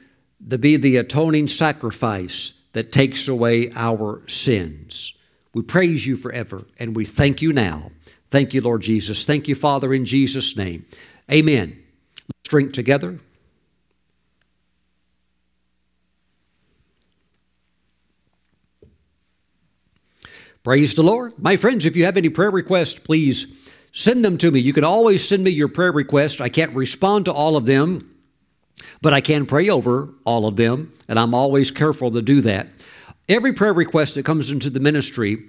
to 0.50 0.58
be 0.58 0.78
the 0.78 0.98
atoning 0.98 1.48
sacrifice 1.48 2.60
that 2.74 2.92
takes 2.92 3.28
away 3.28 3.72
our 3.76 4.22
sins. 4.28 5.16
We 5.54 5.62
praise 5.62 6.06
you 6.06 6.16
forever 6.16 6.66
and 6.80 6.96
we 6.96 7.06
thank 7.06 7.42
you 7.42 7.54
now. 7.54 7.92
Thank 8.32 8.54
you, 8.54 8.62
Lord 8.62 8.82
Jesus. 8.82 9.26
Thank 9.26 9.48
you, 9.48 9.56
Father, 9.56 9.94
in 9.94 10.06
Jesus' 10.06 10.58
name. 10.58 10.86
Amen. 11.32 11.82
Let's 12.28 12.50
drink 12.50 12.74
together. 12.74 13.20
Praise 20.64 20.94
the 20.94 21.04
Lord. 21.04 21.34
My 21.38 21.58
friends, 21.58 21.86
if 21.86 21.96
you 21.96 22.06
have 22.06 22.18
any 22.18 22.30
prayer 22.30 22.52
requests, 22.52 22.98
please 23.00 23.48
Send 23.96 24.26
them 24.26 24.40
to 24.40 24.50
me. 24.50 24.60
You 24.60 24.74
can 24.74 24.84
always 24.84 25.26
send 25.26 25.44
me 25.44 25.52
your 25.52 25.68
prayer 25.68 25.92
requests. 25.92 26.42
I 26.42 26.50
can't 26.50 26.76
respond 26.76 27.26
to 27.26 27.32
all 27.32 27.56
of 27.56 27.68
them. 27.68 28.10
but 29.02 29.14
I 29.14 29.22
can 29.22 29.46
pray 29.46 29.70
over 29.70 30.10
all 30.26 30.48
of 30.48 30.56
them, 30.56 30.92
and 31.08 31.20
I'm 31.20 31.34
always 31.34 31.72
careful 31.72 32.10
to 32.12 32.22
do 32.22 32.42
that. 32.42 32.68
Every 33.30 33.54
prayer 33.54 33.74
request 33.74 34.16
that 34.16 34.26
comes 34.26 34.52
into 34.52 34.70
the 34.70 34.80
ministry 34.80 35.46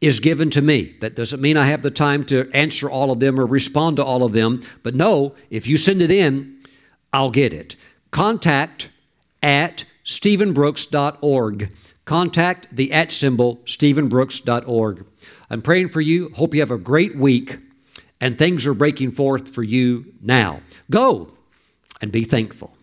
is 0.00 0.20
given 0.20 0.50
to 0.50 0.60
me. 0.60 0.94
That 1.00 1.16
doesn't 1.16 1.40
mean 1.40 1.56
I 1.56 1.66
have 1.66 1.82
the 1.82 1.90
time 1.90 2.22
to 2.24 2.50
answer 2.52 2.90
all 2.90 3.10
of 3.10 3.20
them 3.20 3.40
or 3.40 3.46
respond 3.46 3.96
to 3.96 4.04
all 4.04 4.24
of 4.24 4.32
them, 4.32 4.60
but 4.82 4.94
no, 4.94 5.34
if 5.50 5.66
you 5.66 5.76
send 5.76 6.02
it 6.02 6.10
in, 6.10 6.58
I'll 7.12 7.30
get 7.30 7.52
it. 7.52 7.76
Contact 8.10 8.90
at 9.42 9.84
stephenbrooks.org. 10.04 11.72
Contact 12.06 12.74
the 12.74 12.92
at 12.92 13.12
symbol 13.12 13.56
stephenbrooks.org. 13.66 15.04
I'm 15.50 15.60
praying 15.60 15.88
for 15.88 16.00
you. 16.00 16.30
Hope 16.34 16.54
you 16.54 16.60
have 16.60 16.70
a 16.70 16.78
great 16.78 17.16
week 17.16 17.58
and 18.20 18.38
things 18.38 18.66
are 18.66 18.74
breaking 18.74 19.10
forth 19.10 19.48
for 19.48 19.62
you 19.62 20.14
now. 20.22 20.60
Go 20.90 21.34
and 22.00 22.10
be 22.10 22.24
thankful. 22.24 22.75